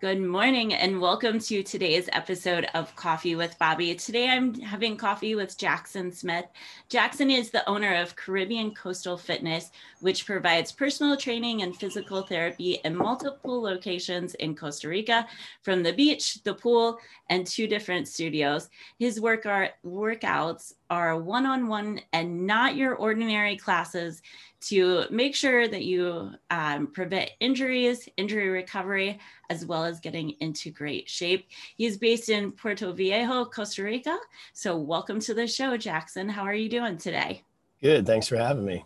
Good 0.00 0.22
morning 0.22 0.74
and 0.74 1.00
welcome 1.00 1.40
to 1.40 1.64
today's 1.64 2.08
episode 2.12 2.68
of 2.74 2.94
Coffee 2.94 3.34
with 3.34 3.58
Bobbi. 3.58 4.00
Today 4.00 4.28
I'm 4.28 4.54
having 4.54 4.96
coffee 4.96 5.34
with 5.34 5.58
Jackson 5.58 6.12
Smith. 6.12 6.44
Jackson 6.88 7.32
is 7.32 7.50
the 7.50 7.68
owner 7.68 7.96
of 7.96 8.14
Caribbean 8.14 8.72
Coastal 8.76 9.18
Fitness, 9.18 9.72
which 9.98 10.24
provides 10.24 10.70
personal 10.70 11.16
training 11.16 11.62
and 11.62 11.74
physical 11.74 12.22
therapy 12.22 12.78
in 12.84 12.94
multiple 12.94 13.60
locations 13.60 14.34
in 14.36 14.54
Costa 14.54 14.88
Rica, 14.88 15.26
from 15.62 15.82
the 15.82 15.92
beach, 15.92 16.44
the 16.44 16.54
pool, 16.54 16.98
and 17.28 17.44
two 17.44 17.66
different 17.66 18.06
studios. 18.06 18.68
His 19.00 19.20
work 19.20 19.46
are, 19.46 19.70
workouts 19.84 20.74
are 20.90 21.18
one 21.18 21.44
on 21.44 21.66
one 21.66 22.02
and 22.12 22.46
not 22.46 22.76
your 22.76 22.94
ordinary 22.94 23.56
classes 23.56 24.22
to 24.60 25.04
make 25.10 25.34
sure 25.34 25.68
that 25.68 25.84
you 25.84 26.32
um, 26.50 26.88
prevent 26.88 27.30
injuries, 27.40 28.08
injury 28.16 28.48
recovery, 28.48 29.18
as 29.50 29.64
well 29.64 29.84
as 29.84 30.00
getting 30.00 30.30
into 30.40 30.70
great 30.70 31.08
shape. 31.08 31.46
He's 31.76 31.96
based 31.96 32.28
in 32.28 32.52
Puerto 32.52 32.92
Viejo, 32.92 33.44
Costa 33.44 33.84
Rica. 33.84 34.18
So, 34.52 34.76
welcome 34.76 35.20
to 35.20 35.34
the 35.34 35.46
show, 35.46 35.76
Jackson. 35.76 36.28
How 36.28 36.42
are 36.42 36.54
you 36.54 36.68
doing 36.68 36.98
today? 36.98 37.44
Good. 37.80 38.06
Thanks 38.06 38.26
for 38.26 38.36
having 38.36 38.64
me. 38.64 38.84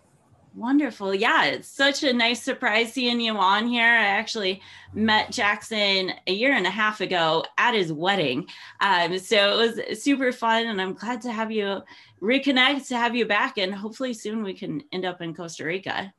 Wonderful. 0.54 1.14
Yeah, 1.14 1.44
it's 1.44 1.68
such 1.68 2.02
a 2.02 2.12
nice 2.12 2.42
surprise 2.42 2.92
seeing 2.92 3.20
you 3.20 3.36
on 3.36 3.66
here. 3.66 3.86
I 3.86 4.04
actually 4.04 4.60
met 4.92 5.32
Jackson 5.32 6.12
a 6.26 6.32
year 6.32 6.52
and 6.52 6.66
a 6.66 6.70
half 6.70 7.00
ago 7.00 7.44
at 7.56 7.74
his 7.74 7.90
wedding. 7.90 8.46
Um, 8.80 9.18
so 9.18 9.36
it 9.60 9.88
was 9.88 10.02
super 10.02 10.30
fun, 10.30 10.66
and 10.66 10.80
I'm 10.80 10.92
glad 10.92 11.22
to 11.22 11.32
have 11.32 11.50
you 11.50 11.80
reconnect, 12.20 12.88
to 12.88 12.98
have 12.98 13.16
you 13.16 13.24
back, 13.24 13.56
and 13.56 13.74
hopefully 13.74 14.12
soon 14.12 14.42
we 14.42 14.52
can 14.52 14.82
end 14.92 15.06
up 15.06 15.22
in 15.22 15.34
Costa 15.34 15.64
Rica. 15.64 16.12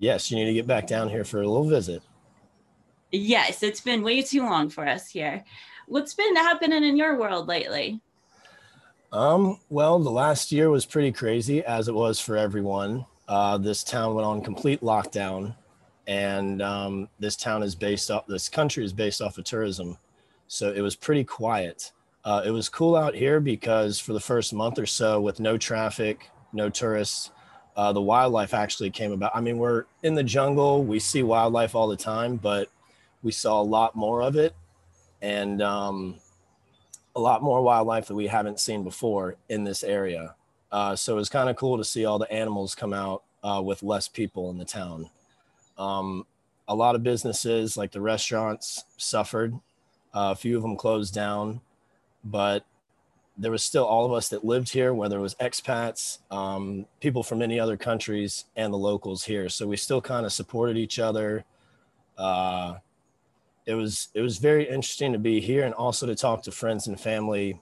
Yes, 0.00 0.30
you 0.32 0.36
need 0.36 0.46
to 0.46 0.54
get 0.54 0.66
back 0.66 0.88
down 0.88 1.08
here 1.08 1.24
for 1.24 1.40
a 1.40 1.46
little 1.48 1.68
visit. 1.68 2.02
Yes, 3.12 3.62
it's 3.62 3.80
been 3.80 4.02
way 4.02 4.20
too 4.20 4.42
long 4.42 4.68
for 4.68 4.84
us 4.84 5.08
here. 5.08 5.44
What's 5.86 6.12
been 6.12 6.34
happening 6.34 6.82
in 6.82 6.96
your 6.96 7.16
world 7.16 7.46
lately? 7.46 8.00
Um, 9.12 9.60
well, 9.70 10.00
the 10.00 10.10
last 10.10 10.50
year 10.50 10.70
was 10.70 10.84
pretty 10.84 11.12
crazy, 11.12 11.64
as 11.64 11.86
it 11.86 11.94
was 11.94 12.18
for 12.18 12.36
everyone 12.36 13.06
uh, 13.28 13.58
this 13.58 13.82
town 13.82 14.14
went 14.14 14.26
on 14.26 14.42
complete 14.42 14.80
lockdown, 14.80 15.54
and 16.06 16.62
um, 16.62 17.08
this 17.18 17.36
town 17.36 17.62
is 17.62 17.74
based 17.74 18.10
off. 18.10 18.26
This 18.26 18.48
country 18.48 18.84
is 18.84 18.92
based 18.92 19.20
off 19.20 19.38
of 19.38 19.44
tourism, 19.44 19.98
so 20.46 20.72
it 20.72 20.80
was 20.80 20.96
pretty 20.96 21.24
quiet. 21.24 21.92
Uh, 22.24 22.42
it 22.44 22.50
was 22.50 22.68
cool 22.68 22.96
out 22.96 23.14
here 23.14 23.38
because 23.40 24.00
for 24.00 24.12
the 24.12 24.20
first 24.20 24.52
month 24.52 24.78
or 24.78 24.86
so, 24.86 25.20
with 25.20 25.38
no 25.38 25.56
traffic, 25.56 26.30
no 26.52 26.68
tourists, 26.68 27.30
uh, 27.76 27.92
the 27.92 28.02
wildlife 28.02 28.54
actually 28.54 28.90
came 28.90 29.12
about. 29.12 29.30
I 29.34 29.40
mean, 29.40 29.58
we're 29.58 29.84
in 30.02 30.14
the 30.14 30.24
jungle, 30.24 30.84
we 30.84 30.98
see 30.98 31.22
wildlife 31.22 31.74
all 31.74 31.86
the 31.88 31.96
time, 31.96 32.36
but 32.36 32.68
we 33.22 33.32
saw 33.32 33.60
a 33.60 33.62
lot 33.62 33.94
more 33.94 34.22
of 34.22 34.36
it, 34.36 34.54
and 35.22 35.62
um, 35.62 36.16
a 37.14 37.20
lot 37.20 37.42
more 37.42 37.62
wildlife 37.62 38.06
that 38.06 38.14
we 38.14 38.26
haven't 38.26 38.60
seen 38.60 38.84
before 38.84 39.36
in 39.48 39.64
this 39.64 39.82
area. 39.82 40.34
Uh, 40.72 40.96
so 40.96 41.14
it 41.14 41.16
was 41.16 41.28
kind 41.28 41.48
of 41.48 41.56
cool 41.56 41.78
to 41.78 41.84
see 41.84 42.04
all 42.04 42.18
the 42.18 42.30
animals 42.30 42.74
come 42.74 42.92
out 42.92 43.22
uh, 43.42 43.62
with 43.64 43.82
less 43.82 44.08
people 44.08 44.50
in 44.50 44.58
the 44.58 44.64
town. 44.64 45.08
Um, 45.78 46.26
a 46.68 46.74
lot 46.74 46.94
of 46.94 47.02
businesses, 47.02 47.76
like 47.76 47.92
the 47.92 48.00
restaurants, 48.00 48.84
suffered. 48.96 49.54
Uh, 50.14 50.32
a 50.32 50.36
few 50.36 50.56
of 50.56 50.62
them 50.62 50.76
closed 50.76 51.14
down, 51.14 51.60
but 52.24 52.64
there 53.38 53.50
was 53.50 53.62
still 53.62 53.84
all 53.84 54.06
of 54.06 54.12
us 54.12 54.30
that 54.30 54.44
lived 54.44 54.70
here, 54.70 54.94
whether 54.94 55.18
it 55.18 55.22
was 55.22 55.34
expats, 55.36 56.18
um, 56.30 56.86
people 57.00 57.22
from 57.22 57.42
any 57.42 57.60
other 57.60 57.76
countries, 57.76 58.46
and 58.56 58.72
the 58.72 58.78
locals 58.78 59.24
here. 59.24 59.48
So 59.48 59.66
we 59.66 59.76
still 59.76 60.00
kind 60.00 60.24
of 60.24 60.32
supported 60.32 60.78
each 60.78 60.98
other. 60.98 61.44
Uh, 62.16 62.76
it 63.66 63.74
was 63.74 64.08
it 64.14 64.22
was 64.22 64.38
very 64.38 64.64
interesting 64.64 65.12
to 65.12 65.18
be 65.18 65.40
here 65.40 65.64
and 65.64 65.74
also 65.74 66.06
to 66.06 66.14
talk 66.14 66.42
to 66.44 66.50
friends 66.50 66.86
and 66.86 66.98
family 66.98 67.60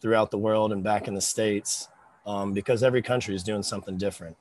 throughout 0.00 0.30
the 0.30 0.38
world 0.38 0.72
and 0.72 0.84
back 0.84 1.08
in 1.08 1.14
the 1.14 1.20
states 1.20 1.88
um, 2.26 2.52
because 2.52 2.82
every 2.82 3.02
country 3.02 3.34
is 3.34 3.42
doing 3.42 3.62
something 3.62 3.96
different. 3.96 4.36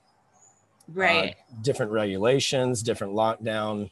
Right. 0.88 1.36
Uh, 1.36 1.62
different 1.62 1.92
regulations, 1.92 2.84
different 2.84 3.14
lockdown, 3.14 3.90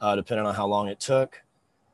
uh, 0.00 0.16
depending 0.16 0.46
on 0.46 0.54
how 0.54 0.66
long 0.66 0.88
it 0.88 1.00
took. 1.00 1.42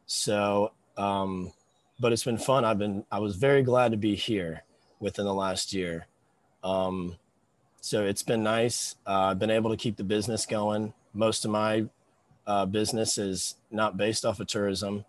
So, 0.06 0.72
um, 0.96 1.52
but 1.98 2.12
it's 2.12 2.24
been 2.24 2.38
fun. 2.38 2.64
I've 2.64 2.78
been, 2.78 3.04
I 3.10 3.18
was 3.18 3.36
very 3.36 3.62
glad 3.62 3.92
to 3.92 3.96
be 3.96 4.14
here 4.14 4.64
within 4.98 5.24
the 5.24 5.34
last 5.34 5.72
year. 5.72 6.06
Um, 6.64 7.16
so 7.80 8.04
it's 8.04 8.22
been 8.22 8.42
nice. 8.42 8.96
Uh, 9.06 9.30
I've 9.30 9.38
been 9.38 9.50
able 9.50 9.70
to 9.70 9.76
keep 9.76 9.96
the 9.96 10.04
business 10.04 10.46
going. 10.46 10.92
Most 11.14 11.44
of 11.44 11.50
my 11.50 11.86
uh, 12.46 12.66
business 12.66 13.18
is 13.18 13.54
not 13.70 13.96
based 13.96 14.24
off 14.24 14.40
of 14.40 14.46
tourism. 14.46 15.04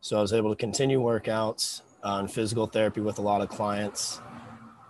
So 0.00 0.18
I 0.18 0.20
was 0.20 0.32
able 0.32 0.50
to 0.50 0.56
continue 0.56 1.00
workouts 1.00 1.82
uh, 2.02 2.18
and 2.20 2.30
physical 2.30 2.66
therapy 2.66 3.00
with 3.00 3.18
a 3.18 3.22
lot 3.22 3.40
of 3.40 3.48
clients. 3.48 4.20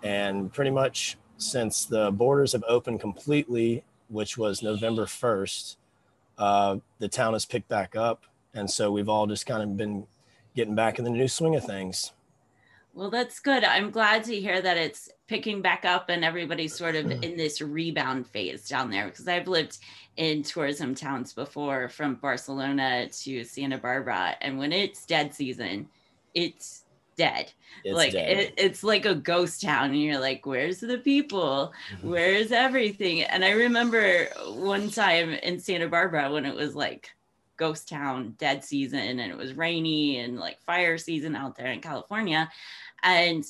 And 0.02 0.52
pretty 0.52 0.70
much 0.70 1.16
since 1.36 1.84
the 1.84 2.10
borders 2.10 2.52
have 2.52 2.64
opened 2.68 3.00
completely, 3.00 3.84
which 4.08 4.36
was 4.36 4.62
November 4.62 5.06
1st, 5.06 5.76
uh, 6.38 6.76
the 6.98 7.08
town 7.08 7.32
has 7.32 7.44
picked 7.44 7.68
back 7.68 7.96
up. 7.96 8.24
And 8.54 8.70
so 8.70 8.90
we've 8.90 9.08
all 9.08 9.26
just 9.26 9.46
kind 9.46 9.62
of 9.62 9.76
been 9.76 10.06
getting 10.56 10.74
back 10.74 10.98
in 10.98 11.04
the 11.04 11.10
new 11.10 11.28
swing 11.28 11.54
of 11.54 11.64
things. 11.64 12.12
Well, 12.92 13.10
that's 13.10 13.38
good. 13.38 13.62
I'm 13.62 13.90
glad 13.90 14.24
to 14.24 14.40
hear 14.40 14.60
that 14.60 14.76
it's 14.76 15.10
picking 15.28 15.62
back 15.62 15.84
up 15.84 16.08
and 16.08 16.24
everybody's 16.24 16.74
sort 16.74 16.96
of 16.96 17.08
in 17.08 17.36
this 17.36 17.60
rebound 17.60 18.26
phase 18.26 18.68
down 18.68 18.90
there 18.90 19.06
because 19.06 19.28
I've 19.28 19.46
lived 19.46 19.78
in 20.16 20.42
tourism 20.42 20.96
towns 20.96 21.32
before 21.32 21.88
from 21.88 22.16
Barcelona 22.16 23.08
to 23.08 23.44
Santa 23.44 23.78
Barbara. 23.78 24.36
And 24.40 24.58
when 24.58 24.72
it's 24.72 25.06
dead 25.06 25.32
season, 25.32 25.88
it's 26.34 26.84
dead. 27.20 27.52
It's 27.84 27.94
like 27.94 28.12
dead. 28.12 28.38
It, 28.38 28.54
it's 28.56 28.82
like 28.82 29.04
a 29.04 29.14
ghost 29.14 29.60
town, 29.60 29.90
and 29.90 30.02
you're 30.02 30.18
like, 30.18 30.46
"Where's 30.46 30.80
the 30.80 30.96
people? 30.96 31.72
Mm-hmm. 31.94 32.10
Where's 32.10 32.50
everything?" 32.50 33.22
And 33.22 33.44
I 33.44 33.50
remember 33.50 34.26
one 34.46 34.88
time 34.90 35.30
in 35.34 35.60
Santa 35.60 35.86
Barbara 35.86 36.32
when 36.32 36.46
it 36.46 36.54
was 36.54 36.74
like 36.74 37.10
ghost 37.58 37.90
town, 37.90 38.36
dead 38.38 38.64
season, 38.64 39.18
and 39.20 39.30
it 39.30 39.36
was 39.36 39.52
rainy 39.52 40.20
and 40.20 40.38
like 40.38 40.62
fire 40.62 40.96
season 40.96 41.36
out 41.36 41.56
there 41.56 41.66
in 41.66 41.82
California, 41.82 42.50
and 43.02 43.44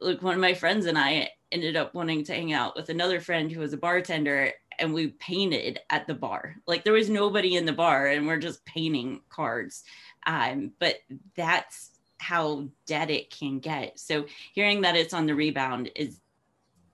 like 0.00 0.22
one 0.22 0.34
of 0.34 0.40
my 0.40 0.54
friends 0.54 0.86
and 0.86 0.96
I 0.96 1.30
ended 1.50 1.74
up 1.74 1.94
wanting 1.94 2.22
to 2.24 2.34
hang 2.34 2.52
out 2.52 2.76
with 2.76 2.88
another 2.88 3.20
friend 3.20 3.50
who 3.50 3.60
was 3.60 3.72
a 3.72 3.78
bartender 3.78 4.52
and 4.78 4.94
we 4.94 5.08
painted 5.08 5.80
at 5.90 6.06
the 6.06 6.14
bar. 6.14 6.54
Like 6.68 6.84
there 6.84 6.92
was 6.92 7.10
nobody 7.10 7.56
in 7.56 7.66
the 7.66 7.72
bar 7.72 8.06
and 8.06 8.28
we're 8.28 8.38
just 8.38 8.64
painting 8.64 9.22
cards. 9.28 9.82
Um, 10.24 10.70
but 10.78 10.98
that's 11.34 11.97
how 12.18 12.68
dead 12.86 13.10
it 13.10 13.30
can 13.30 13.58
get. 13.58 13.98
So 13.98 14.26
hearing 14.52 14.82
that 14.82 14.96
it's 14.96 15.14
on 15.14 15.26
the 15.26 15.34
rebound 15.34 15.90
is 15.96 16.20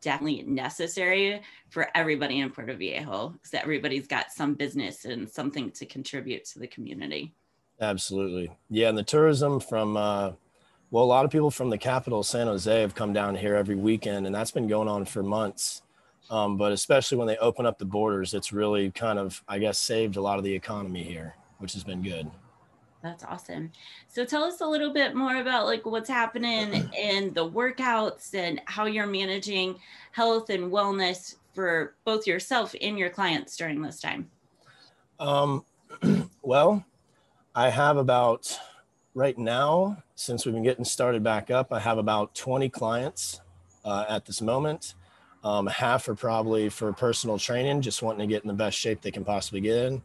definitely 0.01 0.43
necessary 0.43 1.41
for 1.71 1.89
everybody 1.95 2.41
in 2.41 2.51
Puerto 2.51 2.75
Viejo 2.75 3.31
because 3.31 3.55
everybody's 3.55 4.07
got 4.07 4.31
some 4.31 4.55
business 4.55 5.07
and 5.07 5.29
something 5.29 5.71
to 5.73 5.87
contribute 5.87 6.45
to 6.45 6.59
the 6.59 6.67
community. 6.67 7.35
Absolutely. 7.81 8.51
Yeah. 8.71 8.91
And 8.91 8.99
the 8.99 9.03
tourism 9.03 9.59
from, 9.61 9.97
uh, 9.97 10.33
well, 10.91 11.05
a 11.05 11.07
lot 11.07 11.25
of 11.25 11.31
people 11.31 11.51
from 11.51 11.71
the 11.71 11.79
capital, 11.79 12.23
San 12.23 12.47
Jose, 12.47 12.81
have 12.81 12.95
come 12.95 13.13
down 13.13 13.35
here 13.35 13.57
every 13.57 13.75
weekend, 13.75 14.27
and 14.27 14.35
that's 14.35 14.53
been 14.53 14.69
going 14.69 14.87
on 14.87 15.05
for 15.05 15.23
months. 15.23 15.83
Um, 16.31 16.57
but 16.57 16.73
especially 16.73 17.19
when 17.19 17.27
they 17.27 17.37
open 17.39 17.67
up 17.67 17.79
the 17.79 17.85
borders, 17.85 18.33
it's 18.33 18.53
really 18.53 18.91
kind 18.91 19.19
of, 19.19 19.43
I 19.49 19.59
guess, 19.59 19.79
saved 19.79 20.17
a 20.17 20.21
lot 20.21 20.39
of 20.39 20.45
the 20.45 20.55
economy 20.55 21.03
here, 21.03 21.35
which 21.59 21.73
has 21.73 21.83
been 21.83 22.03
good. 22.03 22.31
That's 23.05 23.23
awesome. 23.23 23.71
So 24.09 24.25
tell 24.25 24.43
us 24.45 24.63
a 24.63 24.67
little 24.67 24.91
bit 24.91 25.15
more 25.15 25.37
about 25.37 25.67
like 25.67 25.85
what's 25.85 26.09
happening 26.09 26.91
in 26.99 27.35
the 27.35 27.49
workouts 27.49 28.35
and 28.35 28.63
how 28.65 28.87
you're 28.87 29.07
managing 29.07 29.77
health 30.13 30.49
and 30.49 30.73
wellness 30.73 31.37
for 31.53 31.95
both 32.07 32.27
yourself 32.27 32.75
and 32.81 32.99
your 32.99 33.11
clients 33.11 33.59
during 33.59 33.83
this 33.83 34.01
time. 34.01 34.31
Um, 35.21 35.67
well, 36.43 36.83
I 37.55 37.69
have 37.69 37.99
about 37.99 38.59
right 39.13 39.37
now, 39.37 40.03
since 40.15 40.47
we've 40.47 40.55
been 40.55 40.65
getting 40.65 40.87
started 40.87 41.23
back 41.23 41.51
up, 41.51 41.75
I 41.75 41.81
have 41.81 41.99
about 41.99 42.35
20 42.35 42.71
clients 42.71 43.43
uh, 43.85 44.07
at 44.09 44.25
this 44.25 44.41
moment. 44.41 44.95
Um, 45.45 45.67
half 45.67 46.09
are 46.09 46.15
probably 46.15 46.71
for 46.71 46.91
personal 46.95 47.39
training, 47.39 47.83
just 47.83 48.01
wanting 48.01 48.27
to 48.27 48.35
get 48.35 48.45
in 48.45 48.49
the 48.49 48.55
best 48.55 48.79
shape 48.79 49.03
they 49.03 49.11
can 49.11 49.27
possibly 49.27 49.61
get 49.61 49.77
in. 49.77 50.03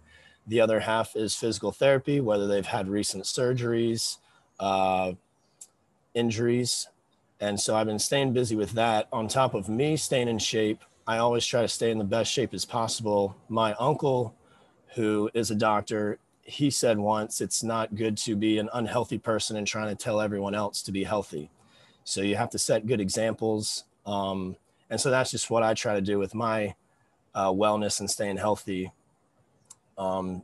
The 0.49 0.61
other 0.61 0.79
half 0.79 1.15
is 1.15 1.35
physical 1.35 1.71
therapy, 1.71 2.19
whether 2.19 2.47
they've 2.47 2.65
had 2.65 2.89
recent 2.89 3.25
surgeries, 3.25 4.17
uh, 4.59 5.11
injuries. 6.15 6.87
And 7.39 7.59
so 7.59 7.75
I've 7.75 7.85
been 7.85 7.99
staying 7.99 8.33
busy 8.33 8.55
with 8.55 8.71
that. 8.71 9.07
On 9.13 9.27
top 9.27 9.53
of 9.53 9.69
me 9.69 9.95
staying 9.95 10.27
in 10.27 10.39
shape, 10.39 10.81
I 11.05 11.19
always 11.19 11.45
try 11.45 11.61
to 11.61 11.67
stay 11.67 11.91
in 11.91 11.99
the 11.99 12.03
best 12.03 12.31
shape 12.33 12.55
as 12.55 12.65
possible. 12.65 13.37
My 13.47 13.75
uncle, 13.75 14.33
who 14.95 15.29
is 15.35 15.51
a 15.51 15.55
doctor, 15.55 16.17
he 16.41 16.71
said 16.71 16.97
once 16.97 17.41
it's 17.41 17.61
not 17.61 17.93
good 17.93 18.17
to 18.17 18.35
be 18.35 18.57
an 18.57 18.69
unhealthy 18.73 19.19
person 19.19 19.55
and 19.55 19.67
trying 19.67 19.95
to 19.95 20.03
tell 20.03 20.19
everyone 20.19 20.55
else 20.55 20.81
to 20.81 20.91
be 20.91 21.03
healthy. 21.03 21.51
So 22.05 22.21
you 22.21 22.35
have 22.37 22.49
to 22.49 22.57
set 22.57 22.87
good 22.87 22.99
examples. 22.99 23.83
Um, 24.03 24.55
and 24.89 24.99
so 24.99 25.11
that's 25.11 25.29
just 25.29 25.51
what 25.51 25.61
I 25.61 25.75
try 25.75 25.93
to 25.93 26.01
do 26.01 26.17
with 26.17 26.33
my 26.33 26.73
uh, 27.35 27.51
wellness 27.51 27.99
and 27.99 28.09
staying 28.09 28.37
healthy 28.37 28.91
um, 29.99 30.41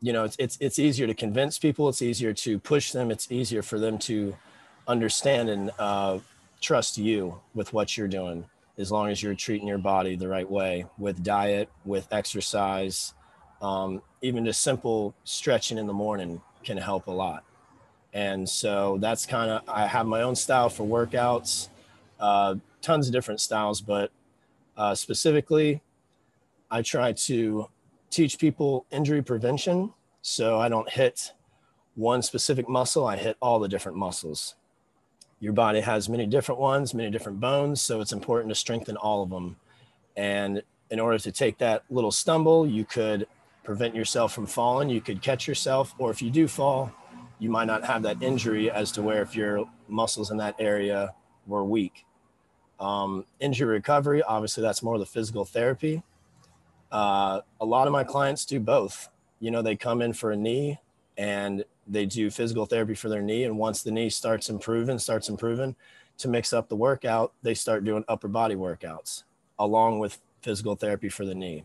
you 0.00 0.12
know, 0.12 0.24
it's, 0.24 0.36
it's, 0.38 0.58
it's 0.60 0.78
easier 0.78 1.06
to 1.06 1.14
convince 1.14 1.58
people. 1.58 1.88
It's 1.88 2.02
easier 2.02 2.32
to 2.34 2.58
push 2.58 2.92
them. 2.92 3.10
It's 3.10 3.30
easier 3.32 3.62
for 3.62 3.78
them 3.78 3.98
to 4.00 4.36
understand 4.86 5.48
and 5.48 5.70
uh, 5.78 6.18
trust 6.60 6.98
you 6.98 7.40
with 7.54 7.72
what 7.72 7.96
you're 7.96 8.08
doing 8.08 8.44
as 8.78 8.90
long 8.90 9.08
as 9.08 9.22
you're 9.22 9.34
treating 9.34 9.68
your 9.68 9.78
body 9.78 10.16
the 10.16 10.28
right 10.28 10.50
way 10.50 10.86
with 10.98 11.22
diet, 11.22 11.68
with 11.84 12.06
exercise, 12.12 13.14
um, 13.60 14.02
even 14.22 14.44
just 14.44 14.62
simple 14.62 15.14
stretching 15.24 15.78
in 15.78 15.86
the 15.86 15.92
morning 15.92 16.40
can 16.64 16.76
help 16.76 17.06
a 17.06 17.10
lot. 17.10 17.44
And 18.12 18.48
so 18.48 18.98
that's 19.00 19.24
kind 19.24 19.50
of, 19.50 19.62
I 19.68 19.86
have 19.86 20.06
my 20.06 20.22
own 20.22 20.36
style 20.36 20.68
for 20.68 20.84
workouts, 20.84 21.68
uh, 22.18 22.56
tons 22.80 23.06
of 23.06 23.12
different 23.12 23.40
styles, 23.40 23.80
but 23.80 24.10
uh, 24.76 24.94
specifically, 24.94 25.80
I 26.70 26.82
try 26.82 27.12
to 27.12 27.68
teach 28.12 28.38
people 28.38 28.86
injury 28.90 29.22
prevention. 29.22 29.92
So 30.20 30.60
I 30.60 30.68
don't 30.68 30.88
hit 30.88 31.32
one 31.94 32.22
specific 32.22 32.68
muscle, 32.68 33.06
I 33.06 33.16
hit 33.16 33.36
all 33.42 33.58
the 33.58 33.68
different 33.68 33.98
muscles. 33.98 34.54
Your 35.40 35.52
body 35.52 35.80
has 35.80 36.08
many 36.08 36.26
different 36.26 36.60
ones, 36.60 36.94
many 36.94 37.10
different 37.10 37.40
bones. 37.40 37.82
So 37.82 38.00
it's 38.00 38.12
important 38.12 38.50
to 38.50 38.54
strengthen 38.54 38.96
all 38.96 39.22
of 39.22 39.30
them. 39.30 39.56
And 40.16 40.62
in 40.90 41.00
order 41.00 41.18
to 41.18 41.32
take 41.32 41.58
that 41.58 41.82
little 41.90 42.12
stumble, 42.12 42.66
you 42.66 42.84
could 42.84 43.26
prevent 43.64 43.94
yourself 43.94 44.32
from 44.32 44.46
falling. 44.46 44.88
You 44.88 45.00
could 45.00 45.20
catch 45.20 45.48
yourself, 45.48 45.94
or 45.98 46.10
if 46.10 46.22
you 46.22 46.30
do 46.30 46.46
fall, 46.46 46.92
you 47.38 47.50
might 47.50 47.64
not 47.64 47.84
have 47.84 48.02
that 48.02 48.22
injury 48.22 48.70
as 48.70 48.92
to 48.92 49.02
where 49.02 49.22
if 49.22 49.34
your 49.34 49.68
muscles 49.88 50.30
in 50.30 50.36
that 50.36 50.54
area 50.58 51.14
were 51.46 51.64
weak. 51.64 52.04
Um, 52.78 53.24
injury 53.40 53.74
recovery, 53.74 54.22
obviously, 54.22 54.62
that's 54.62 54.82
more 54.82 54.98
the 54.98 55.06
physical 55.06 55.44
therapy. 55.44 56.02
Uh, 56.92 57.40
a 57.60 57.64
lot 57.64 57.86
of 57.86 57.92
my 57.92 58.04
clients 58.04 58.44
do 58.44 58.60
both. 58.60 59.08
You 59.40 59.50
know, 59.50 59.62
they 59.62 59.74
come 59.74 60.02
in 60.02 60.12
for 60.12 60.30
a 60.30 60.36
knee 60.36 60.78
and 61.16 61.64
they 61.88 62.06
do 62.06 62.30
physical 62.30 62.66
therapy 62.66 62.94
for 62.94 63.08
their 63.08 63.22
knee. 63.22 63.44
And 63.44 63.58
once 63.58 63.82
the 63.82 63.90
knee 63.90 64.10
starts 64.10 64.50
improving, 64.50 64.98
starts 64.98 65.28
improving, 65.28 65.74
to 66.18 66.28
mix 66.28 66.52
up 66.52 66.68
the 66.68 66.76
workout, 66.76 67.32
they 67.42 67.54
start 67.54 67.84
doing 67.84 68.04
upper 68.06 68.28
body 68.28 68.54
workouts 68.54 69.24
along 69.58 69.98
with 69.98 70.20
physical 70.42 70.76
therapy 70.76 71.08
for 71.08 71.24
the 71.24 71.34
knee. 71.34 71.64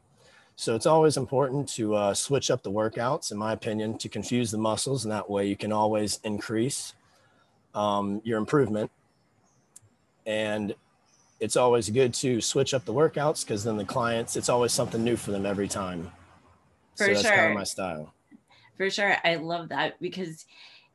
So 0.56 0.74
it's 0.74 0.88
always 0.88 1.18
important 1.18 1.70
to 1.70 1.94
uh, 1.94 2.14
switch 2.14 2.50
up 2.50 2.64
the 2.64 2.72
workouts, 2.72 3.32
in 3.32 3.38
my 3.38 3.54
opinion, 3.54 3.98
to 4.00 4.10
confuse 4.10 4.50
the 4.50 4.58
muscles. 4.58 5.06
And 5.06 5.12
that 5.12 5.30
way 5.30 5.48
you 5.48 5.56
can 5.56 5.72
always 5.72 6.20
increase 6.24 6.96
um, 7.76 8.22
your 8.24 8.40
improvement. 8.40 8.90
And 10.26 10.74
it's 11.40 11.56
always 11.56 11.90
good 11.90 12.14
to 12.16 12.42
switch 12.42 12.74
up 12.74 12.86
the 12.86 12.94
workouts 12.94 13.46
because 13.46 13.64
then 13.64 13.78
the 13.78 13.86
clients, 13.86 14.36
it's 14.36 14.50
always 14.50 14.72
something 14.72 15.04
new 15.04 15.16
for 15.16 15.32
them 15.32 15.46
every 15.46 15.68
time. 15.68 16.12
For 16.96 17.06
so 17.06 17.14
that's 17.14 17.22
sure. 17.22 17.36
kind 17.36 17.52
of 17.52 17.58
my 17.58 17.64
style. 17.64 18.14
For 18.78 18.90
sure. 18.90 19.18
I 19.24 19.36
love 19.36 19.70
that 19.70 20.00
because 20.02 20.46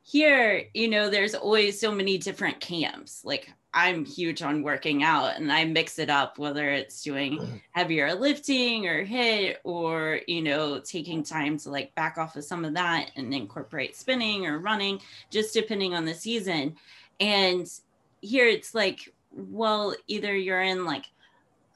here, 0.02 0.64
you 0.74 0.88
know, 0.88 1.10
there's 1.10 1.34
always 1.34 1.80
so 1.80 1.92
many 1.92 2.18
different 2.18 2.60
camps. 2.60 3.24
Like 3.24 3.52
I'm 3.72 4.04
huge 4.04 4.42
on 4.42 4.62
working 4.62 5.02
out 5.02 5.36
and 5.36 5.50
I 5.52 5.64
mix 5.64 5.98
it 5.98 6.10
up, 6.10 6.38
whether 6.38 6.68
it's 6.70 7.02
doing 7.02 7.62
heavier 7.72 8.14
lifting 8.14 8.86
or 8.86 9.06
HIIT 9.06 9.56
or, 9.62 10.20
you 10.26 10.42
know, 10.42 10.80
taking 10.80 11.22
time 11.22 11.56
to 11.58 11.70
like 11.70 11.94
back 11.94 12.18
off 12.18 12.36
of 12.36 12.44
some 12.44 12.64
of 12.64 12.74
that 12.74 13.12
and 13.16 13.32
incorporate 13.32 13.96
spinning 13.96 14.46
or 14.46 14.58
running, 14.58 15.00
just 15.30 15.54
depending 15.54 15.94
on 15.94 16.04
the 16.04 16.14
season. 16.14 16.76
And 17.20 17.68
here 18.20 18.48
it's 18.48 18.74
like, 18.74 19.12
well, 19.34 19.94
either 20.08 20.34
you're 20.36 20.62
in 20.62 20.84
like 20.84 21.06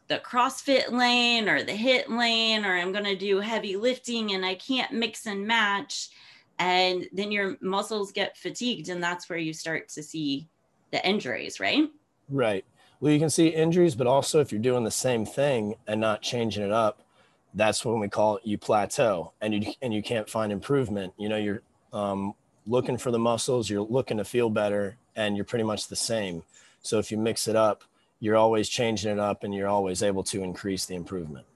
the 0.09 0.19
CrossFit 0.19 0.91
lane 0.93 1.49
or 1.49 1.63
the 1.63 1.73
HIIT 1.73 2.09
lane, 2.09 2.65
or 2.65 2.77
I'm 2.77 2.93
going 2.93 3.05
to 3.05 3.17
do 3.17 3.41
heavy 3.41 3.77
lifting 3.77 4.33
and 4.33 4.45
I 4.45 4.55
can't 4.55 4.93
mix 4.93 5.27
and 5.27 5.47
match. 5.47 6.11
And 6.59 7.07
then 7.13 7.33
your 7.33 7.57
muscles 7.61 8.13
get 8.13 8.37
fatigued. 8.37 8.89
And 8.89 9.03
that's 9.03 9.29
where 9.29 9.39
you 9.39 9.53
start 9.53 9.89
to 9.91 10.03
see 10.03 10.49
the 10.93 11.07
injuries, 11.07 11.61
right? 11.61 11.89
Right. 12.29 12.65
Well, 13.01 13.13
you 13.13 13.19
can 13.19 13.31
see 13.31 13.49
injuries, 13.49 13.95
but 13.95 14.07
also 14.07 14.41
if 14.41 14.53
you're 14.53 14.61
doing 14.61 14.85
the 14.85 14.91
same 14.91 15.27
thing 15.27 15.75
and 15.87 16.01
not 16.01 16.23
changing 16.23 16.65
it 16.65 16.73
up, 16.73 17.03
that's 17.55 17.85
when 17.85 18.01
we 18.01 18.09
call 18.09 18.37
it 18.37 18.47
you 18.47 18.59
plateau 18.59 19.33
and 19.41 19.55
you 19.55 19.73
and 19.81 19.93
you 19.93 20.03
can't 20.03 20.29
find 20.29 20.53
improvement. 20.53 21.15
You 21.19 21.29
know, 21.29 21.37
you're 21.37 21.63
um, 21.93 22.35
looking 22.67 22.99
for 22.99 23.11
the 23.11 23.19
muscles, 23.19 23.69
you're 23.69 23.83
looking 23.83 24.19
to 24.19 24.25
feel 24.25 24.51
better, 24.51 24.97
and 25.15 25.37
you're 25.37 25.45
pretty 25.45 25.65
much 25.65 25.89
the 25.89 25.97
same. 25.97 26.43
So 26.87 26.99
if 26.99 27.11
you 27.11 27.19
mix 27.19 27.49
it 27.49 27.57
up, 27.57 27.85
you're 28.21 28.37
always 28.37 28.69
changing 28.69 29.13
it 29.13 29.19
up 29.19 29.45
and 29.45 29.55
you're 29.55 29.69
always 29.69 30.03
able 30.03 30.23
to 30.25 30.43
increase 30.43 30.87
the 30.87 30.95
improvement. 30.95 31.47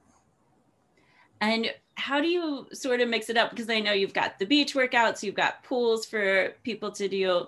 And 1.40 1.72
how 1.94 2.20
do 2.20 2.28
you 2.28 2.66
sort 2.72 3.00
of 3.00 3.08
mix 3.08 3.30
it 3.30 3.36
up? 3.36 3.50
Because 3.50 3.70
I 3.70 3.80
know 3.80 3.92
you've 3.92 4.12
got 4.12 4.38
the 4.38 4.44
beach 4.44 4.74
workouts, 4.74 5.22
you've 5.22 5.34
got 5.34 5.62
pools 5.62 6.04
for 6.04 6.54
people 6.64 6.90
to 6.92 7.08
do 7.08 7.46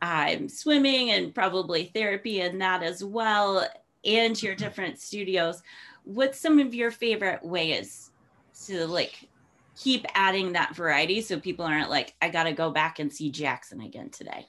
um, 0.00 0.48
swimming 0.48 1.10
and 1.10 1.34
probably 1.34 1.86
therapy 1.94 2.40
and 2.40 2.60
that 2.60 2.82
as 2.82 3.02
well, 3.02 3.66
and 4.04 4.40
your 4.42 4.54
different 4.54 4.98
studios. 4.98 5.62
What's 6.04 6.38
some 6.38 6.58
of 6.58 6.74
your 6.74 6.90
favorite 6.90 7.44
ways 7.44 8.10
to 8.66 8.86
like 8.86 9.28
keep 9.76 10.04
adding 10.14 10.52
that 10.52 10.76
variety 10.76 11.20
so 11.20 11.40
people 11.40 11.64
aren't 11.64 11.90
like, 11.90 12.14
I 12.20 12.28
got 12.28 12.44
to 12.44 12.52
go 12.52 12.70
back 12.70 12.98
and 12.98 13.12
see 13.12 13.30
Jackson 13.30 13.80
again 13.80 14.10
today? 14.10 14.46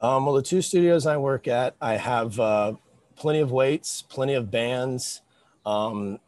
Um, 0.00 0.26
well, 0.26 0.34
the 0.34 0.42
two 0.42 0.60
studios 0.60 1.06
I 1.06 1.16
work 1.16 1.48
at, 1.48 1.74
I 1.80 1.94
have 1.96 2.38
uh, 2.38 2.74
plenty 3.16 3.40
of 3.40 3.50
weights, 3.50 4.02
plenty 4.02 4.34
of 4.34 4.50
bands. 4.50 5.22
Um, 5.64 6.18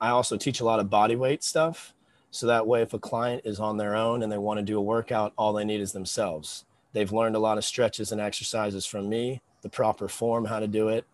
I 0.00 0.10
also 0.10 0.36
teach 0.36 0.60
a 0.60 0.64
lot 0.64 0.80
of 0.80 0.90
body 0.90 1.14
weight 1.14 1.44
stuff. 1.44 1.94
So 2.30 2.46
that 2.46 2.66
way, 2.66 2.82
if 2.82 2.94
a 2.94 2.98
client 2.98 3.42
is 3.44 3.60
on 3.60 3.76
their 3.76 3.94
own 3.94 4.22
and 4.22 4.32
they 4.32 4.38
want 4.38 4.58
to 4.58 4.64
do 4.64 4.78
a 4.78 4.82
workout, 4.82 5.32
all 5.36 5.52
they 5.52 5.64
need 5.64 5.80
is 5.80 5.92
themselves. 5.92 6.64
They've 6.92 7.12
learned 7.12 7.36
a 7.36 7.38
lot 7.38 7.58
of 7.58 7.64
stretches 7.64 8.10
and 8.10 8.20
exercises 8.20 8.84
from 8.86 9.08
me, 9.08 9.40
the 9.62 9.68
proper 9.68 10.08
form, 10.08 10.46
how 10.46 10.58
to 10.58 10.66
do 10.66 10.88
it. 10.88 11.04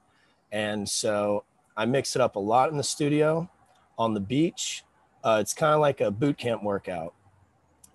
And 0.50 0.88
so 0.88 1.44
I 1.76 1.86
mix 1.86 2.16
it 2.16 2.22
up 2.22 2.36
a 2.36 2.40
lot 2.40 2.70
in 2.70 2.78
the 2.78 2.84
studio. 2.84 3.50
On 3.98 4.14
the 4.14 4.20
beach, 4.20 4.84
uh, 5.24 5.38
it's 5.40 5.52
kind 5.52 5.74
of 5.74 5.80
like 5.80 6.00
a 6.00 6.10
boot 6.10 6.38
camp 6.38 6.62
workout. 6.62 7.14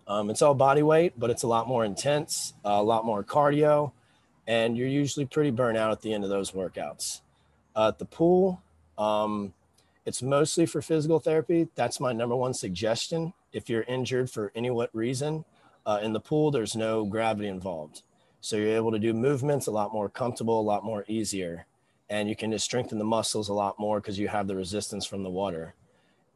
Um, 0.05 0.29
it's 0.29 0.41
all 0.41 0.53
body 0.53 0.83
weight, 0.83 1.13
but 1.17 1.29
it's 1.29 1.43
a 1.43 1.47
lot 1.47 1.67
more 1.67 1.85
intense, 1.85 2.53
a 2.63 2.83
lot 2.83 3.05
more 3.05 3.23
cardio, 3.23 3.93
and 4.47 4.77
you're 4.77 4.87
usually 4.87 5.25
pretty 5.25 5.51
burnt 5.51 5.77
out 5.77 5.91
at 5.91 6.01
the 6.01 6.13
end 6.13 6.23
of 6.23 6.29
those 6.29 6.51
workouts. 6.51 7.21
Uh, 7.75 7.89
at 7.89 7.99
the 7.99 8.05
pool, 8.05 8.61
um, 8.97 9.53
it's 10.05 10.21
mostly 10.21 10.65
for 10.65 10.81
physical 10.81 11.19
therapy. 11.19 11.67
That's 11.75 11.99
my 11.99 12.13
number 12.13 12.35
one 12.35 12.53
suggestion. 12.53 13.33
If 13.53 13.69
you're 13.69 13.83
injured 13.83 14.29
for 14.29 14.51
any 14.55 14.69
what 14.69 14.93
reason, 14.93 15.45
uh, 15.85 15.99
in 16.01 16.13
the 16.13 16.19
pool, 16.19 16.51
there's 16.51 16.75
no 16.75 17.05
gravity 17.05 17.47
involved. 17.47 18.03
So 18.41 18.57
you're 18.57 18.75
able 18.75 18.91
to 18.91 18.99
do 18.99 19.13
movements 19.13 19.67
a 19.67 19.71
lot 19.71 19.93
more 19.93 20.09
comfortable, 20.09 20.59
a 20.59 20.61
lot 20.61 20.83
more 20.83 21.05
easier. 21.07 21.65
And 22.09 22.27
you 22.27 22.35
can 22.35 22.51
just 22.51 22.65
strengthen 22.65 22.99
the 22.99 23.05
muscles 23.05 23.49
a 23.49 23.53
lot 23.53 23.79
more 23.79 23.99
because 23.99 24.19
you 24.19 24.27
have 24.27 24.47
the 24.47 24.55
resistance 24.55 25.05
from 25.05 25.23
the 25.23 25.29
water. 25.29 25.73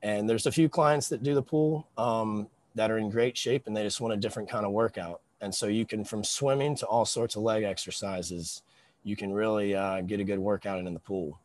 And 0.02 0.30
there's 0.30 0.46
a 0.46 0.52
few 0.52 0.70
clients 0.70 1.10
that 1.10 1.24
do 1.24 1.34
the 1.34 1.42
pool 1.42 1.88
um, 1.98 2.48
that 2.76 2.92
are 2.92 2.98
in 2.98 3.10
great 3.10 3.38
shape 3.38 3.68
and 3.68 3.76
they 3.76 3.84
just 3.84 4.00
want 4.00 4.14
a 4.14 4.18
different 4.18 4.50
kind 4.50 4.66
of 4.66 4.72
workout. 4.72 5.22
And 5.42 5.54
so 5.54 5.68
you 5.68 5.86
can, 5.86 6.04
from 6.04 6.24
swimming 6.24 6.76
to 6.78 6.86
all 6.88 7.06
sorts 7.06 7.36
of 7.36 7.44
leg 7.44 7.64
exercises, 7.64 8.64
you 9.04 9.16
can 9.16 9.32
really 9.32 9.76
uh, 9.76 10.02
get 10.02 10.20
a 10.20 10.24
good 10.24 10.40
workout 10.40 10.80
in 10.80 10.94
the 10.94 11.00
pool. 11.00 11.40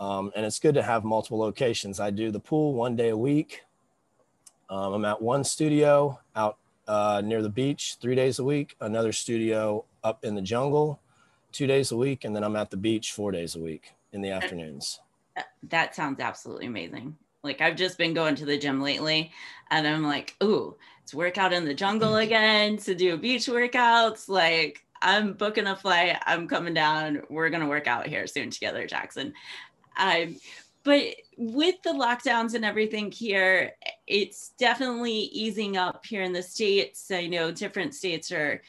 Um, 0.00 0.30
and 0.36 0.46
it's 0.46 0.58
good 0.58 0.74
to 0.74 0.82
have 0.82 1.04
multiple 1.04 1.38
locations. 1.38 1.98
I 1.98 2.10
do 2.10 2.30
the 2.30 2.40
pool 2.40 2.74
one 2.74 2.94
day 2.94 3.08
a 3.08 3.16
week. 3.16 3.64
Um, 4.70 4.94
I'm 4.94 5.04
at 5.04 5.20
one 5.20 5.44
studio 5.44 6.20
out 6.36 6.56
uh, 6.86 7.20
near 7.24 7.42
the 7.42 7.48
beach 7.48 7.96
three 8.00 8.14
days 8.14 8.38
a 8.38 8.44
week, 8.44 8.76
another 8.80 9.12
studio 9.12 9.84
up 10.04 10.24
in 10.24 10.34
the 10.34 10.42
jungle 10.42 11.00
two 11.52 11.66
days 11.66 11.90
a 11.90 11.96
week, 11.96 12.24
and 12.24 12.34
then 12.34 12.44
I'm 12.44 12.56
at 12.56 12.70
the 12.70 12.76
beach 12.76 13.12
four 13.12 13.32
days 13.32 13.56
a 13.56 13.60
week 13.60 13.92
in 14.12 14.22
the 14.22 14.30
afternoons. 14.30 15.00
That 15.62 15.94
sounds 15.94 16.20
absolutely 16.20 16.66
amazing. 16.66 17.16
Like 17.42 17.60
I've 17.60 17.76
just 17.76 17.98
been 17.98 18.14
going 18.14 18.34
to 18.36 18.44
the 18.44 18.58
gym 18.58 18.80
lately, 18.80 19.32
and 19.70 19.86
I'm 19.86 20.04
like, 20.04 20.36
ooh, 20.42 20.76
it's 21.08 21.14
workout 21.14 21.54
in 21.54 21.64
the 21.64 21.72
jungle 21.72 22.16
again 22.16 22.76
to 22.76 22.94
do 22.94 23.16
beach 23.16 23.46
workouts. 23.46 24.28
Like 24.28 24.84
I'm 25.00 25.32
booking 25.32 25.66
a 25.66 25.74
flight. 25.74 26.18
I'm 26.26 26.46
coming 26.46 26.74
down. 26.74 27.22
We're 27.30 27.48
gonna 27.48 27.66
work 27.66 27.86
out 27.86 28.06
here 28.06 28.26
soon 28.26 28.50
together, 28.50 28.86
Jackson. 28.86 29.32
Um, 29.96 30.36
but 30.84 31.02
with 31.38 31.76
the 31.82 31.94
lockdowns 31.94 32.52
and 32.52 32.62
everything 32.62 33.10
here, 33.10 33.72
it's 34.06 34.50
definitely 34.58 35.14
easing 35.14 35.78
up 35.78 36.04
here 36.04 36.20
in 36.20 36.34
the 36.34 36.42
states. 36.42 37.10
I 37.10 37.26
know 37.26 37.50
different 37.52 37.94
states 37.94 38.30
are 38.30 38.60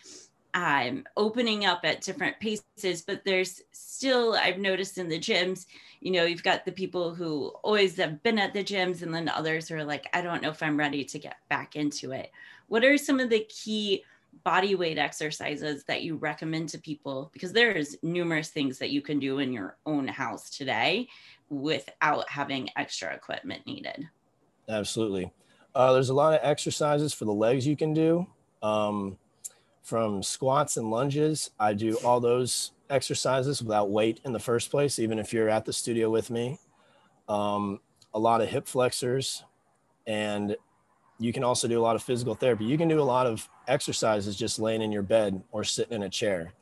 um, 0.53 1.05
opening 1.15 1.65
up 1.65 1.81
at 1.83 2.01
different 2.01 2.39
paces, 2.39 3.01
but 3.01 3.23
there's 3.23 3.61
still, 3.71 4.33
I've 4.33 4.57
noticed 4.57 4.97
in 4.97 5.09
the 5.09 5.19
gyms, 5.19 5.65
you 6.01 6.11
know, 6.11 6.25
you've 6.25 6.43
got 6.43 6.65
the 6.65 6.71
people 6.71 7.13
who 7.13 7.47
always 7.63 7.97
have 7.97 8.23
been 8.23 8.39
at 8.39 8.53
the 8.53 8.63
gyms, 8.63 9.01
and 9.01 9.13
then 9.13 9.29
others 9.29 9.69
are 9.69 9.83
like, 9.83 10.07
I 10.13 10.21
don't 10.21 10.41
know 10.41 10.49
if 10.49 10.63
I'm 10.63 10.77
ready 10.77 11.03
to 11.05 11.19
get 11.19 11.37
back 11.49 11.75
into 11.75 12.11
it. 12.11 12.31
What 12.67 12.83
are 12.83 12.97
some 12.97 13.19
of 13.19 13.29
the 13.29 13.45
key 13.49 14.03
body 14.43 14.75
weight 14.75 14.97
exercises 14.97 15.83
that 15.85 16.03
you 16.03 16.15
recommend 16.15 16.69
to 16.69 16.77
people? 16.79 17.29
Because 17.33 17.51
there's 17.51 17.97
numerous 18.01 18.49
things 18.49 18.77
that 18.79 18.91
you 18.91 19.01
can 19.01 19.19
do 19.19 19.39
in 19.39 19.51
your 19.51 19.77
own 19.85 20.07
house 20.07 20.49
today 20.49 21.07
without 21.49 22.29
having 22.29 22.69
extra 22.75 23.13
equipment 23.13 23.65
needed. 23.65 24.07
Absolutely. 24.67 25.31
Uh, 25.75 25.93
there's 25.93 26.09
a 26.09 26.13
lot 26.13 26.33
of 26.33 26.39
exercises 26.43 27.13
for 27.13 27.25
the 27.25 27.33
legs 27.33 27.67
you 27.67 27.75
can 27.75 27.93
do. 27.93 28.25
Um, 28.61 29.17
from 29.81 30.21
squats 30.21 30.77
and 30.77 30.91
lunges, 30.91 31.51
I 31.59 31.73
do 31.73 31.95
all 32.03 32.19
those 32.19 32.71
exercises 32.89 33.61
without 33.61 33.89
weight 33.89 34.19
in 34.25 34.33
the 34.33 34.39
first 34.39 34.71
place, 34.71 34.99
even 34.99 35.19
if 35.19 35.33
you're 35.33 35.49
at 35.49 35.65
the 35.65 35.73
studio 35.73 36.09
with 36.09 36.29
me. 36.29 36.59
Um, 37.27 37.79
a 38.13 38.19
lot 38.19 38.41
of 38.41 38.49
hip 38.49 38.67
flexors, 38.67 39.43
and 40.07 40.55
you 41.19 41.33
can 41.33 41.43
also 41.43 41.67
do 41.67 41.79
a 41.79 41.83
lot 41.83 41.95
of 41.95 42.03
physical 42.03 42.33
therapy. 42.33 42.65
You 42.65 42.77
can 42.77 42.87
do 42.87 42.99
a 42.99 43.03
lot 43.03 43.27
of 43.27 43.47
exercises 43.67 44.35
just 44.35 44.57
laying 44.59 44.81
in 44.81 44.91
your 44.91 45.03
bed 45.03 45.41
or 45.51 45.63
sitting 45.63 45.93
in 45.93 46.03
a 46.03 46.09
chair. 46.09 46.53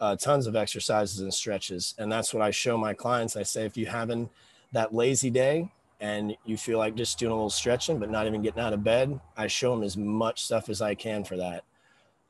Uh, 0.00 0.16
tons 0.16 0.46
of 0.46 0.56
exercises 0.56 1.20
and 1.20 1.32
stretches. 1.32 1.94
And 1.98 2.10
that's 2.10 2.34
what 2.34 2.42
I 2.42 2.50
show 2.50 2.76
my 2.76 2.92
clients. 2.92 3.36
I 3.36 3.42
say, 3.44 3.64
if 3.64 3.76
you 3.76 3.86
having 3.86 4.28
that 4.72 4.94
lazy 4.94 5.30
day 5.30 5.70
and 6.00 6.36
you 6.44 6.56
feel 6.56 6.78
like 6.78 6.94
just 6.94 7.18
doing 7.18 7.32
a 7.32 7.34
little 7.34 7.48
stretching, 7.48 7.98
but 7.98 8.10
not 8.10 8.26
even 8.26 8.42
getting 8.42 8.60
out 8.60 8.72
of 8.72 8.84
bed, 8.84 9.18
I 9.36 9.46
show 9.46 9.74
them 9.74 9.84
as 9.84 9.96
much 9.96 10.44
stuff 10.44 10.68
as 10.68 10.82
I 10.82 10.94
can 10.94 11.24
for 11.24 11.36
that. 11.36 11.64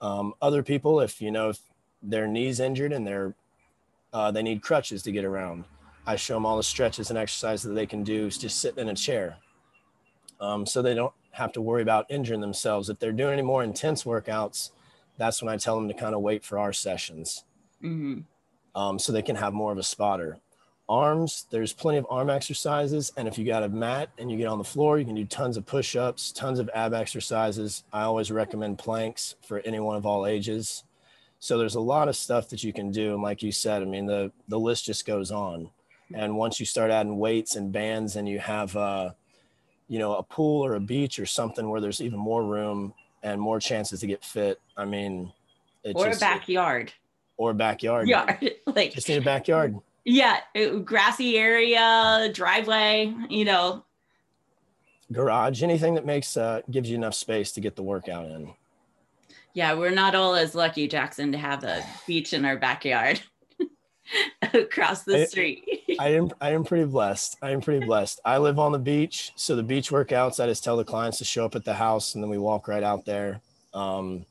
Um, 0.00 0.34
other 0.42 0.62
people, 0.62 1.00
if 1.00 1.20
you 1.20 1.30
know, 1.30 1.50
if 1.50 1.60
their 2.02 2.26
knees 2.26 2.60
injured 2.60 2.92
and 2.92 3.06
they're 3.06 3.34
uh, 4.12 4.30
they 4.30 4.42
need 4.42 4.62
crutches 4.62 5.02
to 5.02 5.12
get 5.12 5.24
around, 5.24 5.64
I 6.06 6.16
show 6.16 6.34
them 6.34 6.46
all 6.46 6.56
the 6.56 6.62
stretches 6.62 7.10
and 7.10 7.18
exercises 7.18 7.64
that 7.64 7.74
they 7.74 7.86
can 7.86 8.04
do 8.04 8.30
just 8.30 8.60
sitting 8.60 8.80
in 8.80 8.88
a 8.88 8.94
chair. 8.94 9.36
Um, 10.40 10.64
so 10.66 10.82
they 10.82 10.94
don't 10.94 11.12
have 11.32 11.52
to 11.52 11.60
worry 11.60 11.82
about 11.82 12.10
injuring 12.10 12.40
themselves. 12.40 12.88
If 12.88 12.98
they're 12.98 13.12
doing 13.12 13.34
any 13.34 13.42
more 13.42 13.62
intense 13.62 14.04
workouts, 14.04 14.70
that's 15.18 15.42
when 15.42 15.52
I 15.52 15.56
tell 15.56 15.76
them 15.76 15.88
to 15.88 15.94
kind 15.94 16.14
of 16.14 16.20
wait 16.20 16.44
for 16.44 16.58
our 16.58 16.72
sessions. 16.72 17.44
Mm-hmm. 17.82 18.20
Um, 18.78 18.98
so 18.98 19.12
they 19.12 19.22
can 19.22 19.36
have 19.36 19.52
more 19.52 19.72
of 19.72 19.78
a 19.78 19.82
spotter. 19.82 20.38
Arms, 20.88 21.46
there's 21.50 21.72
plenty 21.72 21.98
of 21.98 22.06
arm 22.08 22.30
exercises. 22.30 23.12
And 23.16 23.26
if 23.26 23.38
you 23.38 23.44
got 23.44 23.64
a 23.64 23.68
mat 23.68 24.10
and 24.18 24.30
you 24.30 24.36
get 24.36 24.46
on 24.46 24.58
the 24.58 24.64
floor, 24.64 24.98
you 24.98 25.04
can 25.04 25.16
do 25.16 25.24
tons 25.24 25.56
of 25.56 25.66
push 25.66 25.96
ups, 25.96 26.30
tons 26.30 26.58
of 26.60 26.70
ab 26.74 26.94
exercises. 26.94 27.82
I 27.92 28.02
always 28.02 28.30
recommend 28.30 28.78
planks 28.78 29.34
for 29.42 29.60
anyone 29.60 29.96
of 29.96 30.06
all 30.06 30.26
ages. 30.26 30.84
So 31.40 31.58
there's 31.58 31.74
a 31.74 31.80
lot 31.80 32.08
of 32.08 32.16
stuff 32.16 32.48
that 32.50 32.62
you 32.62 32.72
can 32.72 32.92
do. 32.92 33.14
And 33.14 33.22
like 33.22 33.42
you 33.42 33.50
said, 33.50 33.82
I 33.82 33.84
mean, 33.84 34.06
the, 34.06 34.30
the 34.48 34.58
list 34.58 34.84
just 34.84 35.06
goes 35.06 35.30
on. 35.32 35.70
And 36.14 36.36
once 36.36 36.60
you 36.60 36.66
start 36.66 36.92
adding 36.92 37.18
weights 37.18 37.56
and 37.56 37.72
bands 37.72 38.14
and 38.14 38.28
you 38.28 38.38
have, 38.38 38.76
uh, 38.76 39.10
you 39.88 39.98
know, 39.98 40.14
a 40.14 40.22
pool 40.22 40.64
or 40.64 40.74
a 40.74 40.80
beach 40.80 41.18
or 41.18 41.26
something 41.26 41.68
where 41.68 41.80
there's 41.80 42.00
even 42.00 42.18
more 42.18 42.44
room 42.44 42.94
and 43.24 43.40
more 43.40 43.58
chances 43.58 44.00
to 44.00 44.06
get 44.06 44.24
fit. 44.24 44.60
I 44.76 44.84
mean, 44.84 45.32
or 45.84 46.06
just, 46.06 46.18
a 46.18 46.24
backyard. 46.24 46.92
Or 47.36 47.50
a 47.50 47.54
backyard. 47.54 48.08
Yard. 48.08 48.52
like 48.66 48.92
just 48.92 49.08
need 49.08 49.18
a 49.18 49.22
backyard. 49.22 49.76
Yeah. 50.06 50.40
Grassy 50.84 51.36
area, 51.36 52.30
driveway, 52.32 53.12
you 53.28 53.44
know. 53.44 53.84
Garage, 55.12 55.62
anything 55.62 55.94
that 55.94 56.06
makes 56.06 56.36
uh 56.36 56.62
gives 56.70 56.88
you 56.88 56.96
enough 56.96 57.14
space 57.14 57.52
to 57.52 57.60
get 57.60 57.76
the 57.76 57.82
workout 57.82 58.30
in. 58.30 58.52
Yeah, 59.52 59.74
we're 59.74 59.90
not 59.90 60.14
all 60.14 60.34
as 60.34 60.54
lucky, 60.54 60.86
Jackson, 60.86 61.32
to 61.32 61.38
have 61.38 61.64
a 61.64 61.84
beach 62.06 62.32
in 62.32 62.44
our 62.44 62.56
backyard. 62.56 63.20
across 64.54 65.02
the 65.02 65.22
I, 65.22 65.24
street. 65.24 65.64
I 65.98 66.10
am 66.10 66.30
I 66.40 66.50
am 66.50 66.64
pretty 66.64 66.86
blessed. 66.86 67.36
I 67.42 67.50
am 67.50 67.60
pretty 67.60 67.84
blessed. 67.84 68.20
I 68.24 68.38
live 68.38 68.58
on 68.58 68.72
the 68.72 68.78
beach, 68.78 69.32
so 69.34 69.56
the 69.56 69.62
beach 69.62 69.90
workouts 69.90 70.42
I 70.42 70.46
just 70.46 70.62
tell 70.62 70.76
the 70.76 70.84
clients 70.84 71.18
to 71.18 71.24
show 71.24 71.44
up 71.44 71.56
at 71.56 71.64
the 71.64 71.74
house, 71.74 72.14
and 72.14 72.22
then 72.22 72.30
we 72.30 72.38
walk 72.38 72.68
right 72.68 72.82
out 72.82 73.04
there. 73.04 73.40
Um, 73.74 74.24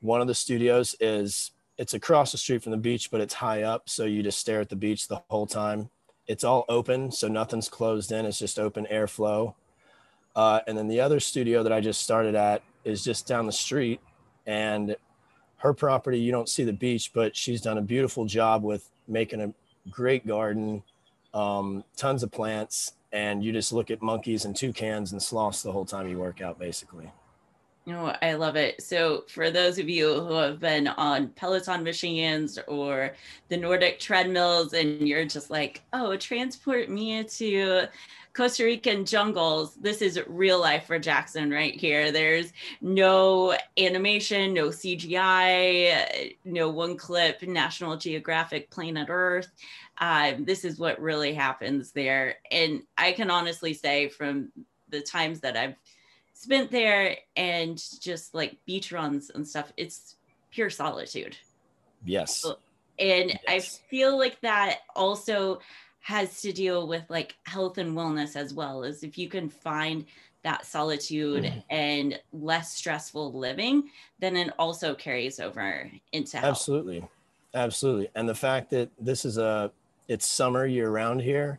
one 0.00 0.20
of 0.20 0.26
the 0.26 0.34
studios 0.34 0.94
is 1.00 1.52
it's 1.76 1.94
across 1.94 2.32
the 2.32 2.38
street 2.38 2.62
from 2.62 2.72
the 2.72 2.78
beach, 2.78 3.10
but 3.10 3.20
it's 3.20 3.34
high 3.34 3.62
up, 3.62 3.88
so 3.88 4.04
you 4.04 4.22
just 4.22 4.38
stare 4.38 4.60
at 4.60 4.68
the 4.68 4.76
beach 4.76 5.08
the 5.08 5.22
whole 5.28 5.46
time. 5.46 5.90
It's 6.26 6.44
all 6.44 6.64
open, 6.68 7.10
so 7.10 7.28
nothing's 7.28 7.68
closed 7.68 8.12
in. 8.12 8.24
It's 8.24 8.38
just 8.38 8.58
open 8.58 8.86
airflow. 8.90 9.54
Uh, 10.36 10.60
and 10.66 10.76
then 10.76 10.88
the 10.88 11.00
other 11.00 11.20
studio 11.20 11.62
that 11.62 11.72
I 11.72 11.80
just 11.80 12.02
started 12.02 12.34
at 12.34 12.62
is 12.84 13.04
just 13.04 13.26
down 13.26 13.46
the 13.46 13.52
street, 13.52 14.00
and 14.46 14.96
her 15.58 15.72
property 15.72 16.18
you 16.18 16.30
don't 16.30 16.48
see 16.48 16.64
the 16.64 16.72
beach, 16.72 17.12
but 17.14 17.36
she's 17.36 17.60
done 17.60 17.78
a 17.78 17.82
beautiful 17.82 18.24
job 18.24 18.62
with 18.62 18.88
making 19.08 19.40
a 19.40 19.52
great 19.90 20.26
garden, 20.26 20.82
um, 21.32 21.84
tons 21.96 22.22
of 22.22 22.30
plants, 22.30 22.92
and 23.12 23.44
you 23.44 23.52
just 23.52 23.72
look 23.72 23.90
at 23.90 24.02
monkeys 24.02 24.44
and 24.44 24.54
toucans 24.54 25.12
and 25.12 25.22
sloths 25.22 25.62
the 25.62 25.72
whole 25.72 25.84
time 25.84 26.08
you 26.08 26.18
work 26.18 26.40
out, 26.40 26.58
basically. 26.58 27.10
Oh, 27.86 28.14
I 28.22 28.32
love 28.32 28.56
it. 28.56 28.82
So, 28.82 29.24
for 29.28 29.50
those 29.50 29.78
of 29.78 29.90
you 29.90 30.20
who 30.20 30.32
have 30.34 30.58
been 30.58 30.88
on 30.88 31.28
Peloton 31.28 31.84
machines 31.84 32.58
or 32.66 33.14
the 33.50 33.58
Nordic 33.58 34.00
treadmills, 34.00 34.72
and 34.72 35.06
you're 35.06 35.26
just 35.26 35.50
like, 35.50 35.82
oh, 35.92 36.16
transport 36.16 36.88
me 36.88 37.22
to 37.24 37.86
Costa 38.32 38.64
Rican 38.64 39.04
jungles, 39.04 39.74
this 39.74 40.00
is 40.00 40.18
real 40.26 40.58
life 40.58 40.86
for 40.86 40.98
Jackson 40.98 41.50
right 41.50 41.78
here. 41.78 42.10
There's 42.10 42.54
no 42.80 43.54
animation, 43.76 44.54
no 44.54 44.68
CGI, 44.68 46.36
no 46.46 46.70
one 46.70 46.96
clip, 46.96 47.42
National 47.42 47.98
Geographic 47.98 48.70
Planet 48.70 49.08
Earth. 49.10 49.50
Uh, 49.98 50.32
this 50.38 50.64
is 50.64 50.78
what 50.78 50.98
really 51.00 51.34
happens 51.34 51.92
there. 51.92 52.36
And 52.50 52.82
I 52.96 53.12
can 53.12 53.30
honestly 53.30 53.74
say 53.74 54.08
from 54.08 54.50
the 54.88 55.02
times 55.02 55.40
that 55.40 55.56
I've 55.56 55.74
spent 56.44 56.70
there 56.70 57.16
and 57.36 57.82
just 58.00 58.34
like 58.34 58.56
beach 58.66 58.92
runs 58.92 59.30
and 59.30 59.46
stuff, 59.46 59.72
it's 59.76 60.16
pure 60.50 60.70
solitude. 60.70 61.36
Yes. 62.04 62.44
And 62.98 63.30
yes. 63.30 63.40
I 63.48 63.60
feel 63.60 64.18
like 64.18 64.40
that 64.42 64.80
also 64.94 65.60
has 66.00 66.42
to 66.42 66.52
deal 66.52 66.86
with 66.86 67.02
like 67.08 67.34
health 67.44 67.78
and 67.78 67.96
wellness 67.96 68.36
as 68.36 68.52
well 68.52 68.84
as 68.84 69.02
if 69.02 69.16
you 69.16 69.28
can 69.28 69.48
find 69.48 70.04
that 70.42 70.66
solitude 70.66 71.44
mm-hmm. 71.44 71.58
and 71.70 72.20
less 72.34 72.74
stressful 72.74 73.32
living 73.32 73.88
then 74.18 74.36
it 74.36 74.52
also 74.58 74.94
carries 74.94 75.40
over 75.40 75.90
into 76.12 76.36
health. 76.36 76.50
absolutely 76.50 77.02
absolutely 77.54 78.06
and 78.14 78.28
the 78.28 78.34
fact 78.34 78.68
that 78.68 78.90
this 79.00 79.24
is 79.24 79.38
a 79.38 79.72
it's 80.06 80.26
summer 80.26 80.66
year 80.66 80.90
round 80.90 81.22
here 81.22 81.58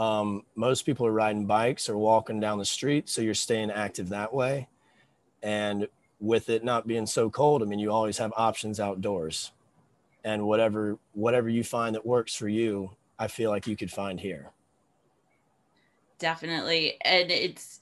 um, 0.00 0.44
most 0.56 0.86
people 0.86 1.06
are 1.06 1.12
riding 1.12 1.46
bikes 1.46 1.88
or 1.88 1.96
walking 1.96 2.40
down 2.40 2.58
the 2.58 2.64
street 2.64 3.08
so 3.08 3.20
you're 3.22 3.34
staying 3.34 3.70
active 3.70 4.08
that 4.08 4.32
way 4.32 4.68
and 5.42 5.86
with 6.20 6.48
it 6.48 6.64
not 6.64 6.86
being 6.86 7.06
so 7.06 7.30
cold 7.30 7.62
i 7.62 7.66
mean 7.66 7.78
you 7.78 7.90
always 7.90 8.18
have 8.18 8.32
options 8.36 8.80
outdoors 8.80 9.52
and 10.24 10.42
whatever 10.42 10.98
whatever 11.12 11.48
you 11.48 11.64
find 11.64 11.94
that 11.94 12.04
works 12.04 12.34
for 12.34 12.48
you 12.48 12.90
I 13.20 13.28
feel 13.28 13.50
like 13.50 13.66
you 13.66 13.76
could 13.76 13.92
find 13.92 14.18
here. 14.18 14.50
Definitely. 16.18 16.96
And 17.02 17.30
it's 17.30 17.80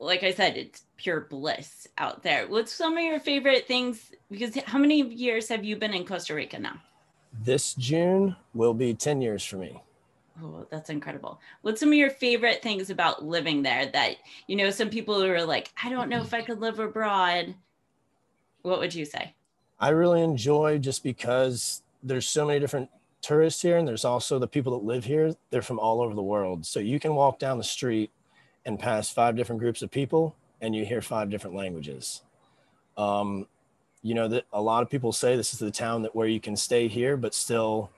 like 0.00 0.24
I 0.24 0.32
said, 0.32 0.56
it's 0.56 0.84
pure 0.96 1.20
bliss 1.20 1.86
out 1.98 2.22
there. 2.22 2.48
What's 2.48 2.72
some 2.72 2.96
of 2.96 3.04
your 3.04 3.20
favorite 3.20 3.68
things? 3.68 4.12
Because 4.30 4.56
how 4.64 4.78
many 4.78 5.02
years 5.02 5.48
have 5.50 5.62
you 5.62 5.76
been 5.76 5.92
in 5.92 6.06
Costa 6.06 6.34
Rica 6.34 6.58
now? 6.58 6.80
This 7.44 7.74
June 7.74 8.34
will 8.54 8.74
be 8.74 8.94
10 8.94 9.20
years 9.20 9.44
for 9.44 9.58
me. 9.58 9.82
Oh, 10.40 10.66
that's 10.70 10.90
incredible. 10.90 11.40
What's 11.62 11.80
some 11.80 11.90
of 11.90 11.94
your 11.94 12.10
favorite 12.10 12.62
things 12.62 12.90
about 12.90 13.24
living 13.24 13.62
there 13.62 13.86
that, 13.86 14.16
you 14.46 14.56
know, 14.56 14.70
some 14.70 14.88
people 14.88 15.22
are 15.22 15.44
like, 15.44 15.70
I 15.82 15.90
don't 15.90 16.08
know 16.08 16.22
if 16.22 16.32
I 16.32 16.42
could 16.42 16.60
live 16.60 16.78
abroad. 16.78 17.54
What 18.62 18.78
would 18.78 18.94
you 18.94 19.04
say? 19.04 19.34
I 19.78 19.88
really 19.88 20.22
enjoy 20.22 20.78
just 20.78 21.02
because 21.02 21.82
there's 22.02 22.28
so 22.28 22.46
many 22.46 22.60
different 22.60 22.88
tourists 23.20 23.62
here 23.62 23.78
and 23.78 23.86
there's 23.86 24.04
also 24.04 24.38
the 24.38 24.48
people 24.48 24.72
that 24.72 24.84
live 24.84 25.04
here 25.04 25.32
they're 25.50 25.62
from 25.62 25.78
all 25.78 26.02
over 26.02 26.12
the 26.12 26.22
world 26.22 26.66
so 26.66 26.80
you 26.80 26.98
can 26.98 27.14
walk 27.14 27.38
down 27.38 27.56
the 27.56 27.64
street 27.64 28.10
and 28.66 28.80
pass 28.80 29.10
five 29.10 29.36
different 29.36 29.60
groups 29.60 29.80
of 29.80 29.92
people 29.92 30.34
and 30.60 30.74
you 30.74 30.84
hear 30.84 31.00
five 31.00 31.30
different 31.30 31.54
languages 31.54 32.22
um, 32.96 33.46
you 34.02 34.14
know 34.14 34.26
that 34.26 34.44
a 34.52 34.60
lot 34.60 34.82
of 34.82 34.90
people 34.90 35.12
say 35.12 35.36
this 35.36 35.52
is 35.52 35.60
the 35.60 35.70
town 35.70 36.02
that 36.02 36.16
where 36.16 36.26
you 36.26 36.40
can 36.40 36.56
stay 36.56 36.88
here 36.88 37.16
but 37.16 37.32
still 37.32 37.90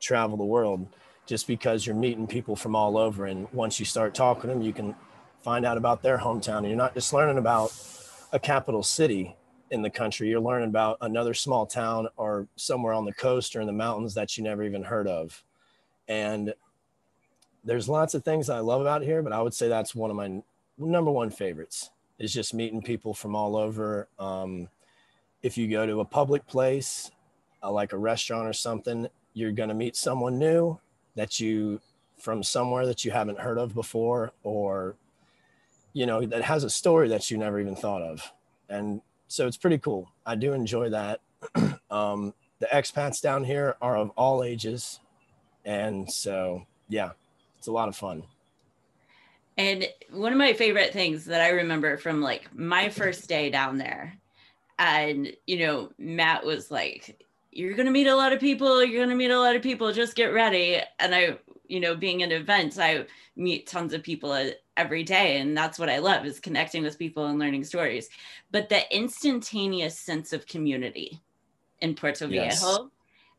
travel 0.00 0.38
the 0.38 0.44
world 0.44 0.86
just 1.26 1.46
because 1.46 1.86
you're 1.86 1.94
meeting 1.94 2.26
people 2.26 2.56
from 2.56 2.74
all 2.74 2.96
over 2.96 3.26
and 3.26 3.46
once 3.52 3.78
you 3.78 3.86
start 3.86 4.14
talking 4.14 4.42
to 4.42 4.46
them 4.48 4.62
you 4.62 4.72
can 4.72 4.94
find 5.42 5.64
out 5.64 5.76
about 5.76 6.02
their 6.02 6.18
hometown 6.18 6.58
and 6.58 6.68
you're 6.68 6.76
not 6.76 6.94
just 6.94 7.12
learning 7.12 7.38
about 7.38 7.72
a 8.32 8.38
capital 8.38 8.82
city 8.82 9.36
in 9.70 9.82
the 9.82 9.90
country. 9.90 10.28
You're 10.28 10.40
learning 10.40 10.68
about 10.68 10.98
another 11.00 11.34
small 11.34 11.66
town 11.66 12.08
or 12.16 12.46
somewhere 12.56 12.92
on 12.92 13.04
the 13.04 13.12
coast 13.12 13.54
or 13.54 13.60
in 13.60 13.66
the 13.66 13.72
mountains 13.72 14.14
that 14.14 14.36
you 14.36 14.44
never 14.44 14.64
even 14.64 14.82
heard 14.82 15.06
of. 15.06 15.42
And 16.08 16.54
there's 17.64 17.88
lots 17.88 18.14
of 18.14 18.24
things 18.24 18.50
I 18.50 18.58
love 18.58 18.80
about 18.80 19.02
here, 19.02 19.22
but 19.22 19.32
I 19.32 19.40
would 19.40 19.54
say 19.54 19.68
that's 19.68 19.94
one 19.94 20.10
of 20.10 20.16
my 20.16 20.42
number 20.76 21.10
one 21.10 21.30
favorites 21.30 21.90
is 22.18 22.32
just 22.32 22.52
meeting 22.52 22.82
people 22.82 23.14
from 23.14 23.36
all 23.36 23.56
over. 23.56 24.08
Um, 24.18 24.68
if 25.42 25.56
you 25.56 25.68
go 25.68 25.86
to 25.86 26.00
a 26.00 26.04
public 26.04 26.46
place, 26.46 27.10
uh, 27.62 27.70
like 27.70 27.92
a 27.92 27.98
restaurant 27.98 28.48
or 28.48 28.52
something, 28.52 29.06
you're 29.34 29.52
going 29.52 29.68
to 29.68 29.74
meet 29.74 29.96
someone 29.96 30.38
new 30.38 30.78
that 31.16 31.40
you 31.40 31.80
from 32.18 32.42
somewhere 32.42 32.86
that 32.86 33.04
you 33.04 33.10
haven't 33.10 33.38
heard 33.38 33.58
of 33.58 33.74
before, 33.74 34.32
or 34.42 34.94
you 35.92 36.06
know 36.06 36.24
that 36.26 36.42
has 36.42 36.64
a 36.64 36.70
story 36.70 37.08
that 37.08 37.30
you 37.30 37.38
never 37.38 37.58
even 37.60 37.76
thought 37.76 38.02
of. 38.02 38.32
And 38.68 39.00
so 39.28 39.46
it's 39.46 39.56
pretty 39.56 39.78
cool. 39.78 40.10
I 40.24 40.34
do 40.34 40.52
enjoy 40.52 40.90
that. 40.90 41.20
um, 41.90 42.34
the 42.58 42.66
expats 42.66 43.20
down 43.20 43.44
here 43.44 43.76
are 43.80 43.96
of 43.96 44.10
all 44.10 44.44
ages, 44.44 45.00
and 45.64 46.10
so 46.10 46.66
yeah, 46.88 47.12
it's 47.58 47.68
a 47.68 47.72
lot 47.72 47.88
of 47.88 47.96
fun. 47.96 48.24
And 49.56 49.86
one 50.10 50.32
of 50.32 50.38
my 50.38 50.54
favorite 50.54 50.92
things 50.92 51.26
that 51.26 51.42
I 51.42 51.50
remember 51.50 51.98
from 51.98 52.22
like 52.22 52.48
my 52.54 52.88
first 52.88 53.28
day 53.28 53.50
down 53.50 53.78
there, 53.78 54.14
and 54.78 55.32
you 55.46 55.66
know, 55.66 55.90
Matt 55.98 56.44
was 56.44 56.70
like, 56.70 57.24
You're 57.52 57.74
gonna 57.74 57.90
meet 57.90 58.06
a 58.06 58.14
lot 58.14 58.32
of 58.32 58.40
people, 58.40 58.84
you're 58.84 59.04
gonna 59.04 59.16
meet 59.16 59.30
a 59.30 59.38
lot 59.38 59.56
of 59.56 59.62
people, 59.62 59.92
just 59.92 60.14
get 60.14 60.32
ready. 60.32 60.80
And 60.98 61.14
I, 61.14 61.38
you 61.66 61.80
know, 61.80 61.94
being 61.94 62.20
in 62.20 62.32
events, 62.32 62.78
I 62.78 63.06
meet 63.36 63.66
tons 63.66 63.92
of 63.92 64.02
people 64.02 64.52
every 64.76 65.02
day. 65.02 65.38
And 65.38 65.56
that's 65.56 65.78
what 65.78 65.90
I 65.90 65.98
love 65.98 66.24
is 66.24 66.40
connecting 66.40 66.82
with 66.82 66.98
people 66.98 67.26
and 67.26 67.38
learning 67.38 67.64
stories. 67.64 68.08
But 68.50 68.68
the 68.68 68.82
instantaneous 68.94 69.98
sense 69.98 70.32
of 70.32 70.46
community 70.46 71.20
in 71.80 71.94
Puerto 71.94 72.26
Viejo 72.26 72.90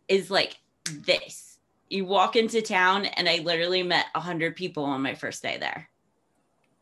is 0.08 0.32
like 0.32 0.58
this. 1.06 1.60
You 1.90 2.06
walk 2.06 2.36
into 2.36 2.62
town 2.62 3.06
and 3.06 3.28
I 3.28 3.38
literally 3.38 3.84
met 3.84 4.08
a 4.16 4.20
hundred 4.20 4.56
people 4.56 4.84
on 4.84 5.02
my 5.02 5.14
first 5.14 5.44
day 5.44 5.58
there 5.58 5.90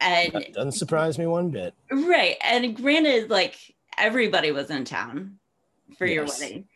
and 0.01 0.31
that 0.33 0.53
doesn't 0.53 0.74
surprise 0.74 1.17
me 1.17 1.27
one 1.27 1.50
bit. 1.50 1.74
Right. 1.91 2.38
And 2.41 2.75
granted, 2.75 3.29
like 3.29 3.75
everybody 3.98 4.51
was 4.51 4.69
in 4.69 4.86
town 4.86 5.38
for 5.98 6.05
yes. 6.05 6.15
your 6.15 6.25
wedding. 6.25 6.67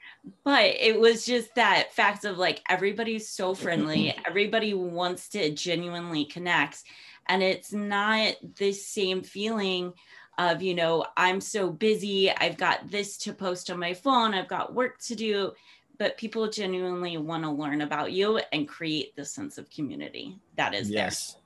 But 0.44 0.76
it 0.80 1.00
was 1.00 1.26
just 1.26 1.56
that 1.56 1.94
fact 1.94 2.26
of 2.26 2.38
like 2.38 2.62
everybody's 2.70 3.28
so 3.30 3.54
friendly, 3.54 4.16
everybody 4.26 4.74
wants 4.74 5.30
to 5.30 5.52
genuinely 5.52 6.26
connect. 6.26 6.84
And 7.28 7.42
it's 7.42 7.72
not 7.72 8.36
the 8.58 8.74
same 8.74 9.22
feeling 9.22 9.94
of, 10.38 10.62
you 10.62 10.76
know, 10.76 11.06
I'm 11.16 11.40
so 11.40 11.70
busy, 11.70 12.32
I've 12.32 12.58
got 12.58 12.90
this 12.90 13.18
to 13.20 13.34
post 13.34 13.70
on 13.70 13.80
my 13.80 13.94
phone, 13.94 14.34
I've 14.34 14.48
got 14.48 14.74
work 14.74 15.00
to 15.02 15.16
do. 15.16 15.54
But 16.00 16.18
people 16.18 16.50
genuinely 16.50 17.18
want 17.18 17.44
to 17.44 17.52
learn 17.52 17.82
about 17.82 18.12
you 18.12 18.42
and 18.52 18.68
create 18.68 19.16
the 19.16 19.24
sense 19.24 19.60
of 19.60 19.70
community 19.70 20.40
that 20.58 20.74
is 20.74 20.90
yes. 20.90 21.34
there 21.34 21.44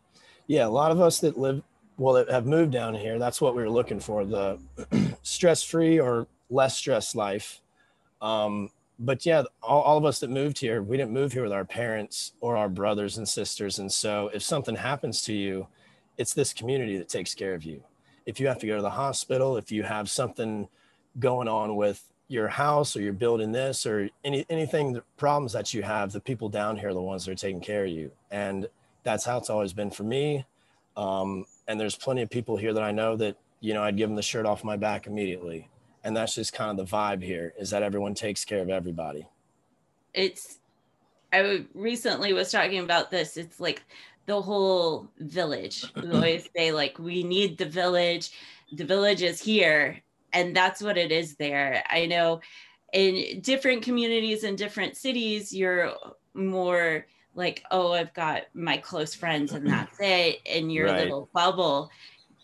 yeah, 0.48 0.66
a 0.66 0.70
lot 0.70 0.92
of 0.92 1.00
us 1.00 1.20
that 1.20 1.38
live, 1.38 1.62
well, 1.98 2.16
that 2.16 2.30
have 2.30 2.46
moved 2.46 2.72
down 2.72 2.96
here, 2.96 3.20
that's 3.20 3.42
what 3.42 3.56
we 3.56 3.62
were 3.62 3.70
looking 3.70 4.00
for 4.00 4.26
the 4.26 4.58
stress 5.22 5.62
free 5.62 6.00
or 6.00 6.28
less 6.50 6.78
stress 6.78 7.16
life. 7.16 7.62
Um, 8.22 8.70
but 9.00 9.26
yeah, 9.26 9.44
all, 9.62 9.82
all, 9.82 9.98
of 9.98 10.06
us 10.06 10.20
that 10.20 10.30
moved 10.30 10.60
here, 10.60 10.82
we 10.82 10.98
didn't 10.98 11.14
move 11.14 11.34
here 11.34 11.44
with 11.44 11.52
our 11.52 11.66
parents 11.66 12.34
or 12.42 12.58
our 12.58 12.70
brothers 12.70 13.18
and 13.18 13.28
sisters. 13.28 13.78
And 13.78 13.92
so 13.92 14.32
if 14.34 14.42
something 14.42 14.76
happens 14.76 15.22
to 15.24 15.34
you, 15.34 15.68
it's 16.18 16.34
this 16.34 16.52
community 16.52 16.98
that 16.98 17.10
takes 17.10 17.36
care 17.36 17.54
of 17.54 17.64
you. 17.64 17.84
If 18.26 18.40
you 18.40 18.48
have 18.48 18.60
to 18.60 18.68
go 18.68 18.76
to 18.76 18.82
the 18.82 18.90
hospital, 18.90 19.56
if 19.58 19.72
you 19.72 19.84
have 19.84 20.10
something 20.10 20.68
going 21.20 21.48
on 21.48 21.76
with 21.76 22.04
your 22.28 22.48
house 22.48 22.96
or 22.96 23.02
you're 23.02 23.14
building 23.14 23.52
this 23.52 23.86
or 23.86 24.10
any 24.26 24.46
anything 24.50 24.92
the 24.92 25.04
problems 25.16 25.54
that 25.54 25.74
you 25.74 25.82
have 25.82 26.12
the 26.12 26.20
people 26.20 26.50
down 26.50 26.76
here 26.76 26.90
are 26.90 26.94
the 26.94 27.02
ones 27.02 27.24
that 27.24 27.32
are 27.32 27.36
taking 27.36 27.62
care 27.62 27.86
of 27.86 27.90
you 27.90 28.12
and 28.32 28.68
that's 29.08 29.24
how 29.24 29.38
it's 29.38 29.50
always 29.50 29.72
been 29.72 29.90
for 29.90 30.04
me. 30.04 30.46
Um, 30.98 31.46
and 31.68 31.80
there's 31.80 31.96
plenty 31.96 32.22
of 32.22 32.30
people 32.30 32.58
here 32.58 32.74
that 32.74 32.84
I 32.84 32.92
know 32.92 33.16
that, 33.16 33.38
you 33.62 33.74
know, 33.74 33.82
I'd 33.82 33.96
give 33.96 34.10
them 34.10 34.18
the 34.18 34.22
shirt 34.22 34.46
off 34.46 34.66
my 34.66 34.76
back 34.76 35.08
immediately. 35.08 35.70
And 36.08 36.16
that's 36.16 36.36
just 36.36 36.54
kind 36.54 36.72
of 36.72 36.90
the 36.90 36.96
vibe 36.96 37.22
here 37.22 37.54
is 37.60 37.70
that 37.72 37.84
everyone 37.84 38.14
takes 38.14 38.46
care 38.46 38.62
of 38.62 38.70
everybody. 38.70 39.28
It's, 40.14 40.60
I 41.34 41.66
recently 41.74 42.32
was 42.32 42.50
talking 42.50 42.80
about 42.80 43.12
this. 43.12 43.36
It's 43.36 43.60
like 43.60 43.84
the 44.26 44.42
whole 44.42 45.10
village. 45.20 45.84
We 46.02 46.10
always 46.12 46.48
say, 46.56 46.72
like, 46.72 46.98
we 46.98 47.24
need 47.24 47.58
the 47.58 47.66
village. 47.66 48.32
The 48.72 48.86
village 48.86 49.22
is 49.22 49.42
here. 49.42 50.02
And 50.32 50.56
that's 50.56 50.82
what 50.82 50.98
it 50.98 51.12
is 51.12 51.36
there. 51.36 51.84
I 51.90 52.06
know 52.06 52.40
in 52.94 53.42
different 53.42 53.82
communities 53.82 54.46
in 54.46 54.56
different 54.56 54.96
cities, 54.96 55.54
you're 55.54 55.92
more 56.34 57.06
like, 57.36 57.66
oh, 57.70 57.92
I've 57.92 58.14
got 58.14 58.44
my 58.54 58.78
close 58.78 59.14
friends 59.14 59.52
and 59.52 59.68
that's 59.68 59.98
it 60.00 60.40
in 60.46 60.70
your 60.70 60.86
right. 60.86 61.04
little 61.04 61.28
bubble. 61.34 61.92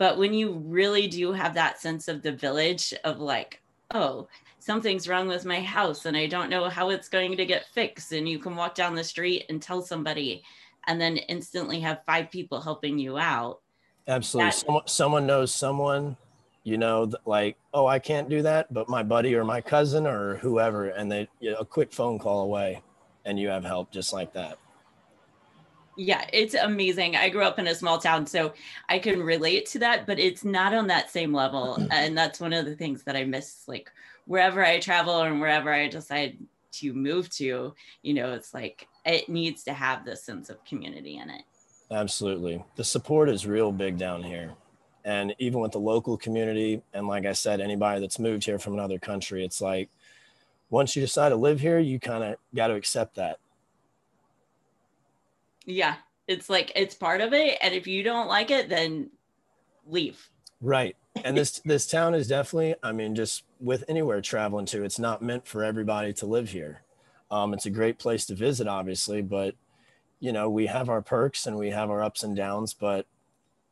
But 0.03 0.17
when 0.17 0.33
you 0.33 0.61
really 0.65 1.07
do 1.07 1.31
have 1.31 1.53
that 1.53 1.79
sense 1.79 2.09
of 2.09 2.21
the 2.21 2.33
village 2.33 2.93
of 3.05 3.21
like, 3.21 3.61
oh, 3.93 4.27
something's 4.59 5.07
wrong 5.07 5.29
with 5.29 5.45
my 5.45 5.61
house 5.61 6.05
and 6.05 6.17
I 6.17 6.27
don't 6.27 6.49
know 6.49 6.67
how 6.67 6.89
it's 6.89 7.07
going 7.07 7.37
to 7.37 7.45
get 7.45 7.67
fixed. 7.67 8.11
And 8.11 8.27
you 8.27 8.37
can 8.37 8.57
walk 8.57 8.75
down 8.75 8.95
the 8.95 9.03
street 9.05 9.45
and 9.47 9.61
tell 9.61 9.81
somebody 9.81 10.43
and 10.87 10.99
then 10.99 11.15
instantly 11.15 11.79
have 11.79 12.03
five 12.05 12.29
people 12.29 12.59
helping 12.59 12.99
you 12.99 13.17
out. 13.17 13.61
Absolutely. 14.05 14.49
That- 14.49 14.57
someone, 14.57 14.87
someone 14.87 15.25
knows 15.25 15.53
someone, 15.53 16.17
you 16.65 16.77
know, 16.77 17.09
like, 17.25 17.55
oh, 17.73 17.87
I 17.87 17.99
can't 17.99 18.27
do 18.27 18.41
that, 18.41 18.73
but 18.73 18.89
my 18.89 19.03
buddy 19.03 19.35
or 19.35 19.45
my 19.45 19.61
cousin 19.61 20.05
or 20.05 20.35
whoever, 20.35 20.89
and 20.89 21.09
they, 21.09 21.29
you 21.39 21.51
know, 21.51 21.59
a 21.59 21.65
quick 21.65 21.93
phone 21.93 22.19
call 22.19 22.41
away 22.41 22.81
and 23.23 23.39
you 23.39 23.47
have 23.47 23.63
help 23.63 23.89
just 23.89 24.11
like 24.11 24.33
that. 24.33 24.57
Yeah, 25.95 26.25
it's 26.33 26.55
amazing. 26.55 27.15
I 27.15 27.29
grew 27.29 27.43
up 27.43 27.59
in 27.59 27.67
a 27.67 27.75
small 27.75 27.99
town, 27.99 28.25
so 28.25 28.53
I 28.89 28.99
can 28.99 29.21
relate 29.21 29.65
to 29.67 29.79
that, 29.79 30.07
but 30.07 30.19
it's 30.19 30.43
not 30.43 30.73
on 30.73 30.87
that 30.87 31.11
same 31.11 31.33
level. 31.33 31.77
Mm-hmm. 31.79 31.91
And 31.91 32.17
that's 32.17 32.39
one 32.39 32.53
of 32.53 32.65
the 32.65 32.75
things 32.75 33.03
that 33.03 33.15
I 33.15 33.23
miss. 33.25 33.63
Like 33.67 33.91
wherever 34.25 34.63
I 34.63 34.79
travel 34.79 35.21
and 35.21 35.39
wherever 35.39 35.71
I 35.71 35.87
decide 35.87 36.37
to 36.73 36.93
move 36.93 37.29
to, 37.31 37.73
you 38.01 38.13
know, 38.13 38.33
it's 38.33 38.53
like 38.53 38.87
it 39.05 39.29
needs 39.29 39.63
to 39.63 39.73
have 39.73 40.03
this 40.05 40.23
sense 40.23 40.49
of 40.49 40.63
community 40.65 41.17
in 41.17 41.29
it. 41.29 41.43
Absolutely. 41.91 42.63
The 42.75 42.83
support 42.83 43.29
is 43.29 43.45
real 43.45 43.71
big 43.71 43.97
down 43.97 44.23
here. 44.23 44.53
And 45.05 45.35
even 45.37 45.59
with 45.59 45.73
the 45.73 45.79
local 45.79 46.17
community, 46.17 46.81
and 46.93 47.07
like 47.07 47.25
I 47.25 47.33
said, 47.33 47.59
anybody 47.59 47.99
that's 47.99 48.19
moved 48.19 48.45
here 48.45 48.57
from 48.57 48.73
another 48.73 48.97
country, 48.97 49.45
it's 49.45 49.61
like 49.61 49.89
once 50.69 50.95
you 50.95 51.01
decide 51.01 51.29
to 51.29 51.35
live 51.35 51.59
here, 51.59 51.77
you 51.77 51.99
kind 51.99 52.23
of 52.23 52.37
got 52.55 52.67
to 52.67 52.75
accept 52.75 53.15
that 53.15 53.39
yeah, 55.65 55.95
it's 56.27 56.49
like 56.49 56.71
it's 56.75 56.95
part 56.95 57.21
of 57.21 57.33
it, 57.33 57.57
and 57.61 57.73
if 57.73 57.87
you 57.87 58.03
don't 58.03 58.27
like 58.27 58.51
it, 58.51 58.69
then 58.69 59.09
leave. 59.85 60.29
Right. 60.61 60.95
And 61.23 61.37
this 61.37 61.59
this 61.65 61.87
town 61.87 62.15
is 62.15 62.27
definitely, 62.27 62.75
I 62.81 62.91
mean, 62.91 63.15
just 63.15 63.43
with 63.59 63.83
anywhere 63.87 64.21
traveling 64.21 64.65
to, 64.67 64.83
it's 64.83 64.99
not 64.99 65.21
meant 65.21 65.47
for 65.47 65.63
everybody 65.63 66.13
to 66.13 66.25
live 66.25 66.49
here. 66.49 66.81
Um, 67.29 67.53
it's 67.53 67.65
a 67.65 67.71
great 67.71 67.99
place 67.99 68.25
to 68.27 68.35
visit, 68.35 68.67
obviously, 68.67 69.21
but 69.21 69.55
you 70.19 70.31
know, 70.31 70.49
we 70.49 70.67
have 70.67 70.89
our 70.89 71.01
perks 71.01 71.47
and 71.47 71.57
we 71.57 71.69
have 71.71 71.89
our 71.89 72.01
ups 72.01 72.23
and 72.23 72.35
downs, 72.35 72.73
but 72.73 73.05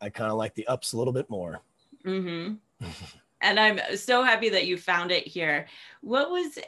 I 0.01 0.10
kind 0.10 0.32
of 0.32 0.38
like 0.38 0.54
the 0.54 0.67
ups 0.67 0.91
a 0.91 0.97
little 0.97 1.13
bit 1.13 1.30
more. 1.30 1.62
Mm-hmm. 2.06 2.56
and 3.41 3.60
I'm 3.60 3.80
so 3.95 4.23
happy 4.23 4.49
that 4.49 4.67
you 4.67 4.77
found 4.77 5.12
it 5.12 5.25
here. 5.25 5.67
What 6.01 6.30
was 6.30 6.60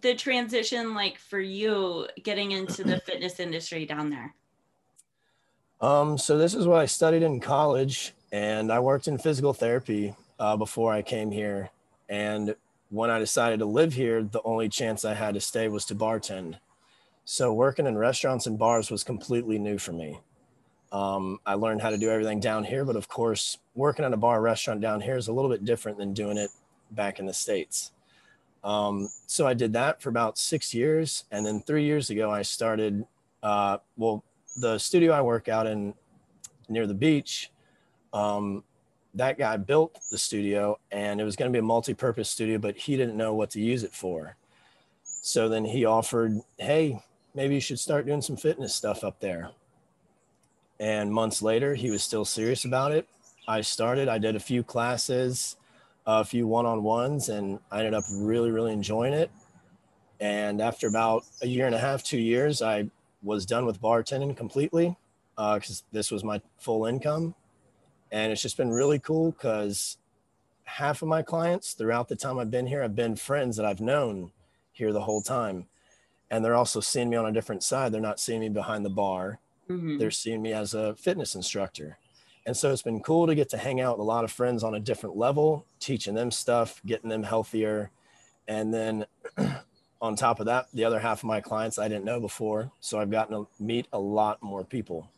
the 0.00 0.14
transition 0.14 0.94
like 0.94 1.18
for 1.18 1.38
you 1.38 2.06
getting 2.22 2.52
into 2.52 2.82
the 2.82 3.00
fitness 3.06 3.40
industry 3.40 3.84
down 3.84 4.08
there? 4.08 4.34
Um, 5.80 6.16
so 6.16 6.38
this 6.38 6.54
is 6.54 6.66
what 6.66 6.80
I 6.80 6.86
studied 6.86 7.22
in 7.22 7.40
college, 7.40 8.14
and 8.32 8.72
I 8.72 8.80
worked 8.80 9.08
in 9.08 9.18
physical 9.18 9.52
therapy 9.52 10.14
uh, 10.38 10.56
before 10.56 10.92
I 10.92 11.02
came 11.02 11.30
here. 11.30 11.70
And 12.08 12.54
when 12.90 13.10
I 13.10 13.18
decided 13.18 13.58
to 13.58 13.66
live 13.66 13.92
here, 13.92 14.22
the 14.22 14.42
only 14.42 14.68
chance 14.68 15.04
I 15.04 15.14
had 15.14 15.34
to 15.34 15.40
stay 15.40 15.68
was 15.68 15.84
to 15.86 15.94
bartend. 15.94 16.58
So 17.24 17.52
working 17.52 17.86
in 17.86 17.98
restaurants 17.98 18.46
and 18.46 18.58
bars 18.58 18.90
was 18.90 19.02
completely 19.02 19.58
new 19.58 19.78
for 19.78 19.92
me. 19.92 20.20
Um, 20.92 21.40
I 21.44 21.54
learned 21.54 21.82
how 21.82 21.90
to 21.90 21.98
do 21.98 22.08
everything 22.08 22.40
down 22.40 22.64
here, 22.64 22.84
but 22.84 22.96
of 22.96 23.08
course, 23.08 23.58
working 23.74 24.04
at 24.04 24.12
a 24.12 24.16
bar 24.16 24.40
restaurant 24.40 24.80
down 24.80 25.00
here 25.00 25.16
is 25.16 25.28
a 25.28 25.32
little 25.32 25.50
bit 25.50 25.64
different 25.64 25.98
than 25.98 26.14
doing 26.14 26.38
it 26.38 26.50
back 26.92 27.18
in 27.18 27.26
the 27.26 27.34
States. 27.34 27.90
Um, 28.62 29.08
so 29.26 29.46
I 29.46 29.54
did 29.54 29.72
that 29.74 30.00
for 30.00 30.08
about 30.08 30.38
six 30.38 30.72
years. 30.72 31.24
And 31.30 31.44
then 31.44 31.60
three 31.60 31.84
years 31.84 32.08
ago, 32.10 32.30
I 32.30 32.42
started, 32.42 33.04
uh, 33.42 33.78
well, 33.96 34.24
the 34.56 34.78
studio 34.78 35.12
I 35.12 35.20
work 35.20 35.48
out 35.48 35.66
in 35.66 35.94
near 36.68 36.86
the 36.86 36.94
beach, 36.94 37.50
um, 38.12 38.64
that 39.14 39.38
guy 39.38 39.56
built 39.56 39.98
the 40.10 40.18
studio 40.18 40.78
and 40.90 41.20
it 41.20 41.24
was 41.24 41.36
going 41.36 41.50
to 41.50 41.56
be 41.56 41.60
a 41.60 41.62
multi-purpose 41.62 42.28
studio, 42.28 42.58
but 42.58 42.76
he 42.76 42.96
didn't 42.96 43.16
know 43.16 43.34
what 43.34 43.50
to 43.50 43.60
use 43.60 43.82
it 43.82 43.92
for. 43.92 44.36
So 45.04 45.48
then 45.48 45.64
he 45.64 45.84
offered, 45.84 46.40
Hey, 46.58 47.00
maybe 47.34 47.54
you 47.54 47.60
should 47.60 47.78
start 47.78 48.06
doing 48.06 48.22
some 48.22 48.36
fitness 48.36 48.74
stuff 48.74 49.04
up 49.04 49.20
there. 49.20 49.50
And 50.78 51.12
months 51.12 51.40
later, 51.40 51.74
he 51.74 51.90
was 51.90 52.02
still 52.02 52.24
serious 52.24 52.64
about 52.64 52.92
it. 52.92 53.08
I 53.48 53.62
started, 53.62 54.08
I 54.08 54.18
did 54.18 54.36
a 54.36 54.40
few 54.40 54.62
classes, 54.62 55.56
a 56.06 56.24
few 56.24 56.46
one-on-ones, 56.46 57.28
and 57.28 57.58
I 57.70 57.78
ended 57.78 57.94
up 57.94 58.04
really, 58.12 58.50
really 58.50 58.72
enjoying 58.72 59.14
it. 59.14 59.30
And 60.20 60.60
after 60.60 60.86
about 60.86 61.24
a 61.42 61.46
year 61.46 61.66
and 61.66 61.74
a 61.74 61.78
half, 61.78 62.02
two 62.02 62.18
years, 62.18 62.60
I 62.60 62.90
was 63.22 63.46
done 63.46 63.66
with 63.66 63.80
bartending 63.80 64.36
completely 64.36 64.96
because 65.36 65.82
uh, 65.82 65.88
this 65.92 66.10
was 66.10 66.24
my 66.24 66.40
full 66.58 66.86
income. 66.86 67.34
And 68.12 68.32
it's 68.32 68.42
just 68.42 68.56
been 68.56 68.70
really 68.70 68.98
cool 68.98 69.32
because 69.32 69.98
half 70.64 71.02
of 71.02 71.08
my 71.08 71.22
clients 71.22 71.72
throughout 71.72 72.08
the 72.08 72.16
time 72.16 72.38
I've 72.38 72.50
been 72.50 72.66
here 72.66 72.82
have 72.82 72.94
been 72.94 73.16
friends 73.16 73.56
that 73.56 73.66
I've 73.66 73.80
known 73.80 74.32
here 74.72 74.92
the 74.92 75.02
whole 75.02 75.22
time. 75.22 75.66
And 76.30 76.44
they're 76.44 76.54
also 76.54 76.80
seeing 76.80 77.08
me 77.08 77.16
on 77.16 77.26
a 77.26 77.32
different 77.32 77.62
side. 77.62 77.92
They're 77.92 78.00
not 78.00 78.20
seeing 78.20 78.40
me 78.40 78.48
behind 78.48 78.84
the 78.84 78.90
bar, 78.90 79.38
mm-hmm. 79.68 79.98
they're 79.98 80.10
seeing 80.10 80.42
me 80.42 80.52
as 80.52 80.74
a 80.74 80.94
fitness 80.96 81.34
instructor. 81.34 81.98
And 82.46 82.56
so 82.56 82.72
it's 82.72 82.82
been 82.82 83.00
cool 83.00 83.26
to 83.26 83.34
get 83.34 83.48
to 83.50 83.58
hang 83.58 83.80
out 83.80 83.98
with 83.98 84.04
a 84.04 84.08
lot 84.08 84.22
of 84.22 84.30
friends 84.30 84.62
on 84.62 84.74
a 84.74 84.80
different 84.80 85.16
level, 85.16 85.66
teaching 85.80 86.14
them 86.14 86.30
stuff, 86.30 86.80
getting 86.86 87.10
them 87.10 87.24
healthier. 87.24 87.90
And 88.46 88.72
then 88.72 89.06
on 90.00 90.16
top 90.16 90.40
of 90.40 90.46
that, 90.46 90.66
the 90.72 90.84
other 90.84 90.98
half 90.98 91.20
of 91.20 91.24
my 91.24 91.40
clients 91.40 91.78
I 91.78 91.88
didn't 91.88 92.04
know 92.04 92.20
before. 92.20 92.70
So 92.80 92.98
I've 92.98 93.10
gotten 93.10 93.36
to 93.36 93.48
meet 93.58 93.86
a 93.92 93.98
lot 93.98 94.42
more 94.42 94.64
people. 94.64 95.10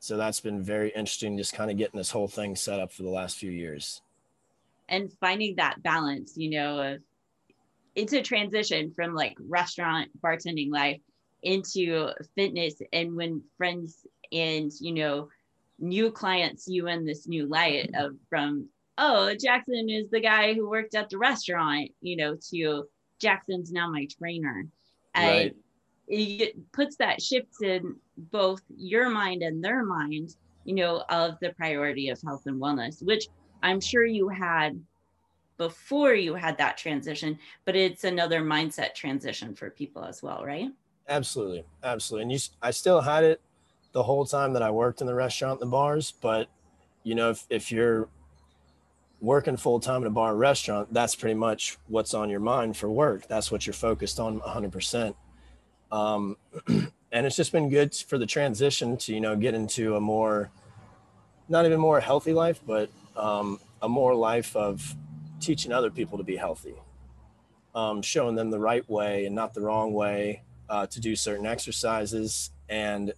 So 0.00 0.16
that's 0.16 0.40
been 0.40 0.62
very 0.62 0.90
interesting, 0.90 1.36
just 1.36 1.54
kind 1.54 1.70
of 1.70 1.78
getting 1.78 1.98
this 1.98 2.10
whole 2.10 2.28
thing 2.28 2.56
set 2.56 2.80
up 2.80 2.92
for 2.92 3.02
the 3.02 3.10
last 3.10 3.36
few 3.36 3.50
years. 3.50 4.02
And 4.88 5.10
finding 5.20 5.56
that 5.56 5.82
balance, 5.82 6.34
you 6.36 6.50
know, 6.50 6.80
of 6.80 7.00
it's 7.94 8.12
a 8.12 8.22
transition 8.22 8.92
from 8.94 9.14
like 9.14 9.36
restaurant 9.48 10.10
bartending 10.20 10.70
life 10.70 11.00
into 11.42 12.10
fitness. 12.34 12.74
And 12.92 13.16
when 13.16 13.42
friends 13.56 14.06
and, 14.30 14.70
you 14.80 14.92
know, 14.92 15.28
new 15.78 16.10
clients 16.10 16.68
you 16.68 16.88
in 16.88 17.04
this 17.04 17.26
new 17.26 17.46
light 17.46 17.90
of 17.94 18.14
from 18.28 18.68
oh 18.98 19.34
jackson 19.34 19.88
is 19.90 20.08
the 20.10 20.20
guy 20.20 20.54
who 20.54 20.68
worked 20.68 20.94
at 20.94 21.10
the 21.10 21.18
restaurant 21.18 21.90
you 22.00 22.16
know 22.16 22.36
to 22.36 22.84
jackson's 23.20 23.72
now 23.72 23.90
my 23.90 24.06
trainer 24.18 24.66
and 25.14 25.26
right. 25.26 25.56
it 26.08 26.72
puts 26.72 26.96
that 26.96 27.22
shift 27.22 27.62
in 27.62 27.96
both 28.16 28.62
your 28.76 29.08
mind 29.08 29.42
and 29.42 29.62
their 29.62 29.84
mind 29.84 30.36
you 30.64 30.74
know 30.74 31.04
of 31.08 31.38
the 31.40 31.50
priority 31.50 32.08
of 32.08 32.20
health 32.22 32.42
and 32.46 32.60
wellness 32.60 33.02
which 33.02 33.28
i'm 33.62 33.80
sure 33.80 34.04
you 34.04 34.28
had 34.28 34.80
before 35.56 36.14
you 36.14 36.34
had 36.34 36.58
that 36.58 36.76
transition 36.76 37.38
but 37.64 37.76
it's 37.76 38.04
another 38.04 38.42
mindset 38.42 38.94
transition 38.94 39.54
for 39.54 39.70
people 39.70 40.04
as 40.04 40.22
well 40.22 40.44
right 40.44 40.70
absolutely 41.08 41.64
absolutely 41.82 42.22
and 42.22 42.32
you 42.32 42.38
i 42.62 42.70
still 42.70 43.00
had 43.00 43.22
it 43.22 43.40
the 43.94 44.02
whole 44.02 44.26
time 44.26 44.52
that 44.52 44.62
I 44.62 44.70
worked 44.70 45.00
in 45.00 45.06
the 45.06 45.14
restaurant 45.14 45.60
and 45.60 45.68
the 45.68 45.72
bars. 45.72 46.12
But, 46.20 46.48
you 47.04 47.14
know, 47.14 47.30
if, 47.30 47.46
if 47.48 47.72
you're 47.72 48.08
working 49.24 49.56
full 49.56 49.80
time 49.80 50.02
in 50.02 50.06
a 50.06 50.10
bar 50.10 50.32
or 50.32 50.36
restaurant, 50.36 50.92
that's 50.92 51.14
pretty 51.14 51.34
much 51.34 51.78
what's 51.88 52.14
on 52.14 52.30
your 52.30 52.40
mind 52.40 52.76
for 52.76 52.90
work. 52.90 53.26
That's 53.26 53.50
what 53.50 53.66
you're 53.66 53.74
focused 53.74 54.20
on 54.20 54.40
100%. 54.40 55.14
Um, 55.90 56.36
and 56.68 57.26
it's 57.26 57.36
just 57.36 57.52
been 57.52 57.68
good 57.68 57.94
for 57.94 58.18
the 58.18 58.26
transition 58.26 58.96
to, 58.98 59.14
you 59.14 59.20
know, 59.20 59.36
get 59.36 59.54
into 59.54 59.96
a 59.96 60.00
more, 60.00 60.50
not 61.48 61.64
even 61.64 61.80
more 61.80 62.00
healthy 62.00 62.32
life, 62.32 62.60
but 62.66 62.90
um, 63.16 63.60
a 63.82 63.88
more 63.88 64.14
life 64.14 64.54
of 64.56 64.94
teaching 65.40 65.72
other 65.72 65.90
people 65.90 66.18
to 66.18 66.24
be 66.24 66.36
healthy, 66.36 66.74
um, 67.74 68.02
showing 68.02 68.34
them 68.34 68.50
the 68.50 68.58
right 68.58 68.88
way 68.88 69.26
and 69.26 69.34
not 69.34 69.54
the 69.54 69.60
wrong 69.60 69.92
way 69.92 70.42
uh, 70.68 70.86
to 70.86 71.00
do 71.00 71.16
certain 71.16 71.46
exercises 71.46 72.50
and 72.68 73.12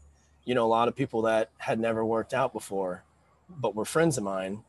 you 0.46 0.54
know, 0.54 0.64
a 0.64 0.68
lot 0.68 0.88
of 0.88 0.94
people 0.94 1.22
that 1.22 1.50
had 1.58 1.78
never 1.78 2.04
worked 2.04 2.32
out 2.32 2.52
before, 2.52 3.02
but 3.50 3.74
were 3.74 3.84
friends 3.84 4.16
of 4.16 4.24
mine, 4.24 4.62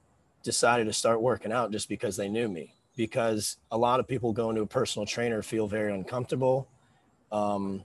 decided 0.43 0.85
to 0.85 0.93
start 0.93 1.21
working 1.21 1.51
out 1.51 1.71
just 1.71 1.89
because 1.89 2.17
they 2.17 2.29
knew 2.29 2.47
me. 2.47 2.73
Because 2.95 3.57
a 3.71 3.77
lot 3.77 3.99
of 3.99 4.07
people 4.07 4.33
going 4.33 4.55
to 4.55 4.63
a 4.63 4.67
personal 4.67 5.05
trainer 5.05 5.41
feel 5.41 5.67
very 5.67 5.93
uncomfortable. 5.93 6.67
Um, 7.31 7.83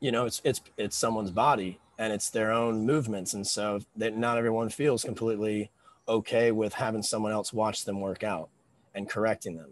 you 0.00 0.10
know, 0.10 0.26
it's 0.26 0.40
it's 0.44 0.60
it's 0.76 0.96
someone's 0.96 1.30
body 1.30 1.78
and 1.98 2.12
it's 2.12 2.30
their 2.30 2.50
own 2.50 2.84
movements, 2.84 3.34
and 3.34 3.46
so 3.46 3.80
that 3.96 4.16
not 4.16 4.38
everyone 4.38 4.68
feels 4.70 5.04
completely 5.04 5.70
okay 6.08 6.50
with 6.50 6.74
having 6.74 7.02
someone 7.02 7.32
else 7.32 7.52
watch 7.52 7.84
them 7.84 8.00
work 8.00 8.24
out 8.24 8.48
and 8.94 9.08
correcting 9.08 9.56
them. 9.56 9.70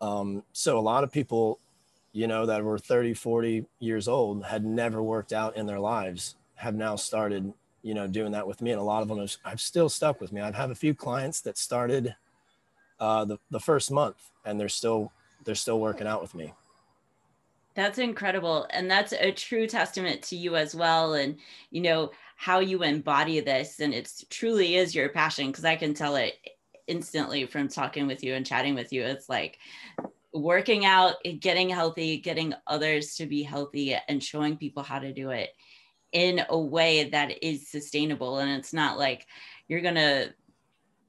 Um, 0.00 0.42
so 0.52 0.78
a 0.78 0.80
lot 0.80 1.04
of 1.04 1.12
people, 1.12 1.58
you 2.12 2.26
know, 2.26 2.46
that 2.46 2.62
were 2.62 2.78
30, 2.78 3.14
40 3.14 3.66
years 3.78 4.08
old 4.08 4.44
had 4.44 4.64
never 4.64 5.02
worked 5.02 5.32
out 5.32 5.56
in 5.56 5.66
their 5.66 5.80
lives 5.80 6.36
have 6.56 6.74
now 6.74 6.96
started, 6.96 7.52
you 7.86 7.94
know, 7.94 8.08
doing 8.08 8.32
that 8.32 8.48
with 8.48 8.60
me. 8.60 8.72
And 8.72 8.80
a 8.80 8.82
lot 8.82 9.02
of 9.02 9.08
them 9.08 9.20
have, 9.20 9.36
have 9.44 9.60
still 9.60 9.88
stuck 9.88 10.20
with 10.20 10.32
me. 10.32 10.40
I 10.40 10.50
have 10.50 10.72
a 10.72 10.74
few 10.74 10.92
clients 10.92 11.40
that 11.42 11.56
started 11.56 12.16
uh, 12.98 13.24
the, 13.24 13.38
the 13.52 13.60
first 13.60 13.92
month 13.92 14.32
and 14.44 14.58
they're 14.58 14.68
still, 14.68 15.12
they're 15.44 15.54
still 15.54 15.78
working 15.78 16.08
out 16.08 16.20
with 16.20 16.34
me. 16.34 16.52
That's 17.74 17.98
incredible. 17.98 18.66
And 18.70 18.90
that's 18.90 19.12
a 19.12 19.30
true 19.30 19.68
testament 19.68 20.20
to 20.22 20.36
you 20.36 20.56
as 20.56 20.74
well. 20.74 21.14
And, 21.14 21.36
you 21.70 21.80
know, 21.80 22.10
how 22.34 22.58
you 22.58 22.82
embody 22.82 23.38
this. 23.38 23.78
And 23.78 23.94
it 23.94 24.12
truly 24.30 24.74
is 24.74 24.92
your 24.92 25.10
passion 25.10 25.46
because 25.46 25.64
I 25.64 25.76
can 25.76 25.94
tell 25.94 26.16
it 26.16 26.34
instantly 26.88 27.46
from 27.46 27.68
talking 27.68 28.08
with 28.08 28.24
you 28.24 28.34
and 28.34 28.44
chatting 28.44 28.74
with 28.74 28.92
you. 28.92 29.02
It's 29.02 29.28
like 29.28 29.58
working 30.34 30.84
out, 30.84 31.14
getting 31.38 31.68
healthy, 31.68 32.18
getting 32.18 32.52
others 32.66 33.14
to 33.16 33.26
be 33.26 33.44
healthy, 33.44 33.96
and 34.08 34.20
showing 34.20 34.56
people 34.56 34.82
how 34.82 34.98
to 34.98 35.12
do 35.12 35.30
it 35.30 35.50
in 36.16 36.40
a 36.48 36.58
way 36.58 37.10
that 37.10 37.44
is 37.44 37.68
sustainable. 37.68 38.38
And 38.38 38.50
it's 38.50 38.72
not 38.72 38.98
like 38.98 39.26
you're 39.68 39.82
going 39.82 39.96
to 39.96 40.32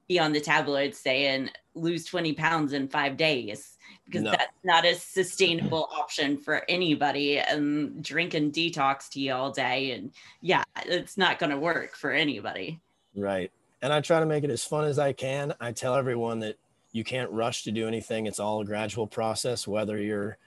be 0.09 0.19
on 0.19 0.33
the 0.33 0.41
tabloids 0.41 0.99
saying 0.99 1.49
lose 1.75 2.03
20 2.03 2.33
pounds 2.33 2.73
in 2.73 2.89
five 2.89 3.15
days 3.15 3.77
because 4.05 4.23
no. 4.23 4.31
that's 4.31 4.51
not 4.65 4.85
a 4.85 4.95
sustainable 4.95 5.87
option 5.97 6.37
for 6.37 6.63
anybody 6.67 7.39
and 7.39 8.03
drinking 8.03 8.51
detox 8.51 9.07
tea 9.09 9.29
all 9.29 9.51
day 9.51 9.91
and 9.91 10.11
yeah 10.41 10.63
it's 10.85 11.17
not 11.17 11.39
going 11.39 11.49
to 11.49 11.57
work 11.57 11.95
for 11.95 12.11
anybody 12.11 12.79
right 13.15 13.51
and 13.81 13.91
i 13.91 13.99
try 13.99 14.19
to 14.19 14.25
make 14.25 14.43
it 14.43 14.49
as 14.49 14.63
fun 14.63 14.85
as 14.85 14.97
i 14.97 15.11
can 15.11 15.53
i 15.59 15.71
tell 15.71 15.95
everyone 15.95 16.39
that 16.39 16.57
you 16.93 17.03
can't 17.03 17.29
rush 17.31 17.63
to 17.63 17.71
do 17.71 17.85
anything 17.87 18.25
it's 18.25 18.39
all 18.39 18.61
a 18.61 18.65
gradual 18.65 19.07
process 19.07 19.67
whether 19.67 19.97
you're 20.01 20.37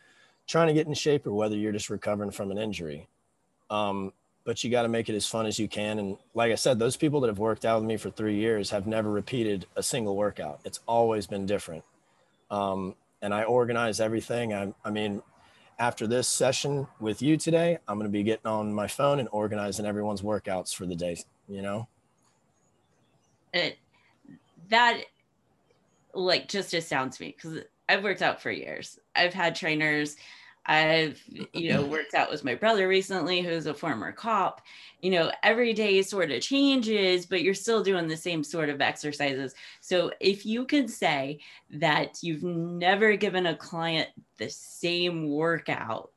trying 0.47 0.67
to 0.67 0.75
get 0.75 0.87
in 0.87 0.95
shape 0.95 1.27
or 1.27 1.33
whether 1.33 1.57
you're 1.57 1.73
just 1.73 1.91
recovering 1.91 2.31
from 2.31 2.51
an 2.51 2.59
injury 2.59 3.07
um, 3.69 4.13
but 4.45 4.65
you 4.65 4.71
got 4.71 4.83
to 4.83 4.89
make 4.89 5.09
it 5.09 5.15
as 5.15 5.27
fun 5.27 5.47
as 5.47 5.59
you 5.59 5.69
can. 5.69 5.99
And 5.99 6.17
like 6.35 6.53
I 6.53 6.55
said, 6.55 6.79
those 6.79 6.97
people 6.97 7.21
that 7.21 7.29
have 7.29 7.39
worked 7.39 7.65
out 7.65 7.81
with 7.81 7.89
me 7.89 7.97
for 7.97 8.11
three 8.11 8.37
years 8.37 8.71
have 8.71 8.87
never 8.87 9.11
repeated 9.11 9.67
a 9.77 9.83
single 9.83 10.17
workout. 10.17 10.61
It's 10.65 10.81
always 10.87 11.27
been 11.27 11.47
different. 11.47 11.85
Um, 12.51 12.95
and 13.23 13.35
I 13.35 13.45
organize 13.45 14.01
everything. 14.01 14.55
I, 14.55 14.73
I 14.85 14.91
mean, 14.91 15.23
after 15.79 16.07
this 16.07 16.29
session 16.29 16.87
with 17.01 17.23
you 17.23 17.37
today, 17.37 17.79
I'm 17.87 17.97
going 17.97 18.09
to 18.09 18.13
be 18.13 18.23
getting 18.23 18.47
on 18.47 18.73
my 18.73 18.87
phone 18.87 19.19
and 19.19 19.29
organizing 19.33 19.87
everyone's 19.87 20.23
workouts 20.23 20.75
for 20.75 20.87
the 20.87 20.97
day, 20.97 21.17
you 21.49 21.63
know? 21.63 21.89
It, 23.53 23.79
that 24.69 25.03
like 26.15 26.49
just 26.49 26.75
astounds 26.75 27.21
me 27.21 27.35
because 27.37 27.65
I've 27.89 28.03
worked 28.05 28.23
out 28.23 28.41
for 28.41 28.51
years. 28.51 28.99
I've 29.17 29.35
had 29.35 29.55
trainers 29.55 30.17
I've, 30.71 31.21
you 31.53 31.73
know, 31.73 31.83
mm-hmm. 31.83 31.91
worked 31.91 32.15
out 32.15 32.31
with 32.31 32.45
my 32.45 32.55
brother 32.55 32.87
recently, 32.87 33.41
who's 33.41 33.67
a 33.67 33.75
former 33.75 34.13
cop. 34.13 34.63
You 35.03 35.11
know, 35.11 35.33
every 35.43 35.73
day 35.73 36.01
sort 36.03 36.31
of 36.31 36.43
changes, 36.43 37.27
but 37.27 37.43
you're 37.43 37.55
still 37.55 37.83
doing 37.83 38.07
the 38.07 38.17
same 38.17 38.45
sort 38.45 38.69
of 38.69 38.81
exercises. 38.81 39.53
So 39.81 40.13
if 40.21 40.47
you 40.47 40.65
could 40.65 40.89
say 40.89 41.41
that 41.71 42.23
you've 42.23 42.45
never 42.45 43.17
given 43.17 43.47
a 43.47 43.57
client 43.57 44.11
the 44.37 44.49
same 44.49 45.29
workout, 45.29 46.13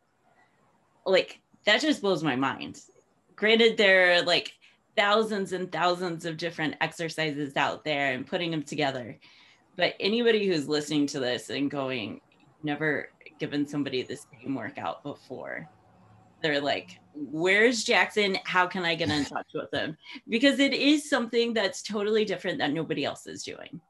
like 1.03 1.41
that 1.65 1.81
just 1.81 2.01
blows 2.01 2.23
my 2.23 2.35
mind. 2.35 2.79
Granted, 3.35 3.75
there 3.75 4.13
are 4.13 4.21
like 4.21 4.53
thousands 4.95 5.53
and 5.53 5.71
thousands 5.71 6.25
of 6.25 6.37
different 6.37 6.75
exercises 6.79 7.57
out 7.57 7.83
there 7.83 8.13
and 8.13 8.27
putting 8.27 8.51
them 8.51 8.61
together. 8.61 9.17
But 9.77 9.95
anybody 9.99 10.45
who's 10.45 10.69
listening 10.69 11.07
to 11.07 11.19
this 11.19 11.49
and 11.49 11.71
going, 11.71 12.21
never 12.61 13.09
given 13.43 13.67
somebody 13.67 14.01
the 14.03 14.15
same 14.15 14.55
workout 14.55 15.03
before. 15.03 15.67
They're 16.41 16.61
like, 16.61 17.01
where's 17.13 17.83
Jackson? 17.83 18.37
How 18.45 18.65
can 18.67 18.85
I 18.85 18.95
get 18.95 19.09
in 19.09 19.25
touch 19.25 19.47
with 19.53 19.69
him? 19.73 19.97
Because 20.29 20.59
it 20.59 20.73
is 20.73 21.09
something 21.09 21.53
that's 21.53 21.81
totally 21.81 22.23
different 22.23 22.57
that 22.59 22.71
nobody 22.71 23.03
else 23.03 23.27
is 23.27 23.43
doing. 23.43 23.81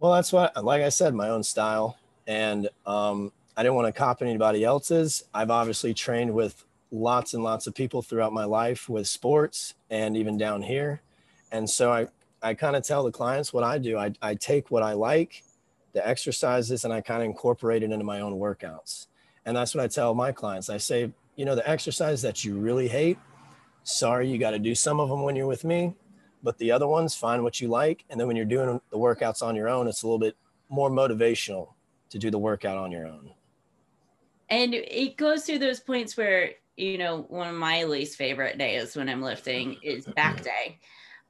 Well, 0.00 0.12
that's 0.12 0.32
what, 0.32 0.64
like 0.64 0.82
I 0.82 0.88
said, 0.88 1.14
my 1.14 1.28
own 1.28 1.44
style. 1.44 1.96
And 2.26 2.68
um, 2.84 3.30
I 3.56 3.62
didn't 3.62 3.76
want 3.76 3.86
to 3.86 3.96
copy 3.96 4.24
anybody 4.24 4.64
else's. 4.64 5.22
I've 5.32 5.52
obviously 5.52 5.94
trained 5.94 6.34
with 6.34 6.64
lots 6.90 7.32
and 7.32 7.44
lots 7.44 7.68
of 7.68 7.76
people 7.76 8.02
throughout 8.02 8.32
my 8.32 8.44
life 8.44 8.88
with 8.88 9.06
sports 9.06 9.74
and 9.88 10.16
even 10.16 10.36
down 10.36 10.62
here. 10.62 11.00
And 11.52 11.70
so 11.70 11.92
I, 11.92 12.08
I 12.42 12.54
kind 12.54 12.74
of 12.74 12.82
tell 12.82 13.04
the 13.04 13.12
clients 13.12 13.52
what 13.52 13.62
I 13.62 13.78
do. 13.78 13.96
I, 13.96 14.12
I 14.20 14.34
take 14.34 14.72
what 14.72 14.82
I 14.82 14.94
like 14.94 15.44
the 15.94 16.06
exercises 16.06 16.84
and 16.84 16.92
I 16.92 17.00
kind 17.00 17.22
of 17.22 17.26
incorporate 17.26 17.82
it 17.82 17.90
into 17.90 18.04
my 18.04 18.20
own 18.20 18.34
workouts. 18.34 19.06
And 19.46 19.56
that's 19.56 19.74
what 19.74 19.82
I 19.82 19.88
tell 19.88 20.14
my 20.14 20.32
clients. 20.32 20.68
I 20.68 20.76
say, 20.76 21.12
you 21.36 21.44
know, 21.44 21.54
the 21.54 21.68
exercise 21.68 22.20
that 22.22 22.44
you 22.44 22.58
really 22.58 22.88
hate, 22.88 23.18
sorry, 23.84 24.28
you 24.28 24.38
got 24.38 24.50
to 24.50 24.58
do 24.58 24.74
some 24.74 25.00
of 25.00 25.08
them 25.08 25.22
when 25.22 25.36
you're 25.36 25.46
with 25.46 25.64
me, 25.64 25.94
but 26.42 26.58
the 26.58 26.72
other 26.72 26.86
ones, 26.86 27.14
find 27.14 27.42
what 27.42 27.60
you 27.60 27.68
like. 27.68 28.04
And 28.10 28.18
then 28.18 28.26
when 28.26 28.36
you're 28.36 28.44
doing 28.44 28.80
the 28.90 28.98
workouts 28.98 29.42
on 29.42 29.54
your 29.54 29.68
own, 29.68 29.86
it's 29.86 30.02
a 30.02 30.06
little 30.06 30.18
bit 30.18 30.36
more 30.68 30.90
motivational 30.90 31.68
to 32.10 32.18
do 32.18 32.30
the 32.30 32.38
workout 32.38 32.76
on 32.76 32.90
your 32.90 33.06
own. 33.06 33.30
And 34.50 34.74
it 34.74 35.16
goes 35.16 35.46
through 35.46 35.60
those 35.60 35.80
points 35.80 36.16
where, 36.16 36.52
you 36.76 36.98
know, 36.98 37.26
one 37.28 37.48
of 37.48 37.54
my 37.54 37.84
least 37.84 38.16
favorite 38.16 38.58
days 38.58 38.96
when 38.96 39.08
I'm 39.08 39.22
lifting 39.22 39.76
is 39.82 40.06
back 40.06 40.36
mm-hmm. 40.36 40.44
day. 40.44 40.80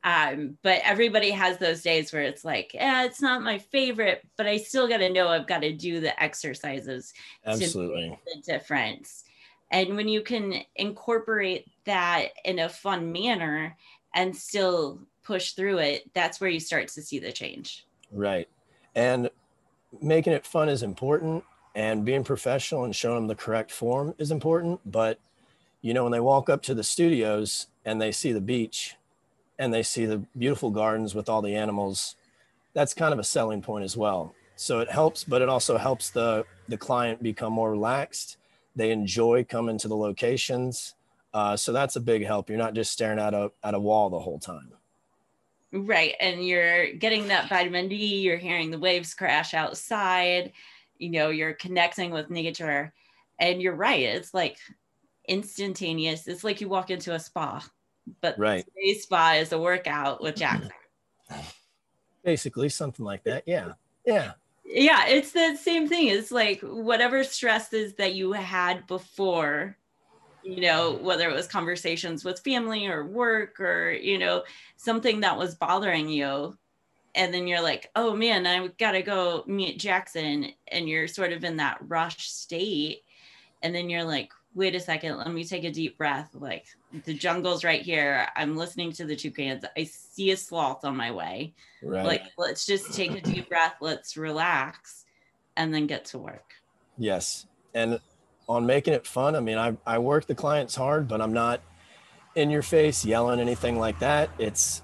Um, 0.04 0.58
but 0.62 0.82
everybody 0.84 1.30
has 1.30 1.58
those 1.58 1.82
days 1.82 2.12
where 2.12 2.22
it's 2.22 2.44
like, 2.44 2.74
yeah, 2.74 3.04
it's 3.04 3.22
not 3.22 3.42
my 3.42 3.58
favorite, 3.58 4.22
but 4.36 4.46
I 4.46 4.58
still 4.58 4.86
got 4.86 4.98
to 4.98 5.10
know 5.10 5.28
I've 5.28 5.46
got 5.46 5.62
to 5.62 5.72
do 5.72 5.98
the 5.98 6.22
exercises 6.22 7.14
Absolutely. 7.46 8.02
to 8.02 8.08
make 8.10 8.24
the 8.24 8.52
difference. 8.52 9.24
And 9.70 9.96
when 9.96 10.06
you 10.06 10.20
can 10.20 10.62
incorporate 10.76 11.66
that 11.86 12.28
in 12.44 12.58
a 12.58 12.68
fun 12.68 13.10
manner 13.12 13.76
and 14.14 14.36
still 14.36 15.00
push 15.24 15.52
through 15.52 15.78
it, 15.78 16.10
that's 16.12 16.38
where 16.40 16.50
you 16.50 16.60
start 16.60 16.88
to 16.88 17.02
see 17.02 17.18
the 17.18 17.32
change. 17.32 17.86
Right. 18.12 18.48
And 18.94 19.30
making 20.02 20.34
it 20.34 20.46
fun 20.46 20.68
is 20.68 20.82
important 20.82 21.44
and 21.74 22.04
being 22.04 22.24
professional 22.24 22.84
and 22.84 22.94
showing 22.94 23.16
them 23.16 23.26
the 23.26 23.34
correct 23.34 23.72
form 23.72 24.14
is 24.18 24.30
important. 24.30 24.80
But, 24.84 25.18
you 25.80 25.94
know, 25.94 26.02
when 26.02 26.12
they 26.12 26.20
walk 26.20 26.50
up 26.50 26.62
to 26.64 26.74
the 26.74 26.84
studios, 26.84 27.68
and 27.84 28.00
they 28.00 28.12
see 28.12 28.32
the 28.32 28.40
beach 28.40 28.96
and 29.58 29.72
they 29.72 29.82
see 29.82 30.06
the 30.06 30.18
beautiful 30.36 30.70
gardens 30.70 31.14
with 31.14 31.28
all 31.28 31.42
the 31.42 31.54
animals, 31.54 32.16
that's 32.72 32.94
kind 32.94 33.12
of 33.12 33.18
a 33.18 33.24
selling 33.24 33.62
point 33.62 33.84
as 33.84 33.96
well. 33.96 34.34
So 34.56 34.80
it 34.80 34.90
helps, 34.90 35.24
but 35.24 35.42
it 35.42 35.48
also 35.48 35.76
helps 35.78 36.10
the 36.10 36.44
the 36.68 36.76
client 36.78 37.22
become 37.22 37.52
more 37.52 37.70
relaxed. 37.70 38.38
They 38.76 38.90
enjoy 38.90 39.44
coming 39.44 39.78
to 39.78 39.88
the 39.88 39.96
locations. 39.96 40.94
Uh, 41.32 41.56
so 41.56 41.72
that's 41.72 41.96
a 41.96 42.00
big 42.00 42.24
help. 42.24 42.48
You're 42.48 42.58
not 42.58 42.74
just 42.74 42.92
staring 42.92 43.18
at 43.18 43.34
a 43.34 43.50
at 43.62 43.74
a 43.74 43.80
wall 43.80 44.10
the 44.10 44.20
whole 44.20 44.38
time. 44.38 44.72
Right. 45.72 46.14
And 46.20 46.46
you're 46.46 46.92
getting 46.92 47.26
that 47.28 47.48
vitamin 47.48 47.88
D, 47.88 47.96
you're 47.96 48.36
hearing 48.36 48.70
the 48.70 48.78
waves 48.78 49.12
crash 49.12 49.54
outside, 49.54 50.52
you 50.98 51.10
know, 51.10 51.30
you're 51.30 51.54
connecting 51.54 52.12
with 52.12 52.30
nature. 52.30 52.92
And 53.40 53.60
you're 53.60 53.74
right. 53.74 54.00
It's 54.00 54.32
like 54.32 54.58
instantaneous. 55.26 56.28
It's 56.28 56.44
like 56.44 56.60
you 56.60 56.68
walk 56.68 56.90
into 56.90 57.14
a 57.14 57.18
spa, 57.18 57.64
but 58.20 58.38
right. 58.38 58.64
today's 58.66 59.02
spa 59.02 59.34
is 59.34 59.52
a 59.52 59.58
workout 59.58 60.22
with 60.22 60.36
Jackson. 60.36 60.70
Basically, 62.24 62.68
something 62.68 63.04
like 63.04 63.24
that. 63.24 63.44
Yeah. 63.46 63.72
Yeah. 64.06 64.32
Yeah. 64.64 65.06
It's 65.06 65.32
the 65.32 65.56
same 65.56 65.88
thing. 65.88 66.08
It's 66.08 66.30
like 66.30 66.60
whatever 66.62 67.22
stresses 67.24 67.94
that 67.94 68.14
you 68.14 68.32
had 68.32 68.86
before 68.86 69.76
you 70.44 70.60
know, 70.60 70.92
whether 71.00 71.28
it 71.28 71.34
was 71.34 71.46
conversations 71.46 72.24
with 72.24 72.40
family 72.40 72.86
or 72.86 73.06
work 73.06 73.58
or, 73.58 73.92
you 73.92 74.18
know, 74.18 74.44
something 74.76 75.20
that 75.20 75.38
was 75.38 75.54
bothering 75.54 76.08
you. 76.08 76.56
And 77.14 77.32
then 77.32 77.46
you're 77.46 77.62
like, 77.62 77.90
oh 77.96 78.14
man, 78.14 78.46
I've 78.46 78.76
got 78.76 78.92
to 78.92 79.02
go 79.02 79.44
meet 79.46 79.78
Jackson. 79.78 80.52
And 80.68 80.88
you're 80.88 81.08
sort 81.08 81.32
of 81.32 81.44
in 81.44 81.56
that 81.56 81.78
rush 81.80 82.28
state. 82.28 83.02
And 83.62 83.74
then 83.74 83.88
you're 83.88 84.04
like, 84.04 84.32
wait 84.54 84.74
a 84.74 84.80
second, 84.80 85.16
let 85.16 85.32
me 85.32 85.44
take 85.44 85.64
a 85.64 85.70
deep 85.70 85.96
breath. 85.96 86.30
Like 86.34 86.66
the 87.04 87.14
jungle's 87.14 87.64
right 87.64 87.82
here. 87.82 88.28
I'm 88.36 88.56
listening 88.56 88.92
to 88.92 89.04
the 89.04 89.16
toucans. 89.16 89.64
I 89.76 89.84
see 89.84 90.30
a 90.30 90.36
sloth 90.36 90.84
on 90.84 90.96
my 90.96 91.10
way. 91.10 91.54
Right. 91.82 92.06
Like, 92.06 92.22
let's 92.38 92.66
just 92.66 92.94
take 92.94 93.12
a 93.12 93.20
deep 93.20 93.48
breath. 93.48 93.76
Let's 93.80 94.16
relax 94.16 95.04
and 95.56 95.74
then 95.74 95.86
get 95.86 96.04
to 96.06 96.18
work. 96.18 96.52
Yes. 96.96 97.46
And 97.74 98.00
on 98.48 98.66
making 98.66 98.94
it 98.94 99.06
fun. 99.06 99.36
I 99.36 99.40
mean, 99.40 99.58
I, 99.58 99.76
I 99.86 99.98
work 99.98 100.26
the 100.26 100.34
clients 100.34 100.74
hard, 100.74 101.08
but 101.08 101.20
I'm 101.20 101.32
not 101.32 101.60
in 102.34 102.50
your 102.50 102.62
face 102.62 103.04
yelling 103.04 103.40
anything 103.40 103.78
like 103.78 103.98
that. 104.00 104.30
It's 104.38 104.82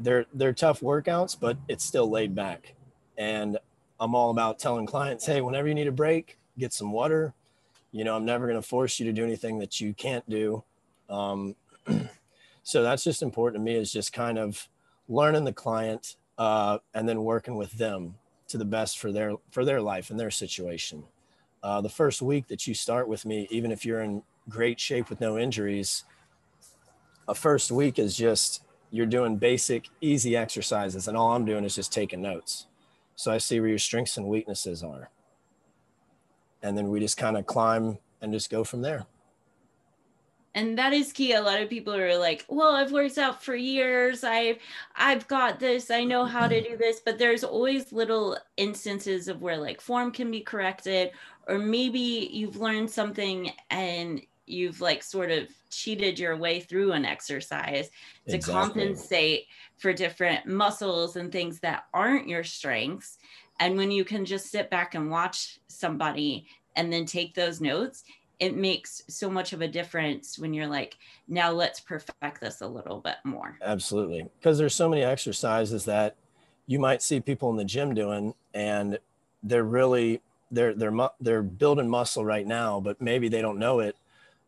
they're 0.00 0.26
they're 0.32 0.52
tough 0.52 0.80
workouts, 0.80 1.38
but 1.38 1.56
it's 1.68 1.84
still 1.84 2.10
laid 2.10 2.34
back. 2.34 2.74
And 3.16 3.58
I'm 4.00 4.14
all 4.14 4.30
about 4.30 4.58
telling 4.58 4.86
clients, 4.86 5.26
hey, 5.26 5.40
whenever 5.40 5.68
you 5.68 5.74
need 5.74 5.88
a 5.88 5.92
break, 5.92 6.38
get 6.58 6.72
some 6.72 6.92
water. 6.92 7.34
You 7.90 8.04
know, 8.04 8.14
I'm 8.14 8.24
never 8.24 8.46
going 8.46 8.60
to 8.60 8.66
force 8.66 9.00
you 9.00 9.06
to 9.06 9.12
do 9.12 9.24
anything 9.24 9.58
that 9.58 9.80
you 9.80 9.94
can't 9.94 10.28
do. 10.28 10.62
Um, 11.08 11.54
so 12.62 12.82
that's 12.82 13.04
just 13.04 13.22
important 13.22 13.60
to 13.60 13.64
me 13.64 13.76
is 13.76 13.92
just 13.92 14.12
kind 14.12 14.38
of 14.38 14.68
learning 15.08 15.44
the 15.44 15.52
client 15.52 16.16
uh, 16.36 16.78
and 16.94 17.08
then 17.08 17.24
working 17.24 17.56
with 17.56 17.72
them 17.72 18.16
to 18.48 18.58
the 18.58 18.64
best 18.64 18.98
for 18.98 19.12
their 19.12 19.32
for 19.50 19.64
their 19.64 19.80
life 19.80 20.10
and 20.10 20.18
their 20.18 20.30
situation 20.30 21.04
uh, 21.62 21.80
the 21.80 21.88
first 21.88 22.22
week 22.22 22.48
that 22.48 22.66
you 22.66 22.74
start 22.74 23.08
with 23.08 23.26
me, 23.26 23.48
even 23.50 23.72
if 23.72 23.84
you're 23.84 24.00
in 24.00 24.22
great 24.48 24.78
shape 24.78 25.10
with 25.10 25.20
no 25.20 25.38
injuries, 25.38 26.04
a 27.26 27.34
first 27.34 27.70
week 27.70 27.98
is 27.98 28.16
just 28.16 28.62
you're 28.90 29.06
doing 29.06 29.36
basic, 29.36 29.88
easy 30.00 30.36
exercises, 30.36 31.08
and 31.08 31.16
all 31.16 31.34
I'm 31.34 31.44
doing 31.44 31.64
is 31.64 31.74
just 31.74 31.92
taking 31.92 32.22
notes. 32.22 32.66
So 33.16 33.32
I 33.32 33.38
see 33.38 33.60
where 33.60 33.68
your 33.68 33.78
strengths 33.78 34.16
and 34.16 34.26
weaknesses 34.26 34.82
are. 34.82 35.10
And 36.62 36.78
then 36.78 36.88
we 36.88 37.00
just 37.00 37.16
kind 37.16 37.36
of 37.36 37.46
climb 37.46 37.98
and 38.22 38.32
just 38.32 38.50
go 38.50 38.64
from 38.64 38.82
there 38.82 39.06
and 40.54 40.78
that 40.78 40.92
is 40.92 41.12
key. 41.12 41.32
A 41.32 41.40
lot 41.40 41.60
of 41.60 41.68
people 41.68 41.94
are 41.94 42.18
like 42.18 42.44
well 42.48 42.74
i've 42.74 42.92
worked 42.92 43.18
out 43.18 43.42
for 43.42 43.54
years. 43.54 44.24
I've 44.24 44.58
i've 44.96 45.26
got 45.28 45.60
this. 45.60 45.90
I 45.90 46.04
know 46.04 46.24
how 46.24 46.48
to 46.48 46.60
do 46.60 46.76
this. 46.76 47.00
But 47.04 47.18
there's 47.18 47.44
always 47.44 47.92
little 47.92 48.36
instances 48.56 49.28
of 49.28 49.42
where 49.42 49.58
like 49.58 49.80
form 49.80 50.10
can 50.10 50.30
be 50.30 50.40
corrected 50.40 51.12
or 51.48 51.58
maybe 51.58 52.28
you've 52.32 52.56
learned 52.56 52.90
something 52.90 53.50
and 53.70 54.20
you've 54.46 54.80
like 54.80 55.02
sort 55.02 55.30
of 55.30 55.48
cheated 55.70 56.18
your 56.18 56.36
way 56.36 56.60
through 56.60 56.92
an 56.92 57.04
exercise 57.04 57.90
to 58.26 58.36
exactly. 58.36 58.52
compensate 58.52 59.46
for 59.76 59.92
different 59.92 60.46
muscles 60.46 61.16
and 61.16 61.30
things 61.30 61.60
that 61.60 61.84
aren't 61.94 62.28
your 62.28 62.44
strengths. 62.44 63.18
And 63.60 63.76
when 63.76 63.90
you 63.90 64.04
can 64.04 64.24
just 64.24 64.50
sit 64.50 64.70
back 64.70 64.94
and 64.94 65.10
watch 65.10 65.58
somebody 65.68 66.46
and 66.76 66.92
then 66.92 67.06
take 67.06 67.34
those 67.34 67.60
notes 67.60 68.04
it 68.40 68.56
makes 68.56 69.02
so 69.08 69.28
much 69.28 69.52
of 69.52 69.60
a 69.60 69.68
difference 69.68 70.38
when 70.38 70.54
you're 70.54 70.66
like 70.66 70.96
now 71.26 71.50
let's 71.50 71.80
perfect 71.80 72.40
this 72.40 72.60
a 72.60 72.66
little 72.66 73.00
bit 73.00 73.16
more. 73.24 73.58
Absolutely. 73.62 74.26
Because 74.38 74.58
there's 74.58 74.74
so 74.74 74.88
many 74.88 75.02
exercises 75.02 75.84
that 75.86 76.16
you 76.66 76.78
might 76.78 77.02
see 77.02 77.20
people 77.20 77.50
in 77.50 77.56
the 77.56 77.64
gym 77.64 77.94
doing 77.94 78.34
and 78.54 78.98
they're 79.42 79.64
really 79.64 80.20
they're 80.50 80.74
they're 80.74 80.96
they're 81.20 81.42
building 81.42 81.88
muscle 81.88 82.24
right 82.24 82.46
now 82.46 82.80
but 82.80 83.00
maybe 83.00 83.28
they 83.28 83.42
don't 83.42 83.58
know 83.58 83.80
it. 83.80 83.96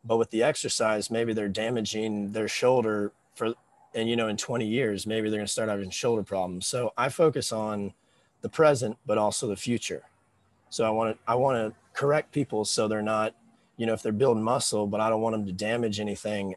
But 0.05 0.19
with 0.19 0.31
the 0.31 0.43
exercise 0.43 1.11
maybe 1.11 1.33
they're 1.33 1.49
damaging 1.49 2.33
their 2.33 2.49
shoulder 2.49 3.13
for 3.35 3.55
and 3.93 4.09
you 4.09 4.15
know 4.15 4.29
in 4.29 4.37
20 4.37 4.67
years 4.67 5.07
maybe 5.07 5.29
they're 5.29 5.39
going 5.39 5.47
to 5.47 5.53
start 5.53 5.69
having 5.69 5.91
shoulder 5.91 6.23
problems. 6.23 6.67
So 6.67 6.93
i 6.97 7.09
focus 7.09 7.53
on 7.53 7.95
the 8.41 8.49
present 8.49 8.99
but 9.05 9.19
also 9.19 9.49
the 9.49 9.57
future. 9.57 10.05
So 10.69 10.85
i 10.85 10.91
want 10.91 11.17
to 11.17 11.23
i 11.27 11.35
want 11.35 11.57
to 11.57 11.77
correct 11.93 12.31
people 12.31 12.65
so 12.65 12.87
they're 12.87 13.03
not 13.03 13.35
you 13.81 13.87
know, 13.87 13.95
if 13.95 14.03
they're 14.03 14.13
building 14.13 14.43
muscle, 14.43 14.87
but 14.87 15.01
I 15.01 15.09
don't 15.09 15.23
want 15.23 15.33
them 15.33 15.47
to 15.47 15.53
damage 15.53 16.01
anything, 16.01 16.55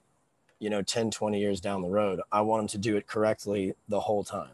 you 0.59 0.69
know, 0.69 0.81
10, 0.81 1.09
20 1.09 1.39
years 1.39 1.62
down 1.62 1.81
the 1.81 1.88
road. 1.88 2.19
I 2.33 2.41
want 2.41 2.59
them 2.59 2.67
to 2.67 2.77
do 2.77 2.97
it 2.97 3.07
correctly 3.07 3.75
the 3.88 4.01
whole 4.01 4.25
time. 4.25 4.51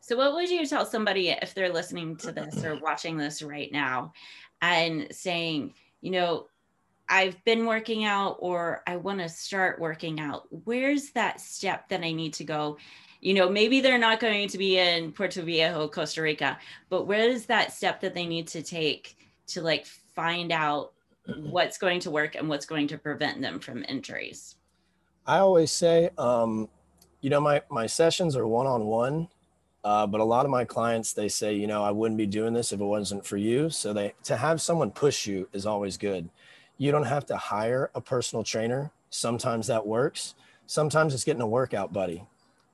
So, 0.00 0.16
what 0.16 0.34
would 0.34 0.50
you 0.50 0.66
tell 0.66 0.84
somebody 0.84 1.28
if 1.28 1.54
they're 1.54 1.72
listening 1.72 2.16
to 2.16 2.32
this 2.32 2.64
or 2.64 2.80
watching 2.80 3.16
this 3.16 3.40
right 3.40 3.70
now 3.70 4.14
and 4.62 5.06
saying, 5.12 5.74
you 6.00 6.10
know, 6.10 6.48
I've 7.08 7.42
been 7.44 7.66
working 7.66 8.04
out 8.04 8.38
or 8.40 8.82
I 8.88 8.96
want 8.96 9.20
to 9.20 9.28
start 9.28 9.78
working 9.78 10.18
out? 10.18 10.48
Where's 10.64 11.10
that 11.10 11.40
step 11.40 11.88
that 11.90 12.02
I 12.02 12.10
need 12.10 12.34
to 12.34 12.44
go? 12.44 12.78
You 13.20 13.34
know, 13.34 13.48
maybe 13.48 13.80
they're 13.80 13.96
not 13.96 14.18
going 14.18 14.48
to 14.48 14.58
be 14.58 14.76
in 14.80 15.12
Puerto 15.12 15.40
Viejo, 15.40 15.86
Costa 15.86 16.20
Rica, 16.20 16.58
but 16.88 17.06
where 17.06 17.28
is 17.28 17.46
that 17.46 17.72
step 17.72 18.00
that 18.00 18.12
they 18.12 18.26
need 18.26 18.48
to 18.48 18.60
take 18.60 19.16
to 19.46 19.62
like 19.62 19.86
find 20.16 20.50
out 20.50 20.93
what's 21.26 21.78
going 21.78 22.00
to 22.00 22.10
work 22.10 22.34
and 22.34 22.48
what's 22.48 22.66
going 22.66 22.88
to 22.88 22.98
prevent 22.98 23.40
them 23.40 23.58
from 23.60 23.84
injuries? 23.88 24.56
I 25.26 25.38
always 25.38 25.70
say, 25.70 26.10
um, 26.18 26.68
you 27.20 27.30
know, 27.30 27.40
my, 27.40 27.62
my 27.70 27.86
sessions 27.86 28.36
are 28.36 28.46
one 28.46 28.66
on 28.66 28.84
one, 28.84 29.28
but 29.82 30.20
a 30.20 30.24
lot 30.24 30.44
of 30.44 30.50
my 30.50 30.64
clients, 30.64 31.12
they 31.12 31.28
say, 31.28 31.54
you 31.54 31.66
know, 31.66 31.82
I 31.82 31.90
wouldn't 31.90 32.18
be 32.18 32.26
doing 32.26 32.52
this 32.52 32.72
if 32.72 32.80
it 32.80 32.84
wasn't 32.84 33.26
for 33.26 33.36
you. 33.38 33.70
So 33.70 33.92
they, 33.92 34.14
to 34.24 34.36
have 34.36 34.60
someone 34.60 34.90
push 34.90 35.26
you 35.26 35.48
is 35.52 35.64
always 35.64 35.96
good. 35.96 36.28
You 36.76 36.90
don't 36.92 37.04
have 37.04 37.24
to 37.26 37.36
hire 37.36 37.90
a 37.94 38.00
personal 38.00 38.44
trainer. 38.44 38.90
Sometimes 39.08 39.68
that 39.68 39.86
works. 39.86 40.34
Sometimes 40.66 41.14
it's 41.14 41.24
getting 41.24 41.42
a 41.42 41.46
workout 41.46 41.92
buddy. 41.92 42.26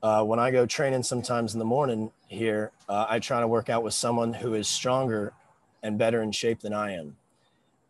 Uh, 0.02 0.24
when 0.24 0.38
I 0.38 0.50
go 0.50 0.64
training 0.64 1.02
sometimes 1.02 1.52
in 1.52 1.58
the 1.58 1.64
morning 1.64 2.10
here, 2.28 2.72
uh, 2.88 3.06
I 3.08 3.18
try 3.18 3.40
to 3.40 3.46
work 3.46 3.68
out 3.68 3.82
with 3.82 3.92
someone 3.92 4.32
who 4.32 4.54
is 4.54 4.66
stronger 4.66 5.34
and 5.82 5.98
better 5.98 6.22
in 6.22 6.32
shape 6.32 6.60
than 6.60 6.72
I 6.72 6.92
am. 6.92 7.16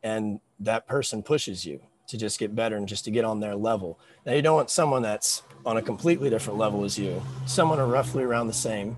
And 0.03 0.41
that 0.61 0.87
person 0.87 1.23
pushes 1.23 1.65
you 1.65 1.81
to 2.07 2.17
just 2.17 2.39
get 2.39 2.55
better 2.55 2.77
and 2.77 2.89
just 2.89 3.05
to 3.05 3.11
get 3.11 3.25
on 3.25 3.41
their 3.41 3.55
level. 3.55 3.99
Now 4.27 4.33
you 4.33 4.43
don't 4.43 4.57
want 4.57 4.71
someone 4.71 5.03
that's 5.03 5.43
on 5.65 5.77
a 5.77 5.83
completely 5.83 6.29
different 6.29 6.59
level 6.59 6.85
as 6.85 6.99
you, 6.99 7.23
someone 7.47 7.79
are 7.79 7.87
roughly 7.87 8.25
around 8.25 8.47
the 8.47 8.53
same. 8.53 8.97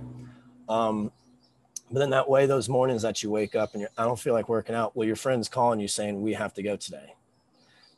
Um, 0.69 1.13
but 1.91 1.99
then 1.99 2.11
that 2.11 2.29
way, 2.29 2.47
those 2.47 2.71
mornings 2.71 3.03
that 3.03 3.23
you 3.23 3.31
wake 3.31 3.55
up 3.55 3.75
and 3.75 3.83
you're, 3.83 3.91
I 3.99 4.05
don't 4.05 4.19
feel 4.19 4.33
like 4.33 4.49
working 4.49 4.75
out, 4.75 4.97
well, 4.97 5.07
your 5.07 5.17
friend's 5.17 5.49
calling 5.49 5.79
you 5.79 5.89
saying, 5.89 6.23
we 6.23 6.33
have 6.33 6.55
to 6.55 6.63
go 6.63 6.77
today. 6.77 7.15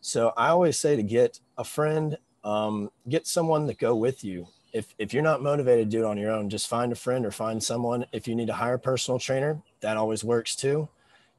So 0.01 0.33
I 0.37 0.49
always 0.49 0.77
say 0.79 0.97
to 0.97 1.03
get 1.03 1.39
a 1.57 1.65
friend, 1.65 2.19
um, 2.43 2.91
get 3.09 3.27
someone 3.27 3.69
to 3.69 3.75
go 3.75 3.95
with 3.95 4.25
you. 4.25 4.49
If, 4.73 4.95
if 4.99 5.15
you're 5.15 5.23
not 5.23 5.43
motivated 5.43 5.89
to 5.89 5.97
do 5.97 6.05
it 6.05 6.09
on 6.09 6.19
your 6.19 6.33
own, 6.33 6.51
just 6.51 6.67
find 6.67 6.91
a 6.91 6.97
friend 6.97 7.25
or 7.25 7.31
find 7.31 7.63
someone. 7.63 8.05
If 8.11 8.27
you 8.27 8.35
need 8.35 8.49
to 8.49 8.55
hire 8.55 8.75
a 8.75 8.79
personal 8.79 9.21
trainer, 9.21 9.63
that 9.81 9.97
always 9.97 10.25
works 10.25 10.57
too. 10.57 10.89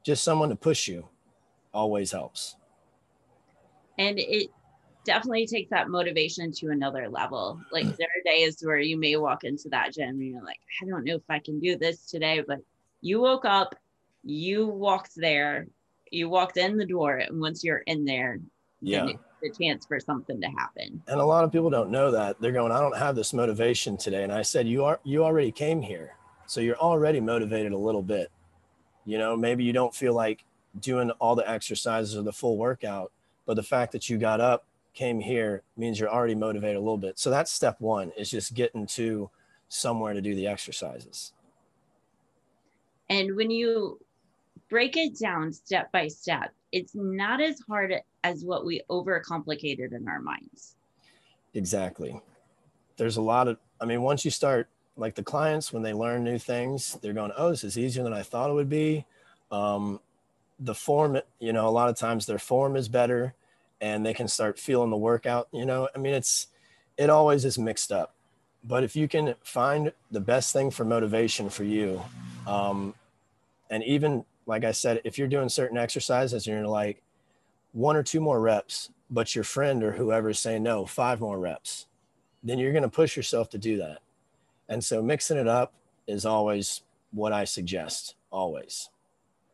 Just 0.02 0.24
someone 0.24 0.48
to 0.48 0.56
push 0.56 0.88
you 0.88 1.06
always 1.76 2.10
helps. 2.10 2.56
And 3.98 4.18
it 4.18 4.50
definitely 5.04 5.46
takes 5.46 5.70
that 5.70 5.88
motivation 5.88 6.50
to 6.52 6.70
another 6.70 7.08
level. 7.08 7.60
Like 7.70 7.84
there 7.96 8.08
are 8.08 8.22
days 8.24 8.60
where 8.62 8.78
you 8.78 8.98
may 8.98 9.16
walk 9.16 9.44
into 9.44 9.68
that 9.68 9.92
gym 9.94 10.08
and 10.08 10.26
you're 10.26 10.44
like, 10.44 10.60
I 10.82 10.86
don't 10.86 11.04
know 11.04 11.16
if 11.16 11.30
I 11.30 11.38
can 11.38 11.60
do 11.60 11.76
this 11.76 12.06
today, 12.06 12.42
but 12.46 12.58
you 13.00 13.20
woke 13.20 13.44
up, 13.44 13.74
you 14.24 14.66
walked 14.66 15.12
there, 15.16 15.68
you 16.10 16.28
walked 16.28 16.56
in 16.56 16.76
the 16.76 16.86
door, 16.86 17.18
and 17.18 17.40
once 17.40 17.62
you're 17.62 17.84
in 17.86 18.04
there, 18.04 18.40
yeah. 18.80 19.06
the 19.42 19.50
chance 19.60 19.86
for 19.86 20.00
something 20.00 20.40
to 20.40 20.48
happen. 20.48 21.02
And 21.08 21.20
a 21.20 21.24
lot 21.24 21.44
of 21.44 21.52
people 21.52 21.70
don't 21.70 21.90
know 21.90 22.10
that. 22.10 22.40
They're 22.40 22.52
going, 22.52 22.72
I 22.72 22.80
don't 22.80 22.96
have 22.96 23.16
this 23.16 23.32
motivation 23.32 23.96
today. 23.96 24.24
And 24.24 24.32
I 24.32 24.42
said, 24.42 24.66
You 24.66 24.84
are 24.84 25.00
you 25.04 25.24
already 25.24 25.52
came 25.52 25.82
here. 25.82 26.16
So 26.46 26.60
you're 26.60 26.76
already 26.76 27.20
motivated 27.20 27.72
a 27.72 27.78
little 27.78 28.02
bit. 28.02 28.30
You 29.04 29.18
know, 29.18 29.36
maybe 29.36 29.64
you 29.64 29.72
don't 29.72 29.94
feel 29.94 30.14
like 30.14 30.44
doing 30.80 31.10
all 31.12 31.34
the 31.34 31.48
exercises 31.48 32.16
or 32.16 32.22
the 32.22 32.32
full 32.32 32.56
workout, 32.56 33.12
but 33.44 33.54
the 33.54 33.62
fact 33.62 33.92
that 33.92 34.08
you 34.08 34.18
got 34.18 34.40
up, 34.40 34.66
came 34.96 35.20
here 35.20 35.62
means 35.76 36.00
you're 36.00 36.08
already 36.08 36.34
motivated 36.34 36.76
a 36.76 36.80
little 36.80 36.96
bit. 36.96 37.18
So 37.18 37.30
that's 37.30 37.52
step 37.52 37.76
one 37.80 38.10
is 38.16 38.30
just 38.30 38.54
getting 38.54 38.86
to 38.88 39.30
somewhere 39.68 40.14
to 40.14 40.20
do 40.20 40.34
the 40.34 40.48
exercises. 40.48 41.32
And 43.08 43.36
when 43.36 43.50
you 43.50 44.00
break 44.68 44.96
it 44.96 45.16
down 45.16 45.52
step 45.52 45.92
by 45.92 46.08
step, 46.08 46.52
it's 46.72 46.94
not 46.94 47.40
as 47.40 47.60
hard 47.68 47.94
as 48.24 48.42
what 48.42 48.64
we 48.64 48.80
overcomplicated 48.90 49.92
in 49.92 50.08
our 50.08 50.20
minds. 50.20 50.74
Exactly. 51.54 52.20
There's 52.96 53.18
a 53.18 53.22
lot 53.22 53.48
of, 53.48 53.58
I 53.80 53.84
mean, 53.84 54.02
once 54.02 54.24
you 54.24 54.30
start, 54.30 54.68
like 54.96 55.14
the 55.14 55.22
clients, 55.22 55.74
when 55.74 55.82
they 55.82 55.92
learn 55.92 56.24
new 56.24 56.38
things, 56.38 56.96
they're 57.02 57.12
going, 57.12 57.32
oh, 57.36 57.50
this 57.50 57.64
is 57.64 57.78
easier 57.78 58.02
than 58.02 58.14
I 58.14 58.22
thought 58.22 58.48
it 58.48 58.54
would 58.54 58.70
be. 58.70 59.04
Um, 59.52 60.00
the 60.58 60.74
form, 60.74 61.18
you 61.38 61.52
know, 61.52 61.68
a 61.68 61.70
lot 61.70 61.88
of 61.88 61.96
times 61.96 62.26
their 62.26 62.38
form 62.38 62.76
is 62.76 62.88
better 62.88 63.34
and 63.80 64.04
they 64.04 64.14
can 64.14 64.28
start 64.28 64.58
feeling 64.58 64.90
the 64.90 64.96
workout. 64.96 65.48
You 65.52 65.66
know, 65.66 65.88
I 65.94 65.98
mean, 65.98 66.14
it's, 66.14 66.48
it 66.96 67.10
always 67.10 67.44
is 67.44 67.58
mixed 67.58 67.92
up. 67.92 68.14
But 68.64 68.82
if 68.82 68.96
you 68.96 69.06
can 69.06 69.34
find 69.42 69.92
the 70.10 70.20
best 70.20 70.52
thing 70.52 70.70
for 70.70 70.84
motivation 70.84 71.50
for 71.50 71.62
you, 71.62 72.02
um, 72.46 72.94
and 73.70 73.84
even 73.84 74.24
like 74.46 74.64
I 74.64 74.72
said, 74.72 75.00
if 75.04 75.18
you're 75.18 75.28
doing 75.28 75.48
certain 75.48 75.76
exercises 75.76 76.46
and 76.46 76.56
you're 76.56 76.66
like 76.66 77.02
one 77.72 77.96
or 77.96 78.02
two 78.02 78.20
more 78.20 78.40
reps, 78.40 78.90
but 79.10 79.34
your 79.34 79.44
friend 79.44 79.82
or 79.82 79.92
whoever 79.92 80.30
is 80.30 80.38
saying 80.38 80.62
no, 80.62 80.86
five 80.86 81.20
more 81.20 81.38
reps, 81.38 81.86
then 82.42 82.58
you're 82.58 82.72
going 82.72 82.82
to 82.82 82.88
push 82.88 83.16
yourself 83.16 83.50
to 83.50 83.58
do 83.58 83.76
that. 83.78 83.98
And 84.68 84.82
so 84.82 85.02
mixing 85.02 85.36
it 85.36 85.48
up 85.48 85.72
is 86.06 86.24
always 86.24 86.82
what 87.12 87.32
I 87.32 87.44
suggest, 87.44 88.14
always. 88.30 88.88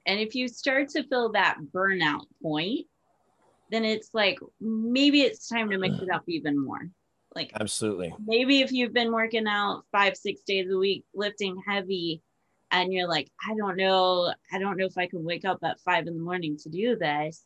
And 0.06 0.18
if 0.20 0.34
you 0.34 0.48
start 0.48 0.88
to 0.90 1.04
feel 1.04 1.32
that 1.32 1.58
burnout 1.72 2.26
point, 2.42 2.86
then 3.70 3.84
it's 3.84 4.10
like 4.12 4.38
maybe 4.60 5.22
it's 5.22 5.48
time 5.48 5.70
to 5.70 5.78
mix 5.78 6.00
it 6.00 6.10
up 6.10 6.24
even 6.28 6.58
more. 6.58 6.90
Like, 7.34 7.52
absolutely. 7.58 8.14
Maybe 8.26 8.60
if 8.60 8.72
you've 8.72 8.92
been 8.92 9.12
working 9.12 9.46
out 9.46 9.84
five, 9.90 10.16
six 10.16 10.42
days 10.42 10.70
a 10.70 10.76
week, 10.76 11.04
lifting 11.14 11.62
heavy, 11.66 12.20
and 12.70 12.92
you're 12.92 13.08
like, 13.08 13.30
I 13.48 13.54
don't 13.54 13.76
know, 13.76 14.34
I 14.52 14.58
don't 14.58 14.76
know 14.76 14.86
if 14.86 14.98
I 14.98 15.06
can 15.06 15.24
wake 15.24 15.44
up 15.44 15.58
at 15.62 15.80
five 15.80 16.06
in 16.06 16.14
the 16.14 16.22
morning 16.22 16.56
to 16.58 16.68
do 16.68 16.96
this. 16.96 17.44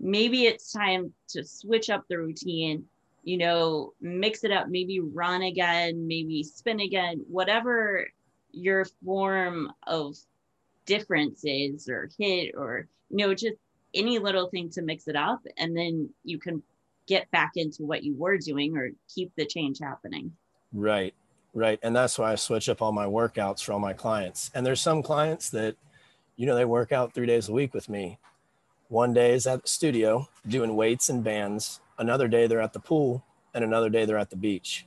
Maybe 0.00 0.46
it's 0.46 0.72
time 0.72 1.12
to 1.28 1.44
switch 1.44 1.88
up 1.88 2.04
the 2.08 2.18
routine, 2.18 2.84
you 3.22 3.38
know, 3.38 3.92
mix 4.00 4.44
it 4.44 4.50
up, 4.50 4.68
maybe 4.68 5.00
run 5.00 5.42
again, 5.42 6.06
maybe 6.06 6.42
spin 6.42 6.80
again, 6.80 7.24
whatever 7.28 8.10
your 8.50 8.84
form 9.04 9.72
of 9.86 10.16
difference 10.86 11.42
is 11.44 11.88
or 11.88 12.08
HIIT 12.20 12.56
or, 12.56 12.88
you 13.10 13.16
know, 13.18 13.34
just 13.34 13.56
any 13.94 14.18
little 14.18 14.48
thing 14.48 14.70
to 14.70 14.82
mix 14.82 15.08
it 15.08 15.16
up. 15.16 15.40
And 15.58 15.76
then 15.76 16.10
you 16.24 16.38
can 16.38 16.62
get 17.06 17.30
back 17.30 17.52
into 17.56 17.84
what 17.84 18.02
you 18.02 18.14
were 18.16 18.38
doing 18.38 18.76
or 18.76 18.90
keep 19.12 19.32
the 19.36 19.44
change 19.44 19.78
happening. 19.80 20.32
Right. 20.72 21.14
Right. 21.54 21.78
And 21.82 21.94
that's 21.94 22.18
why 22.18 22.32
I 22.32 22.36
switch 22.36 22.68
up 22.68 22.80
all 22.80 22.92
my 22.92 23.04
workouts 23.04 23.62
for 23.62 23.72
all 23.72 23.78
my 23.78 23.92
clients. 23.92 24.50
And 24.54 24.64
there's 24.64 24.80
some 24.80 25.02
clients 25.02 25.50
that, 25.50 25.76
you 26.36 26.46
know, 26.46 26.54
they 26.54 26.64
work 26.64 26.92
out 26.92 27.12
three 27.12 27.26
days 27.26 27.48
a 27.48 27.52
week 27.52 27.74
with 27.74 27.90
me. 27.90 28.18
One 28.88 29.12
day 29.12 29.34
is 29.34 29.46
at 29.46 29.62
the 29.62 29.68
studio 29.68 30.28
doing 30.46 30.76
weights 30.76 31.10
and 31.10 31.22
bands. 31.22 31.80
Another 31.98 32.28
day 32.28 32.46
they're 32.46 32.60
at 32.60 32.72
the 32.72 32.80
pool 32.80 33.24
and 33.52 33.62
another 33.62 33.90
day 33.90 34.06
they're 34.06 34.18
at 34.18 34.30
the 34.30 34.36
beach. 34.36 34.86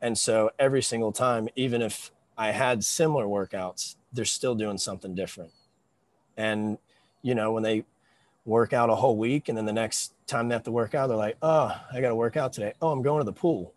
And 0.00 0.16
so 0.18 0.50
every 0.58 0.82
single 0.82 1.12
time, 1.12 1.48
even 1.56 1.82
if 1.82 2.12
I 2.38 2.52
had 2.52 2.84
similar 2.84 3.26
workouts, 3.26 3.96
they're 4.12 4.24
still 4.24 4.54
doing 4.54 4.78
something 4.78 5.14
different. 5.14 5.50
And, 6.36 6.78
you 7.20 7.34
know, 7.34 7.52
when 7.52 7.62
they 7.62 7.84
work 8.46 8.72
out 8.72 8.88
a 8.88 8.94
whole 8.94 9.18
week 9.18 9.48
and 9.48 9.58
then 9.58 9.66
the 9.66 9.72
next 9.72 10.14
time 10.26 10.48
they 10.48 10.54
have 10.54 10.62
to 10.62 10.72
work 10.72 10.94
out, 10.94 11.08
they're 11.08 11.16
like, 11.16 11.36
oh, 11.42 11.78
I 11.92 12.00
got 12.00 12.08
to 12.08 12.14
work 12.14 12.36
out 12.36 12.52
today. 12.52 12.72
Oh, 12.80 12.90
I'm 12.90 13.02
going 13.02 13.20
to 13.20 13.24
the 13.24 13.32
pool 13.32 13.74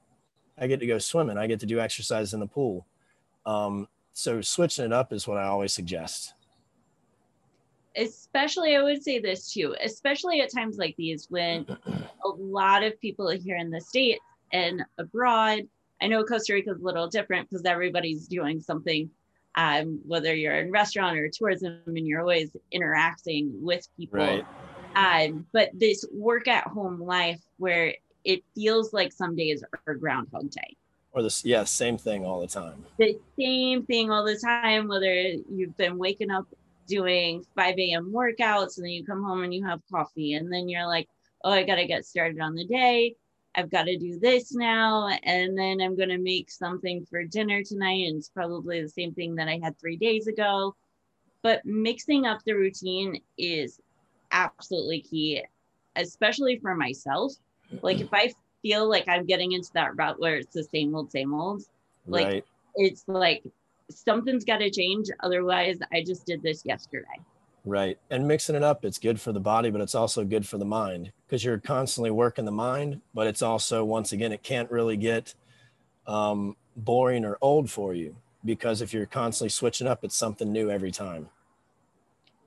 I 0.62 0.67
get 0.67 0.80
to 0.80 0.86
go 0.86 1.00
swimming. 1.00 1.39
I 1.39 1.47
get 1.47 1.60
to 1.62 1.65
do 1.65 1.80
exercise 1.80 2.34
in 2.34 2.39
the 2.39 2.47
pool. 2.47 2.86
Um, 3.47 3.88
so 4.13 4.41
switching 4.41 4.86
it 4.86 4.93
up 4.93 5.12
is 5.12 5.28
what 5.28 5.38
I 5.38 5.47
always 5.47 5.74
suggest. 5.74 6.36
Especially, 7.97 8.76
I 8.76 8.84
would 8.84 9.04
say 9.04 9.19
this 9.19 9.52
too, 9.52 9.76
especially 9.84 10.39
at 10.39 10.54
times 10.54 10.78
like 10.78 10.95
these 10.97 11.26
when 11.30 11.65
a 12.26 12.30
lot 12.38 12.84
of 12.84 13.00
people 13.02 13.28
here 13.30 13.58
in 13.58 13.71
the 13.71 13.82
States 13.82 14.21
and 14.54 14.84
abroad, 15.00 15.62
I 16.02 16.08
know 16.08 16.24
Costa 16.24 16.54
Rica 16.54 16.72
is 16.72 16.80
a 16.80 16.84
little 16.84 17.08
different 17.08 17.50
because 17.50 17.66
everybody's 17.66 18.28
doing 18.28 18.60
something, 18.60 19.10
um, 19.56 20.00
whether 20.06 20.34
you're 20.34 20.56
in 20.56 20.72
restaurant 20.72 21.18
or 21.18 21.30
tourism 21.30 21.82
and 21.86 22.08
you're 22.08 22.22
always 22.22 22.56
interacting 22.72 23.52
with 23.62 23.88
people. 23.98 24.20
Right. 24.20 24.46
Um, 24.96 25.46
but 25.54 25.70
this 25.74 26.06
work 26.12 26.48
at 26.48 26.68
home 26.68 27.00
life 27.00 27.42
where 27.58 27.94
it 28.24 28.44
feels 28.56 28.94
like 28.94 29.14
some 29.14 29.36
days 29.36 29.64
are 29.88 29.96
Groundhog 29.96 30.50
Day. 30.50 30.76
Or 31.14 31.22
this, 31.22 31.44
yeah, 31.44 31.66
same 31.66 31.98
thing 31.98 32.26
all 32.26 32.40
the 32.40 32.48
time. 32.48 32.86
The 32.98 33.20
same 33.38 33.86
thing 33.86 34.12
all 34.12 34.24
the 34.24 34.38
time, 34.38 34.88
whether 34.88 35.14
you've 35.14 35.76
been 35.78 35.98
waking 35.98 36.32
up 36.32 36.48
doing 36.88 37.46
5 37.56 37.78
a.m. 37.78 38.12
workouts 38.14 38.78
and 38.78 38.86
then 38.86 38.92
you 38.92 39.06
come 39.06 39.24
home 39.24 39.44
and 39.44 39.54
you 39.54 39.66
have 39.66 39.82
coffee 39.92 40.34
and 40.34 40.52
then 40.52 40.70
you're 40.70 40.88
like, 40.88 41.08
oh, 41.44 41.52
I 41.52 41.64
got 41.64 41.76
to 41.76 41.86
get 41.86 42.06
started 42.06 42.40
on 42.40 42.56
the 42.56 42.66
day. 42.66 43.16
I've 43.56 43.70
got 43.70 43.84
to 43.84 43.98
do 43.98 44.20
this 44.20 44.54
now. 44.54 45.10
And 45.24 45.58
then 45.58 45.82
I'm 45.82 45.96
going 45.96 46.10
to 46.10 46.18
make 46.18 46.50
something 46.50 47.06
for 47.10 47.24
dinner 47.24 47.64
tonight. 47.64 48.08
And 48.08 48.18
it's 48.18 48.30
probably 48.30 48.82
the 48.82 48.90
same 48.90 49.14
thing 49.14 49.36
that 49.36 49.48
I 49.48 49.60
had 49.62 49.80
three 49.80 49.98
days 49.98 50.28
ago. 50.28 50.76
But 51.42 51.66
mixing 51.66 52.26
up 52.26 52.40
the 52.46 52.54
routine 52.54 53.22
is 53.38 53.80
absolutely 54.32 55.02
key, 55.02 55.44
especially 55.96 56.60
for 56.60 56.76
myself 56.76 57.34
like 57.82 58.00
if 58.00 58.14
I 58.14 58.34
feel 58.62 58.90
like 58.90 59.08
I'm 59.08 59.26
getting 59.26 59.54
into 59.54 59.70
that 59.74 59.96
route 59.96 60.20
where 60.20 60.36
it's 60.36 60.54
the 60.54 60.64
same 60.64 60.96
old, 60.96 61.12
same 61.12 61.34
old, 61.34 61.64
like 62.08 62.28
right. 62.28 62.46
it's 62.76 63.04
like 63.08 63.44
something's 63.90 64.46
got 64.46 64.58
to 64.58 64.70
change. 64.70 65.08
Otherwise, 65.22 65.80
I 65.92 66.04
just 66.04 66.26
did 66.26 66.42
this 66.44 66.66
yesterday. 66.66 67.08
Right. 67.63 68.00
And 68.10 68.28
mixing 68.28 68.56
it 68.56 68.63
up, 68.63 68.84
it's 68.84 68.97
good 68.97 69.21
for 69.21 69.32
the 69.32 69.39
body, 69.39 69.69
but 69.69 69.82
it's 69.82 69.93
also 69.93 70.24
good 70.24 70.47
for 70.47 70.58
the 70.58 70.65
mind 70.65 71.12
because 71.28 71.43
you're 71.43 71.60
constantly 71.60 72.10
working 72.10 72.45
the 72.45 72.52
mind. 72.52 73.02
But 73.13 73.28
it's 73.28 73.43
also, 73.43 73.84
once 73.84 74.13
again, 74.13 74.32
it 74.32 74.41
can't 74.41 74.71
really 74.71 74.97
get 74.97 75.36
um, 76.08 76.56
boring 76.76 77.24
or 77.24 77.38
old 77.41 77.69
for 77.69 77.93
you 77.93 78.15
because 78.43 78.82
if 78.82 78.93
you're 78.93 79.06
constantly 79.06 79.50
switching 79.50 79.88
up, 79.88 80.04
it's 80.04 80.15
something 80.15 80.52
new 80.52 80.71
every 80.71 80.91
time. 80.91 81.30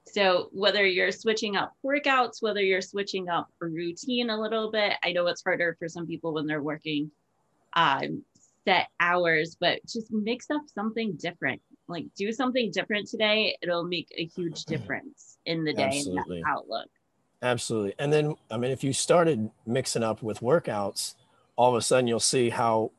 So 0.07 0.49
whether 0.53 0.85
you're 0.87 1.13
switching 1.13 1.57
up 1.57 1.73
workouts, 1.85 2.41
whether 2.41 2.61
you're 2.61 2.81
switching 2.81 3.29
up 3.29 3.49
routine 3.61 4.31
a 4.31 4.41
little 4.41 4.71
bit, 4.71 4.95
I 5.03 5.13
know 5.13 5.27
it's 5.27 5.43
harder 5.43 5.77
for 5.79 5.89
some 5.89 6.07
people 6.07 6.35
when 6.35 6.47
they're 6.47 6.63
working 6.63 7.11
um, 7.75 8.25
set 8.67 8.89
hours, 9.01 9.57
but 9.59 9.81
just 9.87 10.13
mix 10.13 10.51
up 10.51 10.63
something 10.73 11.17
different. 11.17 11.61
Like 11.89 12.07
do 12.17 12.33
something 12.33 12.71
different 12.71 13.09
today. 13.09 13.57
It'll 13.63 13.85
make 13.85 14.09
a 14.17 14.25
huge 14.25 14.65
difference 14.65 15.39
in 15.47 15.65
the 15.65 15.73
day 15.73 15.99
Absolutely. 15.99 16.39
and 16.39 16.47
outlook. 16.47 16.89
Absolutely. 17.43 17.95
And 17.99 18.13
then, 18.13 18.37
I 18.51 18.57
mean, 18.57 18.71
if 18.71 18.83
you 18.83 18.93
started 18.93 19.51
mixing 19.67 20.03
up 20.03 20.23
with 20.23 20.41
workouts, 20.41 21.15
all 21.57 21.71
of 21.71 21.77
a 21.77 21.83
sudden 21.83 22.07
you'll 22.07 22.21
see 22.21 22.51
how 22.51 22.91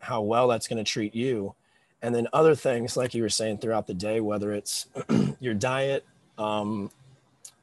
how 0.00 0.22
well 0.22 0.46
that's 0.46 0.68
going 0.68 0.82
to 0.82 0.88
treat 0.88 1.14
you. 1.14 1.54
And 2.00 2.14
then 2.14 2.28
other 2.32 2.54
things, 2.54 2.96
like 2.96 3.12
you 3.14 3.22
were 3.22 3.28
saying 3.28 3.58
throughout 3.58 3.88
the 3.88 3.94
day, 3.94 4.20
whether 4.20 4.52
it's 4.52 4.86
your 5.40 5.54
diet, 5.54 6.06
um, 6.38 6.90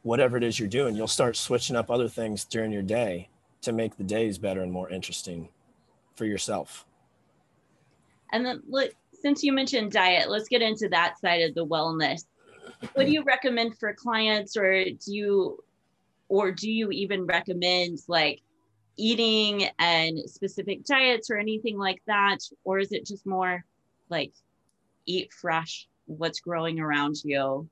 whatever 0.04 0.36
it 0.36 0.44
is 0.44 0.60
you're 0.60 0.68
doing, 0.68 0.96
you'll 0.96 1.08
start 1.08 1.38
switching 1.38 1.78
up 1.78 1.90
other 1.90 2.10
things 2.10 2.44
during 2.44 2.74
your 2.74 2.82
day 2.82 3.30
to 3.62 3.72
make 3.72 3.98
the 3.98 4.04
days 4.04 4.38
better 4.38 4.62
and 4.62 4.72
more 4.72 4.90
interesting 4.90 5.48
for 6.16 6.26
yourself. 6.26 6.86
And 8.34 8.46
then, 8.46 8.62
look, 8.68 8.94
since 9.26 9.42
you 9.42 9.52
mentioned 9.52 9.92
diet, 9.92 10.30
let's 10.30 10.48
get 10.48 10.62
into 10.62 10.88
that 10.90 11.20
side 11.20 11.42
of 11.42 11.56
the 11.56 11.66
wellness. 11.66 12.26
What 12.94 13.08
do 13.08 13.12
you 13.12 13.24
recommend 13.24 13.76
for 13.80 13.92
clients, 13.92 14.56
or 14.56 14.84
do 14.84 14.98
you, 15.08 15.64
or 16.30 16.52
do 16.52 16.70
you 16.72 16.92
even 16.92 17.26
recommend 17.26 17.98
like 18.08 18.42
eating 18.98 19.68
and 19.80 20.20
specific 20.30 20.86
diets 20.86 21.32
or 21.32 21.38
anything 21.38 21.76
like 21.76 22.04
that, 22.06 22.38
or 22.66 22.78
is 22.78 22.92
it 22.92 23.08
just 23.08 23.26
more 23.26 23.66
like 24.10 24.32
eat 25.08 25.34
fresh, 25.34 25.88
what's 26.06 26.40
growing 26.40 26.80
around 26.80 27.16
you, 27.24 27.68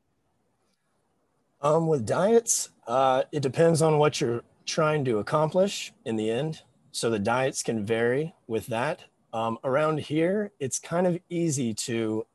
um, 1.61 1.87
with 1.87 2.05
diets, 2.05 2.71
uh, 2.87 3.23
it 3.31 3.41
depends 3.41 3.83
on 3.83 3.99
what 3.99 4.19
you're 4.19 4.43
trying 4.65 5.05
to 5.05 5.19
accomplish 5.19 5.93
in 6.03 6.15
the 6.15 6.31
end. 6.31 6.63
So 6.91 7.11
the 7.11 7.19
diets 7.19 7.61
can 7.61 7.85
vary 7.85 8.33
with 8.47 8.65
that. 8.67 9.05
Um, 9.33 9.57
around 9.63 9.99
here, 9.99 10.51
it's 10.59 10.79
kind 10.79 11.07
of 11.07 11.19
easy 11.29 11.73
to, 11.73 12.25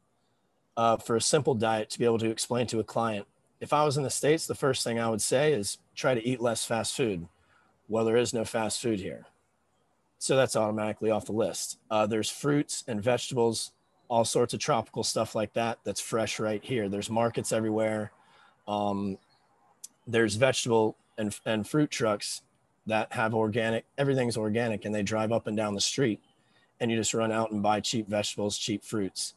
uh, 0.77 0.97
for 0.97 1.17
a 1.17 1.21
simple 1.21 1.55
diet, 1.55 1.91
to 1.91 1.99
be 1.99 2.05
able 2.05 2.19
to 2.19 2.31
explain 2.31 2.67
to 2.69 2.81
a 2.81 2.85
client. 2.85 3.27
If 3.61 3.73
I 3.73 3.85
was 3.85 3.97
in 3.97 4.03
the 4.03 4.11
States, 4.11 4.47
the 4.47 4.55
first 4.55 4.85
thing 4.85 4.99
I 4.99 5.09
would 5.09 5.23
say 5.23 5.53
is 5.53 5.79
try 5.95 6.15
to 6.15 6.27
eat 6.27 6.41
less 6.41 6.65
fast 6.65 6.97
food. 6.97 7.29
Well, 7.89 8.05
there 8.05 8.17
is 8.17 8.35
no 8.35 8.45
fast 8.45 8.83
food 8.83 9.01
here. 9.01 9.27
So 10.19 10.37
that's 10.37 10.57
automatically 10.57 11.11
off 11.11 11.27
the 11.27 11.33
list. 11.33 11.79
Uh, 11.91 12.07
there's 12.07 12.29
fruits 12.29 12.85
and 12.89 13.03
vegetables, 13.03 13.73
all 14.09 14.25
sorts 14.25 14.53
of 14.53 14.61
tropical 14.61 15.05
stuff 15.05 15.35
like 15.35 15.53
that 15.55 15.79
that's 15.85 16.01
fresh 16.01 16.41
right 16.41 16.63
here. 16.65 16.89
There's 16.89 17.09
markets 17.09 17.53
everywhere 17.53 18.11
um, 18.69 19.17
there's 20.07 20.37
vegetable 20.37 20.97
and, 21.17 21.37
and 21.47 21.67
fruit 21.67 21.91
trucks 21.91 22.43
that 22.87 23.13
have 23.13 23.35
organic, 23.35 23.85
everything's 23.97 24.37
organic, 24.37 24.85
and 24.85 24.95
they 24.95 25.03
drive 25.03 25.33
up 25.33 25.47
and 25.47 25.57
down 25.57 25.75
the 25.75 25.81
street, 25.81 26.21
and 26.81 26.91
you 26.91 26.97
just 26.97 27.15
run 27.15 27.33
out 27.33 27.51
and 27.51 27.63
buy 27.63 27.81
cheap 27.81 28.09
vegetables, 28.09 28.59
cheap 28.59 28.85
fruits. 28.85 29.35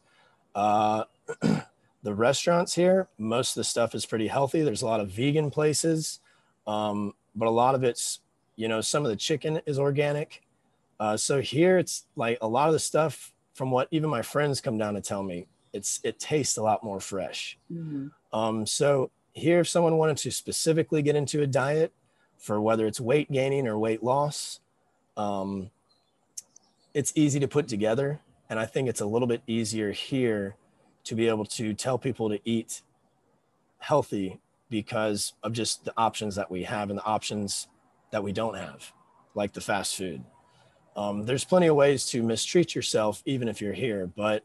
Uh, 0.54 1.04
the 2.02 2.14
restaurants 2.14 2.74
here, 2.74 3.08
most 3.18 3.56
of 3.56 3.60
the 3.60 3.64
stuff 3.64 3.94
is 3.94 4.06
pretty 4.06 4.28
healthy. 4.28 4.62
There's 4.62 4.82
a 4.82 4.86
lot 4.86 5.00
of 5.00 5.08
vegan 5.08 5.50
places, 5.50 6.20
um, 6.66 7.14
but 7.34 7.48
a 7.48 7.50
lot 7.50 7.74
of 7.74 7.84
it's, 7.84 8.20
you 8.56 8.68
know, 8.68 8.80
some 8.80 9.04
of 9.04 9.10
the 9.10 9.16
chicken 9.16 9.60
is 9.66 9.78
organic. 9.78 10.42
Uh, 11.00 11.16
so 11.16 11.40
here 11.40 11.78
it's 11.78 12.06
like 12.16 12.38
a 12.42 12.48
lot 12.48 12.68
of 12.68 12.72
the 12.72 12.78
stuff 12.78 13.32
from 13.54 13.70
what 13.70 13.88
even 13.90 14.08
my 14.08 14.22
friends 14.22 14.60
come 14.60 14.78
down 14.78 14.94
to 14.94 15.00
tell 15.00 15.22
me, 15.22 15.46
it's 15.72 16.00
it 16.04 16.18
tastes 16.18 16.56
a 16.56 16.62
lot 16.62 16.84
more 16.84 17.00
fresh. 17.00 17.58
Mm-hmm. 17.72 18.08
Um, 18.36 18.66
so 18.66 19.10
here, 19.32 19.60
if 19.60 19.68
someone 19.68 19.96
wanted 19.96 20.18
to 20.18 20.30
specifically 20.30 21.02
get 21.02 21.16
into 21.16 21.42
a 21.42 21.46
diet 21.46 21.92
for 22.38 22.60
whether 22.60 22.86
it's 22.86 23.00
weight 23.00 23.30
gaining 23.30 23.66
or 23.66 23.78
weight 23.78 24.02
loss, 24.02 24.60
um, 25.16 25.70
it's 26.94 27.12
easy 27.14 27.40
to 27.40 27.48
put 27.48 27.68
together. 27.68 28.20
And 28.48 28.58
I 28.58 28.66
think 28.66 28.88
it's 28.88 29.00
a 29.00 29.06
little 29.06 29.28
bit 29.28 29.42
easier 29.46 29.92
here 29.92 30.56
to 31.04 31.14
be 31.14 31.28
able 31.28 31.44
to 31.46 31.74
tell 31.74 31.98
people 31.98 32.28
to 32.28 32.38
eat 32.44 32.82
healthy 33.78 34.40
because 34.68 35.34
of 35.42 35.52
just 35.52 35.84
the 35.84 35.92
options 35.96 36.34
that 36.36 36.50
we 36.50 36.62
have 36.64 36.90
and 36.90 36.98
the 36.98 37.04
options 37.04 37.68
that 38.10 38.22
we 38.22 38.32
don't 38.32 38.56
have, 38.56 38.92
like 39.34 39.52
the 39.52 39.60
fast 39.60 39.96
food. 39.96 40.22
Um, 40.96 41.24
there's 41.24 41.44
plenty 41.44 41.66
of 41.66 41.76
ways 41.76 42.06
to 42.06 42.22
mistreat 42.22 42.74
yourself, 42.74 43.22
even 43.24 43.48
if 43.48 43.60
you're 43.60 43.72
here, 43.72 44.06
but 44.06 44.44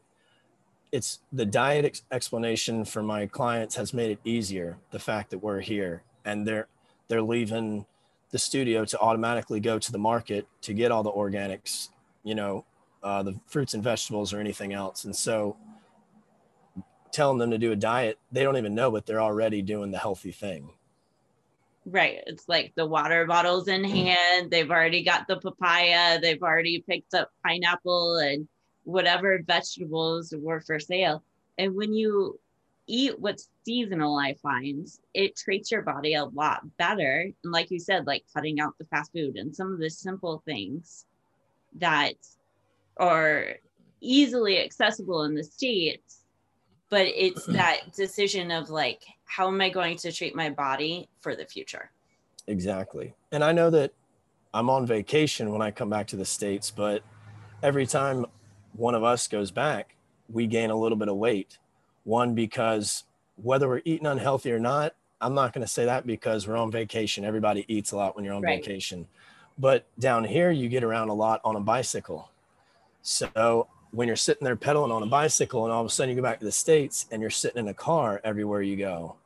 it's 0.90 1.20
the 1.32 1.44
diet 1.44 1.84
ex- 1.84 2.02
explanation 2.10 2.84
for 2.84 3.02
my 3.02 3.26
clients 3.26 3.76
has 3.76 3.92
made 3.92 4.10
it 4.10 4.18
easier. 4.24 4.78
The 4.90 4.98
fact 4.98 5.30
that 5.30 5.38
we're 5.38 5.60
here 5.60 6.02
and 6.24 6.46
they're 6.46 6.66
they're 7.08 7.22
leaving 7.22 7.86
the 8.30 8.38
studio 8.38 8.84
to 8.84 8.98
automatically 9.00 9.60
go 9.60 9.78
to 9.78 9.92
the 9.92 9.98
market 9.98 10.46
to 10.62 10.74
get 10.74 10.90
all 10.90 11.02
the 11.02 11.12
organics, 11.12 11.88
you 12.22 12.34
know, 12.34 12.64
uh, 13.02 13.22
the 13.22 13.38
fruits 13.46 13.74
and 13.74 13.82
vegetables 13.82 14.32
or 14.32 14.40
anything 14.40 14.72
else. 14.72 15.04
And 15.04 15.14
so 15.14 15.56
telling 17.12 17.38
them 17.38 17.50
to 17.50 17.58
do 17.58 17.72
a 17.72 17.76
diet, 17.76 18.18
they 18.32 18.42
don't 18.42 18.56
even 18.56 18.74
know, 18.74 18.90
but 18.90 19.06
they're 19.06 19.20
already 19.20 19.62
doing 19.62 19.90
the 19.90 19.98
healthy 19.98 20.32
thing. 20.32 20.70
Right. 21.86 22.22
It's 22.26 22.48
like 22.48 22.72
the 22.74 22.86
water 22.86 23.24
bottles 23.26 23.68
in 23.68 23.82
hand. 23.82 24.50
They've 24.50 24.70
already 24.70 25.02
got 25.02 25.26
the 25.26 25.36
papaya. 25.36 26.20
They've 26.20 26.42
already 26.42 26.84
picked 26.86 27.14
up 27.14 27.30
pineapple 27.42 28.16
and 28.16 28.46
whatever 28.84 29.40
vegetables 29.46 30.34
were 30.36 30.60
for 30.60 30.78
sale. 30.78 31.22
And 31.56 31.74
when 31.74 31.94
you 31.94 32.38
eat 32.86 33.18
what's 33.18 33.48
seasonal, 33.64 34.18
I 34.18 34.34
find 34.34 34.86
it 35.14 35.36
treats 35.36 35.70
your 35.70 35.82
body 35.82 36.14
a 36.14 36.24
lot 36.26 36.62
better. 36.76 37.30
And 37.42 37.52
like 37.52 37.70
you 37.70 37.78
said, 37.78 38.06
like 38.06 38.24
cutting 38.34 38.60
out 38.60 38.76
the 38.78 38.86
fast 38.86 39.12
food 39.12 39.36
and 39.36 39.54
some 39.54 39.72
of 39.72 39.78
the 39.78 39.90
simple 39.90 40.42
things 40.44 41.06
that 41.76 42.14
are 42.96 43.56
easily 44.00 44.60
accessible 44.60 45.24
in 45.24 45.34
the 45.34 45.44
States, 45.44 46.24
but 46.90 47.06
it's 47.06 47.46
that 47.46 47.92
decision 47.94 48.50
of 48.50 48.70
like, 48.70 49.02
how 49.24 49.48
am 49.48 49.60
I 49.60 49.68
going 49.68 49.96
to 49.98 50.12
treat 50.12 50.34
my 50.34 50.50
body 50.50 51.08
for 51.20 51.36
the 51.36 51.44
future? 51.44 51.90
Exactly. 52.46 53.14
And 53.30 53.44
I 53.44 53.52
know 53.52 53.70
that 53.70 53.92
I'm 54.54 54.70
on 54.70 54.86
vacation 54.86 55.52
when 55.52 55.60
I 55.60 55.70
come 55.70 55.90
back 55.90 56.06
to 56.08 56.16
the 56.16 56.24
States, 56.24 56.70
but 56.70 57.02
every 57.62 57.86
time 57.86 58.24
one 58.72 58.94
of 58.94 59.04
us 59.04 59.28
goes 59.28 59.50
back, 59.50 59.94
we 60.30 60.46
gain 60.46 60.70
a 60.70 60.76
little 60.76 60.96
bit 60.96 61.08
of 61.08 61.16
weight. 61.16 61.58
One, 62.04 62.34
because 62.34 63.04
whether 63.36 63.68
we're 63.68 63.82
eating 63.84 64.06
unhealthy 64.06 64.52
or 64.52 64.58
not, 64.58 64.94
I'm 65.20 65.34
not 65.34 65.52
going 65.52 65.64
to 65.64 65.70
say 65.70 65.84
that 65.84 66.06
because 66.06 66.46
we're 66.46 66.56
on 66.56 66.70
vacation. 66.70 67.24
Everybody 67.24 67.64
eats 67.68 67.92
a 67.92 67.96
lot 67.96 68.16
when 68.16 68.24
you're 68.24 68.34
on 68.34 68.42
right. 68.42 68.64
vacation. 68.64 69.06
But 69.58 69.86
down 69.98 70.24
here, 70.24 70.50
you 70.50 70.68
get 70.68 70.84
around 70.84 71.08
a 71.08 71.14
lot 71.14 71.40
on 71.44 71.56
a 71.56 71.60
bicycle. 71.60 72.30
So 73.02 73.68
when 73.90 74.06
you're 74.06 74.16
sitting 74.16 74.44
there 74.44 74.56
pedaling 74.56 74.92
on 74.92 75.02
a 75.02 75.06
bicycle 75.06 75.64
and 75.64 75.72
all 75.72 75.80
of 75.80 75.86
a 75.86 75.90
sudden 75.90 76.10
you 76.10 76.16
go 76.16 76.22
back 76.22 76.38
to 76.38 76.44
the 76.44 76.52
States 76.52 77.06
and 77.10 77.20
you're 77.20 77.30
sitting 77.30 77.58
in 77.58 77.68
a 77.68 77.74
car 77.74 78.20
everywhere 78.22 78.62
you 78.62 78.76
go, 78.76 79.16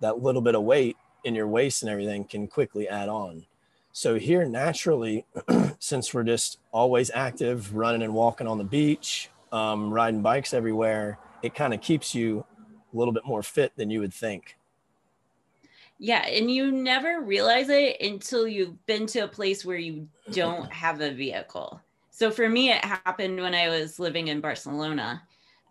that 0.00 0.22
little 0.22 0.40
bit 0.40 0.54
of 0.54 0.62
weight 0.62 0.96
in 1.24 1.34
your 1.34 1.48
waist 1.48 1.82
and 1.82 1.90
everything 1.90 2.24
can 2.24 2.46
quickly 2.46 2.88
add 2.88 3.08
on. 3.08 3.44
So 3.92 4.18
here 4.18 4.44
naturally, 4.44 5.24
since 5.78 6.12
we're 6.12 6.24
just 6.24 6.58
always 6.72 7.10
active, 7.14 7.74
running 7.74 8.02
and 8.02 8.14
walking 8.14 8.46
on 8.46 8.58
the 8.58 8.64
beach, 8.64 9.30
um, 9.52 9.92
riding 9.92 10.22
bikes 10.22 10.52
everywhere, 10.52 11.18
it 11.42 11.54
kind 11.54 11.74
of 11.74 11.80
keeps 11.80 12.14
you 12.14 12.44
a 12.92 12.96
little 12.96 13.12
bit 13.12 13.24
more 13.24 13.42
fit 13.42 13.72
than 13.76 13.90
you 13.90 14.00
would 14.00 14.12
think. 14.14 14.56
Yeah, 16.04 16.26
and 16.26 16.50
you 16.50 16.70
never 16.70 17.22
realize 17.22 17.70
it 17.70 17.98
until 17.98 18.46
you've 18.46 18.84
been 18.84 19.06
to 19.06 19.20
a 19.20 19.28
place 19.28 19.64
where 19.64 19.78
you 19.78 20.06
don't 20.32 20.70
have 20.84 21.00
a 21.00 21.10
vehicle. 21.10 21.80
So 22.10 22.30
for 22.30 22.46
me, 22.46 22.70
it 22.70 22.84
happened 22.84 23.40
when 23.40 23.54
I 23.54 23.70
was 23.70 23.98
living 23.98 24.28
in 24.28 24.42
Barcelona. 24.42 25.22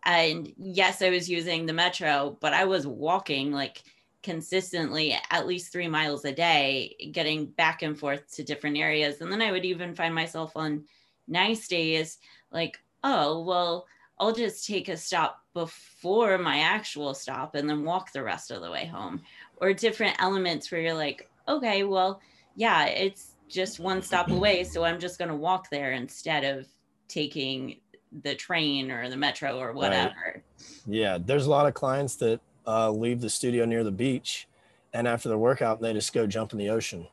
And 0.05 0.51
yes, 0.57 1.03
I 1.03 1.11
was 1.11 1.29
using 1.29 1.67
the 1.67 1.73
metro, 1.73 2.35
but 2.41 2.51
I 2.51 2.65
was 2.65 2.87
walking 2.87 3.51
like 3.51 3.83
consistently 4.23 5.15
at 5.29 5.45
least 5.45 5.71
three 5.71 5.87
miles 5.87 6.25
a 6.25 6.31
day, 6.31 6.95
getting 7.11 7.45
back 7.45 7.83
and 7.83 7.95
forth 7.95 8.33
to 8.33 8.43
different 8.43 8.77
areas. 8.77 9.21
And 9.21 9.31
then 9.31 9.41
I 9.43 9.51
would 9.51 9.65
even 9.65 9.93
find 9.93 10.15
myself 10.15 10.53
on 10.57 10.85
nice 11.27 11.67
days 11.67 12.17
like, 12.51 12.79
oh, 13.03 13.43
well, 13.43 13.85
I'll 14.19 14.33
just 14.33 14.65
take 14.65 14.89
a 14.89 14.97
stop 14.97 15.43
before 15.53 16.37
my 16.37 16.59
actual 16.59 17.13
stop 17.13 17.55
and 17.55 17.69
then 17.69 17.83
walk 17.83 18.11
the 18.11 18.23
rest 18.23 18.51
of 18.51 18.61
the 18.61 18.71
way 18.71 18.85
home. 18.85 19.21
Or 19.57 19.73
different 19.73 20.15
elements 20.19 20.71
where 20.71 20.81
you're 20.81 20.93
like, 20.93 21.29
okay, 21.47 21.83
well, 21.83 22.21
yeah, 22.55 22.85
it's 22.85 23.35
just 23.47 23.79
one 23.79 24.01
stop 24.01 24.29
away. 24.29 24.63
So 24.63 24.83
I'm 24.83 24.99
just 24.99 25.17
going 25.17 25.29
to 25.29 25.35
walk 25.35 25.69
there 25.69 25.93
instead 25.93 26.43
of 26.43 26.67
taking 27.07 27.77
the 28.21 28.35
train 28.35 28.91
or 28.91 29.09
the 29.09 29.17
metro 29.17 29.57
or 29.59 29.73
whatever. 29.73 30.13
Right. 30.25 30.43
Yeah, 30.85 31.17
there's 31.23 31.45
a 31.45 31.49
lot 31.49 31.65
of 31.65 31.73
clients 31.73 32.15
that 32.17 32.39
uh, 32.67 32.91
leave 32.91 33.21
the 33.21 33.29
studio 33.29 33.65
near 33.65 33.83
the 33.83 33.91
beach, 33.91 34.47
and 34.93 35.07
after 35.07 35.29
the 35.29 35.37
workout, 35.37 35.81
they 35.81 35.93
just 35.93 36.13
go 36.13 36.27
jump 36.27 36.53
in 36.53 36.59
the 36.59 36.69
ocean. 36.69 37.07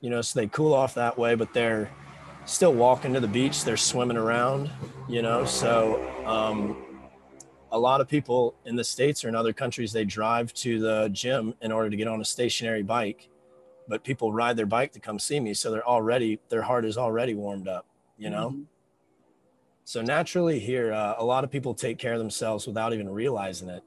You 0.00 0.10
know, 0.10 0.22
so 0.22 0.40
they 0.40 0.46
cool 0.46 0.72
off 0.72 0.94
that 0.94 1.18
way, 1.18 1.34
but 1.34 1.52
they're 1.52 1.90
still 2.46 2.72
walking 2.72 3.12
to 3.14 3.20
the 3.20 3.28
beach. 3.28 3.64
They're 3.64 3.76
swimming 3.76 4.16
around. 4.16 4.70
You 5.08 5.22
know, 5.22 5.44
so 5.44 6.02
um, 6.26 6.76
a 7.72 7.78
lot 7.78 8.00
of 8.00 8.08
people 8.08 8.54
in 8.64 8.76
the 8.76 8.84
states 8.84 9.24
or 9.24 9.28
in 9.28 9.34
other 9.34 9.52
countries 9.52 9.92
they 9.92 10.04
drive 10.04 10.52
to 10.54 10.80
the 10.80 11.08
gym 11.10 11.54
in 11.60 11.72
order 11.72 11.90
to 11.90 11.96
get 11.96 12.08
on 12.08 12.20
a 12.20 12.24
stationary 12.24 12.82
bike 12.82 13.28
but 13.88 14.04
people 14.04 14.32
ride 14.32 14.56
their 14.56 14.66
bike 14.66 14.92
to 14.92 15.00
come 15.00 15.18
see 15.18 15.40
me 15.40 15.54
so 15.54 15.70
they're 15.70 15.86
already 15.86 16.38
their 16.48 16.62
heart 16.62 16.84
is 16.84 16.96
already 16.98 17.34
warmed 17.34 17.68
up 17.68 17.86
you 18.18 18.30
know 18.30 18.50
mm-hmm. 18.50 18.62
so 19.84 20.02
naturally 20.02 20.58
here 20.58 20.92
uh, 20.92 21.14
a 21.18 21.24
lot 21.24 21.44
of 21.44 21.50
people 21.50 21.74
take 21.74 21.98
care 21.98 22.12
of 22.12 22.18
themselves 22.18 22.66
without 22.66 22.92
even 22.92 23.08
realizing 23.08 23.68
it 23.68 23.82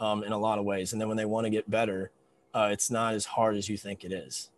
um, 0.00 0.24
in 0.24 0.32
a 0.32 0.38
lot 0.38 0.58
of 0.58 0.64
ways. 0.64 0.92
And 0.92 1.00
then 1.00 1.08
when 1.08 1.16
they 1.16 1.24
want 1.24 1.44
to 1.44 1.50
get 1.50 1.70
better, 1.70 2.10
uh, 2.54 2.68
it's 2.72 2.90
not 2.90 3.14
as 3.14 3.24
hard 3.24 3.56
as 3.56 3.68
you 3.68 3.76
think 3.76 4.04
it 4.04 4.12
is. 4.12 4.50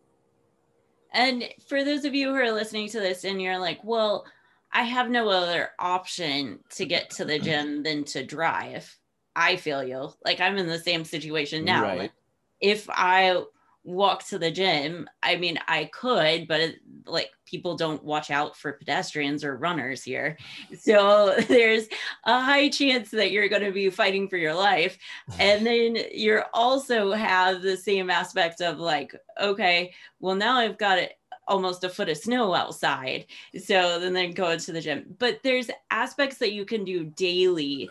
And 1.13 1.45
for 1.67 1.85
those 1.85 2.05
of 2.05 2.15
you 2.15 2.29
who 2.29 2.35
are 2.35 2.53
listening 2.53 2.89
to 2.91 3.01
this 3.01 3.25
and 3.25 3.41
you're 3.41 3.59
like, 3.59 3.81
well, 3.83 4.27
I 4.73 4.83
have 4.83 5.11
no 5.11 5.29
other 5.29 5.71
option 5.79 6.61
to 6.71 6.85
get 6.85 7.11
to 7.11 7.25
the 7.25 7.39
gym 7.39 7.83
than 7.83 8.05
to 8.05 8.25
drive. 8.25 8.95
I 9.35 9.57
feel 9.57 9.83
you. 9.83 10.11
Like 10.25 10.41
I'm 10.41 10.59
in 10.59 10.67
the 10.67 10.79
same 10.79 11.05
situation 11.05 11.65
now. 11.65 11.83
Right. 11.83 12.13
If 12.61 12.89
I 12.91 13.43
walk 13.87 14.27
to 14.27 14.39
the 14.39 14.51
gym. 14.51 15.09
I 15.23 15.37
mean, 15.37 15.59
I 15.69 15.89
could, 15.93 16.49
but 16.49 16.61
it, 16.61 16.77
like 17.07 17.31
people 17.47 17.77
don't 17.77 18.03
watch 18.05 18.31
out 18.31 18.57
for 18.57 18.73
pedestrians 18.73 19.45
or 19.45 19.57
runners 19.57 20.03
here. 20.03 20.37
So 20.79 21.37
there's 21.49 21.87
a 22.25 22.41
high 22.41 22.69
chance 22.69 23.11
that 23.13 23.31
you're 23.31 23.49
going 23.49 23.63
to 23.63 23.73
be 23.73 23.89
fighting 23.89 24.29
for 24.29 24.37
your 24.37 24.55
life. 24.55 24.99
And 25.39 25.65
then 25.67 25.97
you're 26.13 26.47
also 26.53 27.13
have 27.13 27.63
the 27.63 27.77
same 27.77 28.11
aspect 28.11 28.61
of 28.61 28.79
like, 28.79 29.15
okay, 29.41 29.95
well, 30.21 30.35
now 30.35 30.59
I've 30.59 30.79
got 30.79 30.99
it 30.99 31.13
almost 31.47 31.85
a 31.85 31.89
foot 31.89 32.09
of 32.09 32.17
snow 32.17 32.55
outside. 32.55 33.27
So 33.59 33.99
then 33.99 34.13
they 34.13 34.29
go 34.29 34.51
into 34.51 34.73
the 34.73 34.81
gym. 34.81 35.15
But 35.19 35.41
there's 35.43 35.71
aspects 35.91 36.39
that 36.39 36.53
you 36.53 36.65
can 36.65 36.85
do 36.85 37.05
daily 37.05 37.89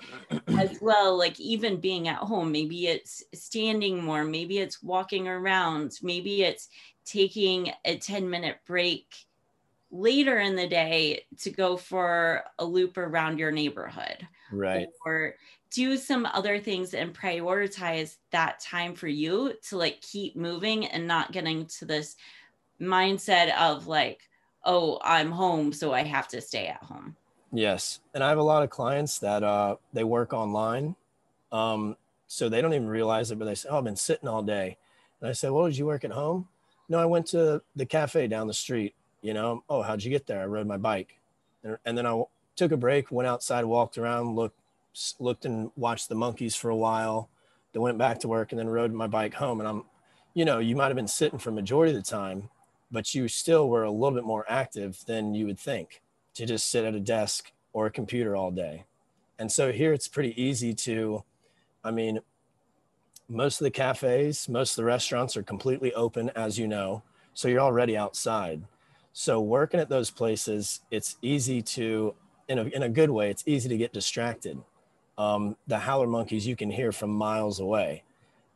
as 0.60 0.78
well, 0.82 1.18
like 1.18 1.40
even 1.40 1.80
being 1.80 2.08
at 2.08 2.18
home. 2.18 2.52
Maybe 2.52 2.88
it's 2.88 3.24
standing 3.34 4.04
more, 4.04 4.24
maybe 4.24 4.60
it's 4.60 4.84
walking 4.84 5.28
around, 5.28 6.00
maybe 6.02 6.44
it's 6.44 6.70
taking 7.06 7.72
a 7.86 7.98
10 7.98 8.30
minute 8.30 8.58
break 8.66 9.16
later 9.92 10.40
in 10.40 10.56
the 10.56 10.68
day 10.68 11.26
to 11.40 11.50
go 11.50 11.78
for 11.78 12.44
a 12.60 12.66
loop 12.66 12.98
around 12.98 13.40
your 13.40 13.52
neighborhood. 13.52 14.28
Right. 14.52 14.88
Or 15.06 15.36
do 15.72 15.98
some 15.98 16.26
other 16.28 16.60
things 16.60 16.94
and 16.94 17.14
prioritize 17.14 18.18
that 18.32 18.60
time 18.60 18.96
for 18.96 19.08
you 19.08 19.54
to 19.70 19.78
like 19.78 20.02
keep 20.02 20.36
moving 20.36 20.86
and 20.88 21.08
not 21.08 21.32
getting 21.32 21.66
to 21.66 21.86
this 21.86 22.16
mindset 22.82 23.56
of 23.58 23.88
like, 23.88 24.22
oh, 24.64 25.00
I'm 25.04 25.32
home, 25.32 25.72
so 25.74 25.94
I 25.94 26.04
have 26.04 26.28
to 26.30 26.42
stay 26.42 26.68
at 26.68 26.84
home. 26.84 27.16
Yes. 27.52 28.00
And 28.14 28.24
I 28.24 28.30
have 28.30 28.38
a 28.38 28.44
lot 28.44 28.64
of 28.64 28.70
clients 28.70 29.20
that 29.20 29.44
uh, 29.44 29.76
they 29.94 30.04
work 30.04 30.34
online. 30.34 30.96
Um, 31.52 31.96
so 32.28 32.50
they 32.50 32.62
don't 32.62 32.74
even 32.74 32.88
realize 32.88 33.32
it, 33.32 33.40
but 33.40 33.46
they 33.46 33.56
say, 33.56 33.70
oh, 33.70 33.78
I've 33.78 33.84
been 33.84 33.96
sitting 33.96 34.28
all 34.28 34.42
day. 34.42 34.78
And 35.22 35.30
I 35.30 35.34
said, 35.34 35.52
well, 35.52 35.68
did 35.68 35.78
you 35.78 35.86
work 35.86 36.04
at 36.04 36.12
home? 36.12 36.48
no, 36.88 37.00
I 37.00 37.06
went 37.06 37.28
to 37.28 37.62
the 37.76 37.86
cafe 37.86 38.28
down 38.28 38.48
the 38.48 38.54
street. 38.54 38.96
You 39.22 39.34
know, 39.34 39.64
oh, 39.70 39.82
how'd 39.82 40.04
you 40.04 40.12
get 40.12 40.28
there? 40.28 40.42
I 40.42 40.46
rode 40.46 40.68
my 40.68 40.78
bike, 40.78 41.20
and, 41.64 41.78
and 41.86 41.98
then 41.98 42.06
I 42.06 42.24
took 42.56 42.72
a 42.72 42.78
break, 42.78 43.12
went 43.12 43.28
outside, 43.28 43.66
walked 43.66 43.98
around, 43.98 44.36
looked 44.36 44.60
looked 45.20 45.46
and 45.46 45.72
watched 45.76 46.08
the 46.08 46.16
monkeys 46.16 46.56
for 46.56 46.70
a 46.70 46.76
while. 46.76 47.30
Then 47.74 47.82
went 47.82 47.98
back 47.98 48.20
to 48.20 48.30
work 48.30 48.52
and 48.52 48.60
then 48.60 48.70
rode 48.70 48.94
my 48.94 49.08
bike 49.08 49.34
home. 49.34 49.60
And 49.60 49.68
I'm, 49.68 49.84
you 50.34 50.46
know, 50.46 50.60
you 50.60 50.76
might 50.76 50.88
have 50.88 50.96
been 50.96 51.08
sitting 51.08 51.38
for 51.38 51.52
majority 51.52 51.94
of 51.94 52.02
the 52.02 52.10
time, 52.10 52.50
but 52.96 53.14
you 53.14 53.28
still 53.28 53.68
were 53.68 53.84
a 53.84 53.92
little 53.92 54.16
bit 54.16 54.24
more 54.24 54.46
active 54.48 55.04
than 55.06 55.34
you 55.34 55.46
would 55.46 55.60
think 55.60 56.02
to 56.34 56.46
just 56.46 56.72
sit 56.72 56.86
at 56.86 56.96
a 56.96 57.00
desk 57.00 57.52
or 57.74 57.88
a 57.88 57.92
computer 57.92 58.38
all 58.38 58.52
day. 58.52 58.86
And 59.38 59.52
so 59.52 59.74
here 59.74 59.92
it's 59.92 60.08
pretty 60.08 60.42
easy 60.42 60.74
to, 60.74 61.22
I 61.84 61.92
mean, 61.92 62.20
most 63.28 63.60
of 63.60 63.66
the 63.66 63.72
cafes, 63.72 64.48
most 64.48 64.72
of 64.72 64.76
the 64.78 64.86
restaurants 64.86 65.36
are 65.36 65.44
completely 65.44 65.94
open, 65.94 66.30
as 66.38 66.58
you 66.58 66.70
know. 66.70 67.04
So 67.34 67.50
you're 67.50 67.60
already 67.60 67.98
outside. 67.98 68.64
So 69.12 69.42
working 69.42 69.82
at 69.82 69.90
those 69.90 70.10
places, 70.10 70.80
it's 70.90 71.18
easy 71.22 71.62
to, 71.62 72.16
in 72.48 72.60
a, 72.60 72.64
in 72.64 72.84
a 72.84 72.90
good 72.90 73.10
way, 73.10 73.30
it's 73.30 73.44
easy 73.46 73.68
to 73.68 73.78
get 73.78 73.92
distracted. 73.92 74.58
Um, 75.18 75.58
the 75.68 75.80
howler 75.80 76.08
monkeys 76.08 76.48
you 76.48 76.56
can 76.56 76.72
hear 76.72 76.94
from 76.94 77.10
miles 77.10 77.60
away. 77.60 78.04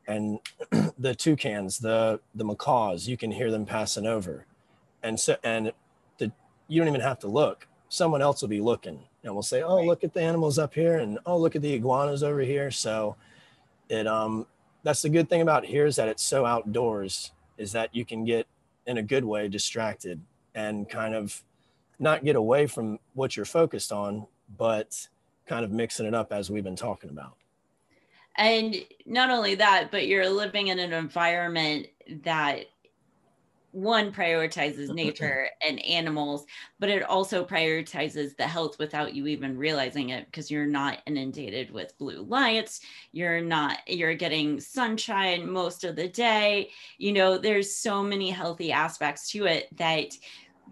And 0.10 0.40
the 1.00 1.16
toucans, 1.16 1.80
the, 1.80 2.20
the 2.36 2.44
macaws, 2.44 3.08
you 3.08 3.16
can 3.16 3.32
hear 3.32 3.52
them 3.52 3.66
passing 3.66 4.06
over. 4.06 4.46
And 5.02 5.18
so, 5.18 5.38
and 5.44 5.72
the, 6.18 6.32
you 6.68 6.82
don't 6.82 6.90
even 6.90 7.00
have 7.00 7.20
to 7.20 7.28
look. 7.28 7.68
Someone 7.88 8.22
else 8.22 8.42
will 8.42 8.50
be 8.50 8.60
looking 8.60 9.00
and 9.24 9.34
we'll 9.34 9.44
say, 9.44 9.62
oh, 9.62 9.82
look 9.84 10.04
at 10.04 10.14
the 10.14 10.22
animals 10.22 10.60
up 10.60 10.74
here. 10.74 10.98
And 10.98 11.20
oh, 11.26 11.38
look 11.38 11.56
at 11.56 11.62
the 11.62 11.74
iguanas 11.74 12.24
over 12.24 12.42
here. 12.42 12.72
So 12.72 13.16
it, 13.88 14.08
um, 14.08 14.46
that's 14.84 15.02
the 15.02 15.10
good 15.10 15.30
thing 15.30 15.42
about 15.42 15.66
here 15.66 15.86
is 15.86 15.96
that 15.98 16.08
it's 16.08 16.24
so 16.24 16.46
outdoors 16.46 17.32
is 17.58 17.72
that 17.74 17.94
you 17.94 18.06
can 18.06 18.26
get 18.26 18.48
in 18.86 18.98
a 18.98 19.04
good 19.04 19.26
way 19.26 19.48
distracted 19.48 20.20
and 20.56 20.90
kind 20.90 21.14
of 21.14 21.44
not 22.00 22.24
get 22.24 22.36
away 22.36 22.66
from 22.66 22.98
what 23.14 23.36
you're 23.36 23.46
focused 23.46 23.92
on 23.92 24.26
but 24.58 25.08
kind 25.46 25.66
of 25.66 25.72
mixing 25.72 26.06
it 26.06 26.14
up 26.14 26.32
as 26.32 26.50
we've 26.50 26.64
been 26.64 26.76
talking 26.76 27.10
about 27.10 27.36
and 28.40 28.76
not 29.06 29.30
only 29.30 29.54
that 29.56 29.92
but 29.92 30.08
you're 30.08 30.30
living 30.30 30.68
in 30.68 30.80
an 30.80 30.94
environment 30.94 31.86
that 32.24 32.66
one 33.72 34.12
prioritizes 34.12 34.92
nature 34.92 35.48
and 35.66 35.84
animals, 35.86 36.46
but 36.80 36.90
it 36.90 37.04
also 37.04 37.46
prioritizes 37.46 38.36
the 38.36 38.48
health 38.48 38.80
without 38.80 39.14
you 39.14 39.28
even 39.28 39.58
realizing 39.58 40.10
it 40.10 40.26
because 40.26 40.50
you're 40.50 40.66
not 40.66 41.04
inundated 41.06 41.70
with 41.70 41.98
blue 42.00 42.24
lights. 42.24 42.82
You're 43.12 43.42
not, 43.42 43.78
you're 43.88 44.16
getting 44.16 44.60
sunshine 44.60 45.50
most 45.50 45.84
of 45.84 45.96
the 45.96 46.08
day. 46.08 46.72
You 46.98 47.14
know, 47.14 47.38
there's 47.38 47.76
so 47.76 48.02
many 48.02 48.32
healthy 48.32 48.72
aspects 48.72 49.30
to 49.32 49.46
it 49.46 49.68
that 49.78 50.14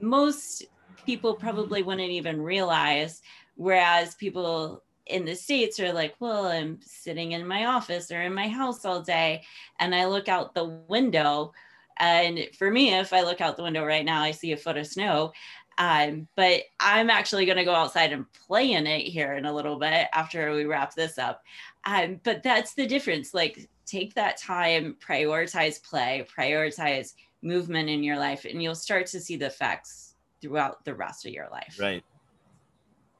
most 0.01 0.65
people 1.05 1.35
probably 1.35 1.83
wouldn't 1.83 2.09
even 2.09 2.41
realize. 2.41 3.21
Whereas 3.55 4.15
people 4.15 4.83
in 5.09 5.25
the 5.25 5.35
States 5.35 5.79
are 5.79 5.93
like, 5.93 6.15
well, 6.19 6.45
I'm 6.45 6.79
sitting 6.81 7.33
in 7.33 7.47
my 7.47 7.65
office 7.65 8.11
or 8.11 8.21
in 8.21 8.33
my 8.33 8.47
house 8.47 8.85
all 8.85 9.01
day 9.01 9.43
and 9.79 9.93
I 9.93 10.05
look 10.05 10.29
out 10.29 10.53
the 10.53 10.65
window 10.87 11.53
and 11.99 12.47
for 12.57 12.69
me, 12.69 12.93
if 12.93 13.13
I 13.13 13.23
look 13.23 13.41
out 13.41 13.57
the 13.57 13.63
window 13.63 13.83
right 13.83 14.05
now, 14.05 14.21
I 14.21 14.31
see 14.31 14.51
a 14.51 14.57
foot 14.57 14.77
of 14.77 14.87
snow. 14.87 15.33
Um, 15.79 16.27
but 16.35 16.63
I'm 16.79 17.09
actually 17.09 17.45
going 17.45 17.57
to 17.57 17.63
go 17.63 17.75
outside 17.75 18.11
and 18.11 18.25
play 18.33 18.71
in 18.71 18.87
it 18.87 19.01
here 19.01 19.33
in 19.33 19.45
a 19.45 19.53
little 19.53 19.77
bit 19.77 20.07
after 20.13 20.51
we 20.53 20.65
wrap 20.65 20.95
this 20.95 21.17
up. 21.17 21.43
Um, 21.85 22.19
but 22.23 22.41
that's 22.41 22.73
the 22.73 22.87
difference. 22.87 23.33
Like, 23.33 23.69
take 23.85 24.15
that 24.15 24.37
time, 24.37 24.97
prioritize 25.05 25.81
play, 25.81 26.25
prioritize 26.35 27.13
movement 27.43 27.89
in 27.89 28.03
your 28.03 28.17
life, 28.17 28.45
and 28.45 28.61
you'll 28.61 28.75
start 28.75 29.05
to 29.07 29.19
see 29.19 29.35
the 29.35 29.47
effects 29.47 30.15
throughout 30.41 30.83
the 30.83 30.95
rest 30.95 31.25
of 31.25 31.31
your 31.31 31.47
life. 31.51 31.77
Right. 31.79 32.03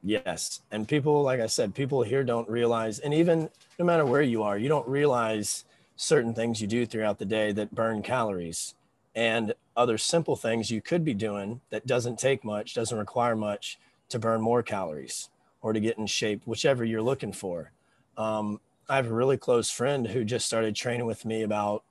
Yes. 0.02 0.60
And 0.70 0.86
people, 0.86 1.22
like 1.22 1.40
I 1.40 1.46
said, 1.46 1.74
people 1.74 2.02
here 2.02 2.22
don't 2.22 2.48
realize, 2.48 2.98
and 2.98 3.12
even 3.12 3.50
no 3.78 3.84
matter 3.84 4.04
where 4.04 4.22
you 4.22 4.42
are, 4.42 4.56
you 4.56 4.68
don't 4.68 4.86
realize 4.86 5.64
certain 5.96 6.34
things 6.34 6.60
you 6.60 6.68
do 6.68 6.86
throughout 6.86 7.18
the 7.18 7.24
day 7.24 7.50
that 7.52 7.74
burn 7.74 8.02
calories 8.02 8.74
and 9.14 9.52
other 9.76 9.98
simple 9.98 10.36
things 10.36 10.70
you 10.70 10.80
could 10.80 11.04
be 11.04 11.14
doing 11.14 11.60
that 11.70 11.86
doesn't 11.86 12.18
take 12.18 12.44
much, 12.44 12.74
doesn't 12.74 12.98
require 12.98 13.34
much 13.34 13.78
to 14.08 14.18
burn 14.18 14.40
more 14.40 14.62
calories 14.62 15.28
or 15.60 15.72
to 15.72 15.80
get 15.80 15.98
in 15.98 16.06
shape, 16.06 16.42
whichever 16.44 16.84
you're 16.84 17.02
looking 17.02 17.32
for. 17.32 17.72
Um, 18.16 18.60
I 18.88 18.96
have 18.96 19.08
a 19.08 19.14
really 19.14 19.36
close 19.36 19.70
friend 19.70 20.06
who 20.06 20.24
just 20.24 20.46
started 20.46 20.76
training 20.76 21.06
with 21.06 21.24
me 21.24 21.42
about 21.42 21.82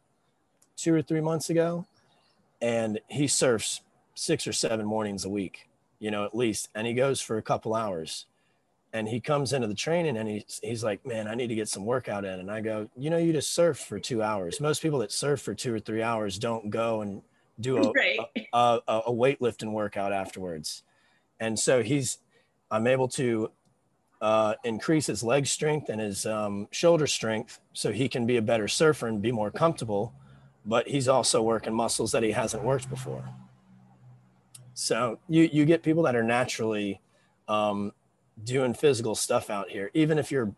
two 0.78 0.94
or 0.94 1.02
three 1.02 1.22
months 1.22 1.50
ago, 1.50 1.86
and 2.62 3.00
he 3.08 3.28
surfs 3.28 3.82
six 4.16 4.48
or 4.48 4.54
seven 4.54 4.86
mornings 4.86 5.26
a 5.26 5.30
week, 5.30 5.67
you 6.00 6.12
know, 6.12 6.26
at 6.26 6.36
least, 6.36 6.70
and 6.76 6.86
he 6.88 6.94
goes 6.94 7.22
for 7.22 7.38
a 7.38 7.42
couple 7.42 7.74
hours. 7.74 8.26
And 8.94 9.08
he 9.08 9.20
comes 9.20 9.52
into 9.52 9.68
the 9.68 9.76
training 9.76 10.18
and 10.18 10.30
he's, 10.30 10.60
he's 10.64 10.84
like 10.84 11.06
man 11.06 11.28
i 11.28 11.36
need 11.36 11.48
to 11.48 11.56
get 11.56 11.68
some 11.68 11.86
workout 11.86 12.24
in. 12.24 12.40
And 12.40 12.50
i 12.50 12.62
go 12.62 12.90
you 12.96 13.10
know 13.10 13.18
you 13.18 13.34
just 13.34 13.54
surf 13.54 13.78
for 13.78 14.00
two 14.00 14.24
hours. 14.24 14.62
Most 14.62 14.82
people 14.82 15.00
that 15.00 15.12
surf 15.12 15.42
for 15.42 15.54
two 15.54 15.74
or 15.74 15.80
three 15.80 16.02
hours 16.02 16.40
don't 16.40 16.70
go 16.70 17.02
and 17.02 17.22
do 17.60 17.78
a, 17.78 17.92
right. 17.96 18.20
a, 18.54 18.80
a, 18.88 19.02
a 19.08 19.12
weightlifting 19.12 19.74
workout 19.74 20.14
afterwards. 20.14 20.84
And 21.40 21.60
so 21.60 21.84
he's 21.84 22.20
i'm 22.72 22.88
able 22.88 23.08
to 23.08 23.52
uh, 24.20 24.56
increase 24.64 25.06
his 25.06 25.24
leg 25.24 25.46
strength 25.46 25.90
and 25.90 26.02
his 26.02 26.26
um, 26.26 26.68
shoulder 26.72 27.06
strength 27.06 27.60
so 27.74 27.92
he 27.92 28.10
can 28.10 28.26
be 28.26 28.38
a 28.38 28.42
better 28.42 28.68
surfer 28.68 29.08
and 29.08 29.22
be 29.22 29.32
more 29.32 29.52
comfortable 29.52 30.14
but 30.66 30.88
he's 30.88 31.08
also 31.08 31.42
working 31.42 31.74
muscles 31.74 32.12
that 32.12 32.24
he 32.24 32.32
hasn't 32.32 32.64
worked 32.64 32.90
before 32.90 33.24
so 34.80 35.18
you 35.28 35.50
you 35.52 35.66
get 35.66 35.82
people 35.82 36.04
that 36.04 36.16
are 36.16 36.22
naturally 36.22 37.02
um, 37.48 37.92
doing 38.44 38.76
physical 38.76 39.16
stuff 39.16 39.50
out 39.50 39.70
here. 39.70 39.90
Even 39.96 40.20
if 40.20 40.32
you're, 40.32 40.54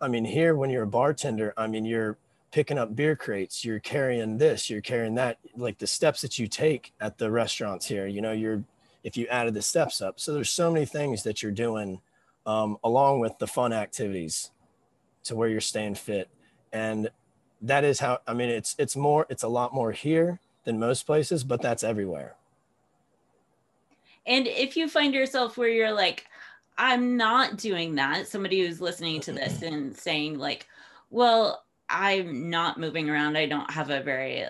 I 0.00 0.08
mean, 0.08 0.24
here 0.24 0.56
when 0.56 0.70
you're 0.70 0.82
a 0.82 0.88
bartender, 0.88 1.54
I 1.56 1.68
mean, 1.68 1.84
you're 1.84 2.18
picking 2.50 2.78
up 2.78 2.96
beer 2.96 3.14
crates, 3.14 3.64
you're 3.64 3.78
carrying 3.78 4.38
this, 4.38 4.68
you're 4.68 4.80
carrying 4.80 5.14
that, 5.14 5.38
like 5.56 5.78
the 5.78 5.86
steps 5.86 6.20
that 6.22 6.36
you 6.36 6.48
take 6.48 6.92
at 7.00 7.16
the 7.18 7.30
restaurants 7.30 7.86
here, 7.86 8.08
you 8.08 8.20
know, 8.20 8.32
you're, 8.32 8.64
if 9.04 9.16
you 9.16 9.28
added 9.28 9.54
the 9.54 9.62
steps 9.62 10.02
up. 10.02 10.18
So 10.18 10.34
there's 10.34 10.50
so 10.50 10.72
many 10.72 10.84
things 10.84 11.22
that 11.22 11.40
you're 11.40 11.52
doing 11.52 12.00
um, 12.46 12.78
along 12.82 13.20
with 13.20 13.38
the 13.38 13.46
fun 13.46 13.72
activities 13.72 14.50
to 15.24 15.36
where 15.36 15.48
you're 15.48 15.60
staying 15.60 15.94
fit. 15.94 16.28
And 16.72 17.08
that 17.62 17.84
is 17.84 18.00
how, 18.00 18.18
I 18.26 18.34
mean, 18.34 18.48
it's, 18.48 18.74
it's 18.78 18.96
more, 18.96 19.26
it's 19.28 19.44
a 19.44 19.48
lot 19.48 19.72
more 19.72 19.92
here 19.92 20.40
than 20.64 20.80
most 20.80 21.06
places, 21.06 21.44
but 21.44 21.62
that's 21.62 21.84
everywhere. 21.84 22.34
And 24.26 24.46
if 24.46 24.76
you 24.76 24.88
find 24.88 25.14
yourself 25.14 25.56
where 25.56 25.68
you're 25.68 25.92
like, 25.92 26.26
I'm 26.76 27.16
not 27.16 27.56
doing 27.56 27.94
that. 27.96 28.26
Somebody 28.26 28.66
who's 28.66 28.80
listening 28.80 29.20
to 29.22 29.32
this 29.32 29.62
and 29.62 29.96
saying, 29.96 30.38
like, 30.38 30.66
well, 31.10 31.62
I'm 31.88 32.50
not 32.50 32.80
moving 32.80 33.08
around. 33.08 33.36
I 33.36 33.46
don't 33.46 33.70
have 33.70 33.90
a 33.90 34.02
very 34.02 34.44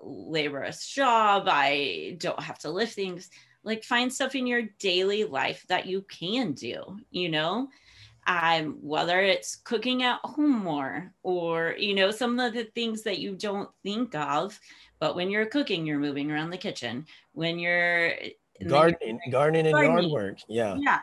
laborious 0.00 0.86
job. 0.86 1.44
I 1.48 2.16
don't 2.18 2.42
have 2.42 2.58
to 2.60 2.70
lift 2.70 2.94
things. 2.94 3.28
Like, 3.64 3.84
find 3.84 4.12
stuff 4.12 4.34
in 4.34 4.46
your 4.46 4.62
daily 4.78 5.24
life 5.24 5.64
that 5.68 5.86
you 5.86 6.02
can 6.02 6.52
do, 6.52 6.96
you 7.10 7.28
know? 7.28 7.68
Um, 8.26 8.78
whether 8.82 9.20
it's 9.20 9.56
cooking 9.56 10.02
at 10.02 10.20
home 10.22 10.62
more 10.62 11.12
or, 11.22 11.74
you 11.78 11.94
know, 11.94 12.10
some 12.10 12.38
of 12.38 12.52
the 12.52 12.64
things 12.64 13.02
that 13.02 13.18
you 13.18 13.34
don't 13.34 13.70
think 13.82 14.14
of. 14.14 14.58
But 15.00 15.16
when 15.16 15.30
you're 15.30 15.46
cooking, 15.46 15.86
you're 15.86 15.98
moving 15.98 16.30
around 16.30 16.50
the 16.50 16.58
kitchen. 16.58 17.06
When 17.32 17.58
you're 17.58 18.14
gardening, 18.66 19.20
gardening 19.30 19.66
and 19.66 19.72
gardening, 19.74 20.10
yard 20.10 20.12
work. 20.12 20.38
Yeah. 20.48 20.76
Yeah 20.80 21.00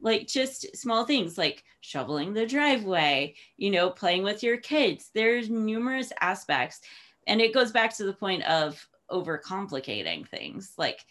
like 0.00 0.26
just 0.26 0.76
small 0.76 1.04
things 1.04 1.36
like 1.36 1.64
shoveling 1.80 2.32
the 2.32 2.46
driveway, 2.46 3.34
you 3.56 3.70
know, 3.70 3.90
playing 3.90 4.22
with 4.22 4.42
your 4.42 4.56
kids. 4.58 5.10
There's 5.12 5.50
numerous 5.50 6.12
aspects. 6.20 6.80
And 7.26 7.40
it 7.40 7.52
goes 7.52 7.72
back 7.72 7.96
to 7.96 8.04
the 8.04 8.12
point 8.12 8.42
of 8.44 8.86
overcomplicating 9.10 10.28
things. 10.28 10.72
Like, 10.76 11.04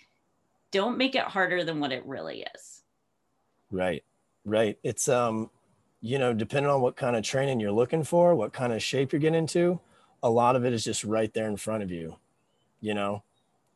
don't 0.71 0.97
make 0.97 1.15
it 1.15 1.23
harder 1.23 1.63
than 1.63 1.79
what 1.79 1.91
it 1.91 2.05
really 2.05 2.45
is. 2.55 2.83
Right. 3.71 4.03
Right. 4.45 4.77
It's, 4.83 5.09
um, 5.09 5.49
you 6.01 6.17
know, 6.17 6.33
depending 6.33 6.71
on 6.71 6.81
what 6.81 6.95
kind 6.95 7.15
of 7.15 7.23
training 7.23 7.59
you're 7.59 7.71
looking 7.71 8.03
for, 8.03 8.35
what 8.35 8.53
kind 8.53 8.71
of 8.71 8.81
shape 8.81 9.11
you're 9.11 9.19
getting 9.19 9.39
into, 9.39 9.79
a 10.23 10.29
lot 10.29 10.55
of 10.55 10.65
it 10.65 10.73
is 10.73 10.83
just 10.83 11.03
right 11.03 11.33
there 11.33 11.47
in 11.47 11.57
front 11.57 11.83
of 11.83 11.91
you. 11.91 12.15
You 12.79 12.93
know, 12.93 13.23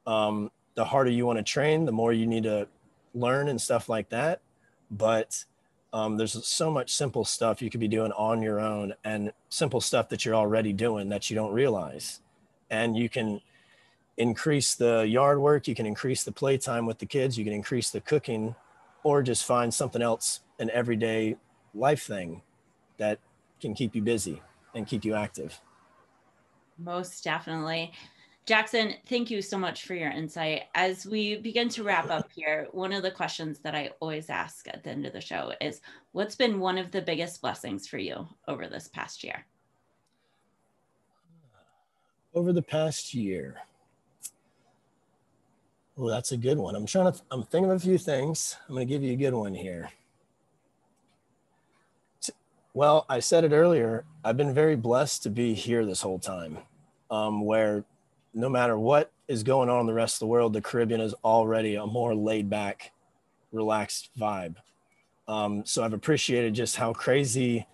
um, 0.06 0.52
the 0.76 0.86
harder 0.86 1.10
you 1.10 1.26
want 1.26 1.38
to 1.38 1.44
train, 1.44 1.86
the 1.86 1.92
more 1.92 2.14
you 2.14 2.26
need 2.26 2.44
to 2.44 2.68
learn 3.14 3.48
and 3.50 3.60
stuff 3.60 3.90
like 3.90 4.10
that. 4.10 4.42
But 4.90 5.46
um, 5.94 6.18
there's 6.18 6.46
so 6.46 6.72
much 6.72 6.94
simple 6.94 7.26
stuff 7.26 7.62
you 7.62 7.70
could 7.70 7.80
be 7.80 7.88
doing 7.88 8.12
on 8.14 8.42
your 8.42 8.60
own 8.60 8.94
and 9.04 9.34
simple 9.50 9.82
stuff 9.82 10.10
that 10.10 10.26
you're 10.26 10.36
already 10.36 10.74
doing 10.74 11.10
that 11.10 11.30
you 11.30 11.36
don't 11.36 11.54
realize. 11.54 12.22
And 12.70 12.96
you 12.96 13.10
can 13.10 13.42
increase 14.18 14.76
the 14.76 15.02
yard 15.08 15.40
work 15.40 15.68
you 15.68 15.74
can 15.74 15.86
increase 15.86 16.24
the 16.24 16.32
playtime 16.32 16.86
with 16.86 17.00
the 17.00 17.06
kids 17.06 17.38
you 17.38 17.46
can 17.46 17.54
increase 17.54 17.90
the 17.90 18.02
cooking 18.02 18.54
or 19.04 19.24
just 19.24 19.46
find 19.46 19.74
something 19.74 20.02
else 20.02 20.42
an 20.60 20.70
everyday 20.72 21.36
life 21.74 22.04
thing 22.04 22.42
that 22.98 23.20
can 23.60 23.74
keep 23.74 23.96
you 23.96 24.02
busy 24.02 24.42
and 24.76 24.86
keep 24.86 25.04
you 25.04 25.16
active. 25.16 25.60
Most 26.78 27.24
definitely 27.24 27.92
Jackson, 28.48 28.96
thank 29.06 29.30
you 29.30 29.42
so 29.42 29.58
much 29.58 29.86
for 29.86 29.94
your 29.94 30.10
insight. 30.10 30.64
As 30.74 31.06
we 31.06 31.38
begin 31.38 31.70
to 31.70 31.84
wrap 31.84 32.10
up 32.10 32.28
here, 32.36 32.68
one 32.72 32.92
of 32.92 33.04
the 33.04 33.12
questions 33.12 33.60
that 33.60 33.76
I 33.76 33.92
always 34.00 34.30
ask 34.30 34.68
at 34.68 34.84
the 34.84 34.89
end 34.89 35.06
of 35.06 35.14
the 35.14 35.22
show 35.22 35.54
is 35.62 35.82
what's 36.12 36.36
been 36.36 36.60
one 36.60 36.80
of 36.80 36.89
the 36.92 37.02
biggest 37.02 37.39
blessings 37.42 37.88
for 37.88 38.00
you 38.00 38.28
over 38.48 38.68
this 38.68 38.88
past 38.88 39.24
year? 39.24 39.46
Over 42.34 42.52
the 42.52 42.64
past 42.64 43.14
year. 43.14 43.58
Well, 45.96 46.12
that's 46.12 46.32
a 46.32 46.38
good 46.38 46.58
one. 46.58 46.76
I'm 46.76 46.88
trying 46.88 47.14
to, 47.14 47.22
I'm 47.30 47.44
thinking 47.44 47.70
of 47.70 47.78
a 47.78 47.80
few 47.80 48.00
things. 48.00 48.58
I'm 48.68 48.74
going 48.74 48.88
to 48.88 48.92
give 48.92 49.04
you 49.04 49.14
a 49.14 49.18
good 49.18 49.36
one 49.36 49.54
here. 49.54 49.92
Well, 52.74 53.06
I 53.08 53.20
said 53.20 53.44
it 53.44 53.52
earlier. 53.52 54.06
I've 54.24 54.38
been 54.38 54.54
very 54.54 54.76
blessed 54.76 55.24
to 55.24 55.30
be 55.30 55.54
here 55.54 55.86
this 55.86 56.02
whole 56.02 56.20
time, 56.20 56.58
um, 57.12 57.46
where 57.46 57.84
no 58.34 58.50
matter 58.50 58.78
what 58.78 59.12
is 59.28 59.44
going 59.44 59.70
on 59.70 59.82
in 59.82 59.86
the 59.88 59.94
rest 59.94 60.16
of 60.16 60.20
the 60.20 60.28
world, 60.28 60.54
the 60.54 60.62
Caribbean 60.62 61.02
is 61.02 61.14
already 61.24 61.76
a 61.76 61.86
more 61.86 62.16
laid 62.16 62.50
back, 62.50 62.92
relaxed 63.52 64.10
vibe. 64.20 64.56
Um, 65.28 65.66
so 65.66 65.84
I've 65.84 65.94
appreciated 65.94 66.54
just 66.54 66.76
how 66.76 66.94
crazy 66.94 67.68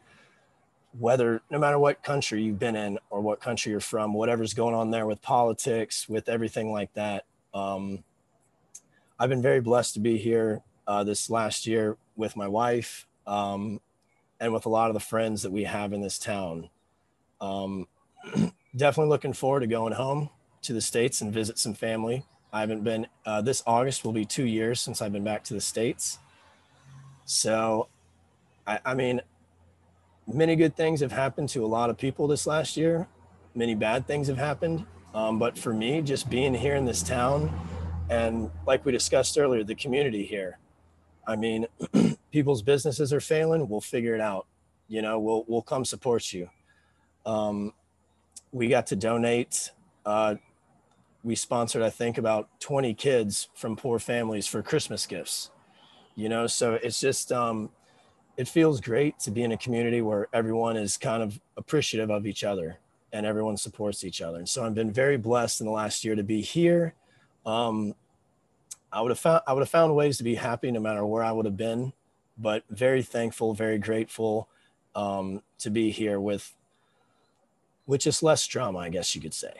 whether 1.00 1.42
no 1.52 1.60
matter 1.60 1.78
what 1.78 2.04
country 2.04 2.44
you've 2.44 2.60
been 2.60 2.76
in 2.76 2.98
or 3.10 3.22
what 3.22 3.40
country 3.40 3.72
you're 3.72 3.82
from, 3.82 4.14
whatever's 4.14 4.54
going 4.54 4.74
on 4.74 4.92
there 4.92 5.06
with 5.06 5.22
politics, 5.22 6.10
with 6.10 6.28
everything 6.28 6.72
like 6.72 6.94
that. 6.94 7.26
Um, 7.54 8.04
I've 9.20 9.30
been 9.30 9.42
very 9.42 9.62
blessed 9.62 9.96
to 9.96 10.00
be 10.00 10.18
here 10.18 10.62
uh, 10.88 11.04
this 11.04 11.30
last 11.30 11.68
year 11.68 11.98
with 12.16 12.36
my 12.36 12.48
wife 12.48 13.08
um, 13.26 13.80
and 14.40 14.54
with 14.54 14.66
a 14.66 14.70
lot 14.70 14.90
of 14.90 14.94
the 14.94 15.00
friends 15.00 15.44
that 15.44 15.52
we 15.52 15.64
have 15.64 15.94
in 15.94 16.02
this 16.02 16.18
town. 16.18 16.70
Um, 17.42 17.88
definitely 18.76 19.10
looking 19.10 19.34
forward 19.34 19.62
to 19.62 19.68
going 19.68 19.94
home 19.94 20.30
to 20.64 20.74
the 20.74 20.82
States 20.82 21.22
and 21.22 21.34
visit 21.34 21.58
some 21.58 21.74
family. 21.74 22.26
I 22.52 22.62
haven't 22.62 22.84
been, 22.84 23.08
uh, 23.26 23.42
this 23.42 23.62
August 23.68 24.04
will 24.06 24.14
be 24.14 24.26
two 24.26 24.46
years 24.46 24.80
since 24.80 25.02
I've 25.02 25.12
been 25.12 25.24
back 25.24 25.44
to 25.46 25.54
the 25.54 25.62
States. 25.62 26.20
So, 27.26 27.90
I, 28.66 28.80
I 28.86 28.94
mean, 28.94 29.22
many 30.26 30.56
good 30.56 30.76
things 30.76 31.02
have 31.02 31.12
happened 31.12 31.50
to 31.50 31.66
a 31.66 31.68
lot 31.68 31.90
of 31.90 31.98
people 31.98 32.28
this 32.28 32.48
last 32.48 32.78
year. 32.78 33.08
Many 33.54 33.76
bad 33.76 34.08
things 34.08 34.28
have 34.28 34.38
happened. 34.38 34.86
Um, 35.14 35.40
but 35.40 35.58
for 35.58 35.74
me, 35.74 36.02
just 36.02 36.30
being 36.30 36.54
here 36.54 36.76
in 36.76 36.86
this 36.86 37.02
town 37.02 37.52
and 38.10 38.50
like 38.66 38.86
we 38.86 38.92
discussed 38.92 39.38
earlier, 39.38 39.64
the 39.64 39.76
community 39.76 40.26
here, 40.26 40.60
I 41.28 41.36
mean, 41.36 41.68
people's 42.32 42.62
businesses 42.62 43.12
are 43.12 43.20
failing. 43.20 43.68
We'll 43.68 43.82
figure 43.82 44.16
it 44.16 44.22
out. 44.22 44.48
You 44.88 45.02
know, 45.02 45.20
we'll, 45.20 45.44
we'll 45.48 45.62
come 45.62 45.84
support 45.84 46.32
you. 46.32 46.50
Um, 47.26 47.74
we 48.52 48.70
got 48.70 48.88
to 48.88 48.96
donate 48.96 49.72
uh, 50.06 50.36
we 51.28 51.36
sponsored, 51.36 51.82
I 51.82 51.90
think, 51.90 52.18
about 52.18 52.48
20 52.62 52.94
kids 52.94 53.50
from 53.54 53.76
poor 53.76 54.00
families 54.00 54.48
for 54.48 54.64
Christmas 54.64 55.06
gifts. 55.06 55.52
You 56.16 56.30
know, 56.30 56.48
so 56.48 56.76
it's 56.76 57.02
just, 57.02 57.34
um, 57.34 57.70
it 58.38 58.48
feels 58.48 58.80
great 58.80 59.20
to 59.20 59.32
be 59.32 59.44
in 59.44 59.52
a 59.52 59.58
community 59.58 60.02
where 60.02 60.30
everyone 60.34 60.78
is 60.78 60.96
kind 60.96 61.22
of 61.22 61.38
appreciative 61.58 62.10
of 62.10 62.26
each 62.26 62.46
other 62.46 62.80
and 63.12 63.26
everyone 63.26 63.58
supports 63.58 64.06
each 64.06 64.22
other. 64.22 64.38
And 64.38 64.48
so 64.48 64.66
I've 64.66 64.74
been 64.74 64.92
very 64.92 65.18
blessed 65.18 65.60
in 65.60 65.68
the 65.68 65.74
last 65.74 66.06
year 66.06 66.16
to 66.16 66.24
be 66.24 66.40
here. 66.40 66.94
Um, 67.46 67.94
I 68.94 69.02
would 69.02 69.12
have 69.12 69.20
found 69.20 69.42
I 69.46 69.54
would 69.54 69.62
have 69.62 69.70
found 69.70 69.94
ways 69.96 70.18
to 70.20 70.24
be 70.24 70.36
happy 70.36 70.72
no 70.72 70.80
matter 70.80 71.06
where 71.06 71.24
I 71.24 71.34
would 71.34 71.46
have 71.46 71.58
been, 71.58 71.92
but 72.38 72.64
very 72.70 73.04
thankful, 73.04 73.54
very 73.54 73.78
grateful 73.78 74.48
um, 74.96 75.42
to 75.60 75.70
be 75.70 75.92
here 75.92 76.22
with, 76.22 76.56
with 77.86 78.00
just 78.00 78.24
less 78.24 78.48
drama, 78.48 78.80
I 78.80 78.90
guess 78.90 79.14
you 79.14 79.22
could 79.22 79.34
say 79.34 79.54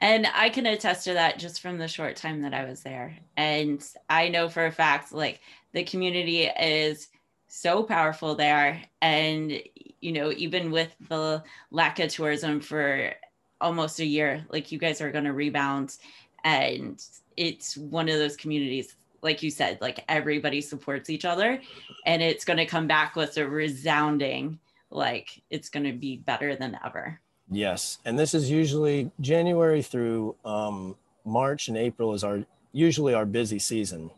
and 0.00 0.26
I 0.34 0.48
can 0.48 0.66
attest 0.66 1.04
to 1.04 1.14
that 1.14 1.38
just 1.38 1.60
from 1.60 1.78
the 1.78 1.88
short 1.88 2.16
time 2.16 2.40
that 2.42 2.54
I 2.54 2.64
was 2.64 2.82
there. 2.82 3.16
And 3.36 3.84
I 4.08 4.28
know 4.28 4.48
for 4.48 4.66
a 4.66 4.72
fact, 4.72 5.12
like 5.12 5.40
the 5.72 5.84
community 5.84 6.44
is 6.44 7.08
so 7.48 7.82
powerful 7.82 8.34
there. 8.34 8.82
And, 9.02 9.60
you 10.00 10.12
know, 10.12 10.32
even 10.32 10.70
with 10.70 10.94
the 11.08 11.42
lack 11.70 11.98
of 11.98 12.10
tourism 12.10 12.60
for 12.60 13.12
almost 13.60 14.00
a 14.00 14.06
year, 14.06 14.44
like 14.48 14.72
you 14.72 14.78
guys 14.78 15.02
are 15.02 15.12
going 15.12 15.24
to 15.24 15.34
rebound. 15.34 15.96
And 16.44 17.02
it's 17.36 17.76
one 17.76 18.08
of 18.08 18.18
those 18.18 18.36
communities, 18.36 18.94
like 19.20 19.42
you 19.42 19.50
said, 19.50 19.78
like 19.82 20.02
everybody 20.08 20.62
supports 20.62 21.10
each 21.10 21.26
other. 21.26 21.60
And 22.06 22.22
it's 22.22 22.46
going 22.46 22.56
to 22.56 22.66
come 22.66 22.86
back 22.86 23.16
with 23.16 23.36
a 23.36 23.46
resounding, 23.46 24.58
like 24.90 25.42
it's 25.50 25.68
going 25.68 25.84
to 25.84 25.92
be 25.92 26.16
better 26.16 26.56
than 26.56 26.78
ever. 26.84 27.20
Yes, 27.50 27.98
and 28.04 28.16
this 28.16 28.32
is 28.32 28.48
usually 28.48 29.10
January 29.20 29.82
through 29.82 30.36
um, 30.44 30.94
March 31.24 31.66
and 31.66 31.76
April 31.76 32.14
is 32.14 32.22
our 32.22 32.44
usually 32.72 33.12
our 33.12 33.26
busy 33.26 33.58
season, 33.58 34.12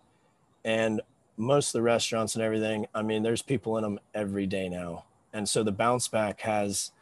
and 0.66 1.00
most 1.38 1.68
of 1.68 1.72
the 1.72 1.82
restaurants 1.82 2.34
and 2.34 2.44
everything. 2.44 2.86
I 2.94 3.00
mean, 3.00 3.22
there's 3.22 3.40
people 3.40 3.78
in 3.78 3.84
them 3.84 3.98
every 4.14 4.46
day 4.46 4.68
now, 4.68 5.04
and 5.32 5.48
so 5.48 5.62
the 5.62 5.72
bounce 5.72 6.08
back 6.08 6.42
has, 6.42 6.92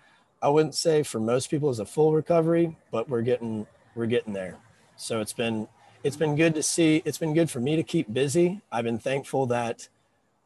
I 0.40 0.48
wouldn't 0.50 0.76
say 0.76 1.02
for 1.02 1.18
most 1.18 1.50
people 1.50 1.68
is 1.68 1.80
a 1.80 1.84
full 1.84 2.12
recovery, 2.12 2.76
but 2.92 3.08
we're 3.08 3.22
getting 3.22 3.66
we're 3.96 4.06
getting 4.06 4.32
there. 4.32 4.56
So 4.96 5.20
it's 5.20 5.32
been 5.32 5.66
it's 6.04 6.16
been 6.16 6.36
good 6.36 6.54
to 6.54 6.62
see. 6.62 7.02
It's 7.04 7.18
been 7.18 7.34
good 7.34 7.50
for 7.50 7.58
me 7.58 7.74
to 7.74 7.82
keep 7.82 8.12
busy. 8.12 8.60
I've 8.70 8.84
been 8.84 9.00
thankful 9.00 9.46
that 9.46 9.88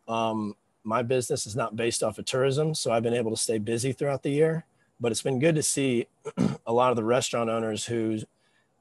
um, 0.08 0.56
my 0.82 1.02
business 1.02 1.46
is 1.46 1.54
not 1.54 1.76
based 1.76 2.02
off 2.02 2.16
of 2.16 2.24
tourism, 2.24 2.74
so 2.74 2.90
I've 2.90 3.02
been 3.02 3.12
able 3.12 3.32
to 3.32 3.36
stay 3.36 3.58
busy 3.58 3.92
throughout 3.92 4.22
the 4.22 4.30
year 4.30 4.64
but 5.00 5.12
it's 5.12 5.22
been 5.22 5.38
good 5.38 5.54
to 5.54 5.62
see 5.62 6.06
a 6.66 6.72
lot 6.72 6.90
of 6.90 6.96
the 6.96 7.04
restaurant 7.04 7.50
owners 7.50 7.86
who 7.86 8.18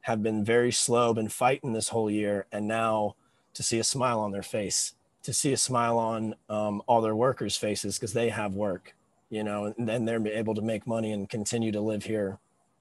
have 0.02 0.22
been 0.22 0.44
very 0.44 0.72
slow, 0.72 1.14
been 1.14 1.30
fighting 1.30 1.74
this 1.74 1.90
whole 1.90 2.10
year, 2.10 2.46
and 2.52 2.68
now 2.68 3.16
to 3.54 3.64
see 3.64 3.80
a 3.80 3.84
smile 3.84 4.20
on 4.20 4.32
their 4.32 4.44
face, 4.44 4.96
to 5.24 5.34
see 5.34 5.54
a 5.54 5.58
smile 5.58 5.98
on 5.98 6.36
um, 6.50 6.82
all 6.88 7.02
their 7.02 7.16
workers' 7.16 7.56
faces 7.56 7.98
because 7.98 8.14
they 8.14 8.30
have 8.30 8.56
work, 8.56 8.94
you 9.30 9.44
know, 9.44 9.74
and 9.78 9.88
then 9.88 10.06
they're 10.06 10.26
able 10.28 10.56
to 10.56 10.62
make 10.62 10.86
money 10.86 11.12
and 11.12 11.30
continue 11.30 11.72
to 11.72 11.82
live 11.82 12.04
here 12.04 12.38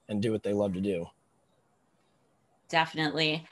and 0.09 0.21
do 0.21 0.31
what 0.31 0.43
they 0.43 0.53
love 0.53 0.73
to 0.73 0.81
do. 0.81 1.05
Definitely. 2.67 3.45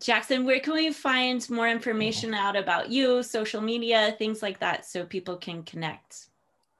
Jackson, 0.00 0.46
where 0.46 0.60
can 0.60 0.72
we 0.72 0.90
find 0.90 1.48
more 1.50 1.68
information 1.68 2.32
out 2.32 2.56
about 2.56 2.90
you, 2.90 3.22
social 3.22 3.60
media, 3.60 4.14
things 4.18 4.40
like 4.40 4.58
that, 4.60 4.86
so 4.86 5.04
people 5.04 5.36
can 5.36 5.62
connect? 5.64 6.28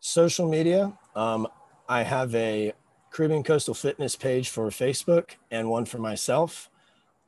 Social 0.00 0.48
media. 0.48 0.92
Um, 1.14 1.46
I 1.88 2.02
have 2.02 2.34
a 2.34 2.72
Caribbean 3.10 3.42
Coastal 3.42 3.74
Fitness 3.74 4.16
page 4.16 4.48
for 4.48 4.68
Facebook 4.70 5.32
and 5.50 5.68
one 5.68 5.84
for 5.84 5.98
myself. 5.98 6.70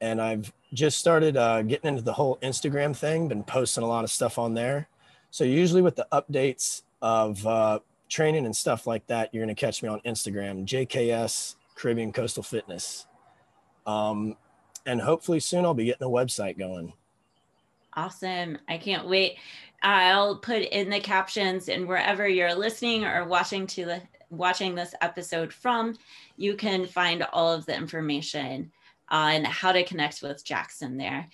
And 0.01 0.21
I've 0.21 0.53
just 0.73 0.99
started 0.99 1.37
uh, 1.37 1.63
getting 1.63 1.89
into 1.89 2.03
the 2.03 2.13
whole 2.13 2.39
Instagram 2.43 2.97
thing, 2.97 3.29
been 3.29 3.45
posting 3.45 3.85
a 3.85 3.87
lot 3.87 4.05
of 4.05 4.11
stuff 4.11 4.39
on 4.39 4.55
there. 4.55 4.89
So, 5.31 5.45
usually 5.45 5.83
with 5.83 5.97
the 5.97 6.07
updates 6.13 6.83
of 7.03 7.47
uh, 7.47 7.81
training 8.09 8.47
and 8.47 8.55
stuff 8.55 8.87
like 8.87 9.07
that, 9.07 9.33
you're 9.33 9.45
going 9.45 9.55
to 9.55 9.61
catch 9.61 9.83
me 9.83 9.89
on 9.89 10.01
Instagram, 10.01 10.67
JKS 10.67 11.57
Caribbean 11.75 12.13
Coastal 12.13 12.43
Fitness. 12.43 13.07
Um, 13.87 14.37
and 14.87 15.01
hopefully 15.01 15.41
soon 15.41 15.65
I'll 15.65 15.75
be 15.75 15.87
getting 15.87 16.07
a 16.07 16.11
website 16.11 16.59
going. 16.59 16.93
Awesome. 17.95 18.59
I 18.69 18.79
can't 18.79 19.09
wait. 19.09 19.37
I'll 19.83 20.37
put 20.39 20.63
in 20.63 20.89
the 20.91 21.01
captions 21.01 21.69
and 21.69 21.87
wherever 21.87 22.27
you're 22.27 22.55
listening 22.55 23.05
or 23.05 23.25
watching 23.25 23.67
to 23.69 23.85
the 23.85 24.03
watching 24.37 24.75
this 24.75 24.95
episode 25.01 25.53
from, 25.53 25.97
you 26.37 26.55
can 26.55 26.87
find 26.87 27.23
all 27.33 27.53
of 27.53 27.67
the 27.67 27.77
information 27.77 28.71
on 29.09 29.45
how 29.45 29.73
to 29.73 29.85
connect 29.85 30.23
with 30.23 30.45
Jackson 30.45 30.97
there. 30.97 31.29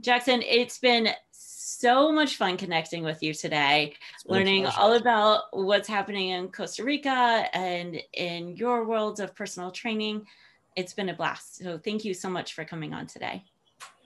Jackson, 0.00 0.42
it's 0.42 0.78
been 0.78 1.08
so 1.30 2.12
much 2.12 2.36
fun 2.36 2.56
connecting 2.56 3.02
with 3.02 3.22
you 3.22 3.34
today, 3.34 3.94
learning 4.26 4.66
all 4.66 4.94
about 4.94 5.44
what's 5.52 5.88
happening 5.88 6.30
in 6.30 6.48
Costa 6.48 6.84
Rica 6.84 7.48
and 7.52 8.00
in 8.12 8.56
your 8.56 8.86
world 8.86 9.20
of 9.20 9.34
personal 9.34 9.70
training. 9.70 10.26
It's 10.76 10.92
been 10.92 11.08
a 11.08 11.14
blast. 11.14 11.56
So, 11.56 11.78
thank 11.78 12.04
you 12.04 12.14
so 12.14 12.28
much 12.28 12.54
for 12.54 12.64
coming 12.64 12.92
on 12.92 13.06
today. 13.06 13.42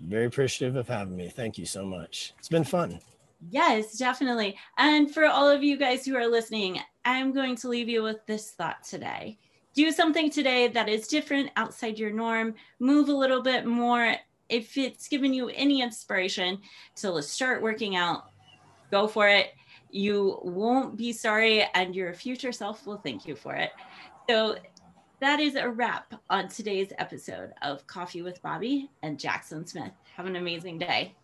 Very 0.00 0.26
appreciative 0.26 0.76
of 0.76 0.88
having 0.88 1.16
me. 1.16 1.28
Thank 1.28 1.58
you 1.58 1.66
so 1.66 1.84
much. 1.84 2.34
It's 2.38 2.48
been 2.48 2.64
fun. 2.64 3.00
Yes, 3.48 3.96
definitely. 3.96 4.56
And 4.76 5.12
for 5.12 5.24
all 5.26 5.48
of 5.48 5.62
you 5.62 5.76
guys 5.76 6.04
who 6.04 6.16
are 6.16 6.26
listening, 6.26 6.80
I'm 7.04 7.32
going 7.32 7.56
to 7.56 7.68
leave 7.68 7.88
you 7.88 8.02
with 8.02 8.24
this 8.26 8.50
thought 8.50 8.82
today. 8.82 9.38
Do 9.74 9.90
something 9.92 10.30
today 10.30 10.68
that 10.68 10.88
is 10.88 11.06
different 11.06 11.50
outside 11.56 11.98
your 11.98 12.10
norm. 12.10 12.54
Move 12.78 13.08
a 13.08 13.14
little 13.14 13.42
bit 13.42 13.66
more. 13.66 14.16
If 14.48 14.76
it's 14.76 15.08
given 15.08 15.32
you 15.32 15.48
any 15.48 15.80
inspiration 15.80 16.58
to 16.96 17.22
start 17.22 17.62
working 17.62 17.96
out, 17.96 18.30
go 18.90 19.06
for 19.06 19.28
it. 19.28 19.52
You 19.90 20.40
won't 20.42 20.96
be 20.96 21.12
sorry, 21.12 21.64
and 21.74 21.94
your 21.94 22.12
future 22.14 22.52
self 22.52 22.86
will 22.86 22.98
thank 22.98 23.26
you 23.26 23.34
for 23.36 23.54
it. 23.54 23.70
So, 24.28 24.56
that 25.20 25.38
is 25.38 25.54
a 25.54 25.68
wrap 25.68 26.14
on 26.30 26.48
today's 26.48 26.92
episode 26.98 27.52
of 27.60 27.86
Coffee 27.86 28.22
with 28.22 28.42
Bobbi 28.42 28.88
and 29.02 29.18
Jackson 29.18 29.66
Smith. 29.66 29.92
Have 30.16 30.26
an 30.26 30.36
amazing 30.36 30.78
day. 30.78 31.14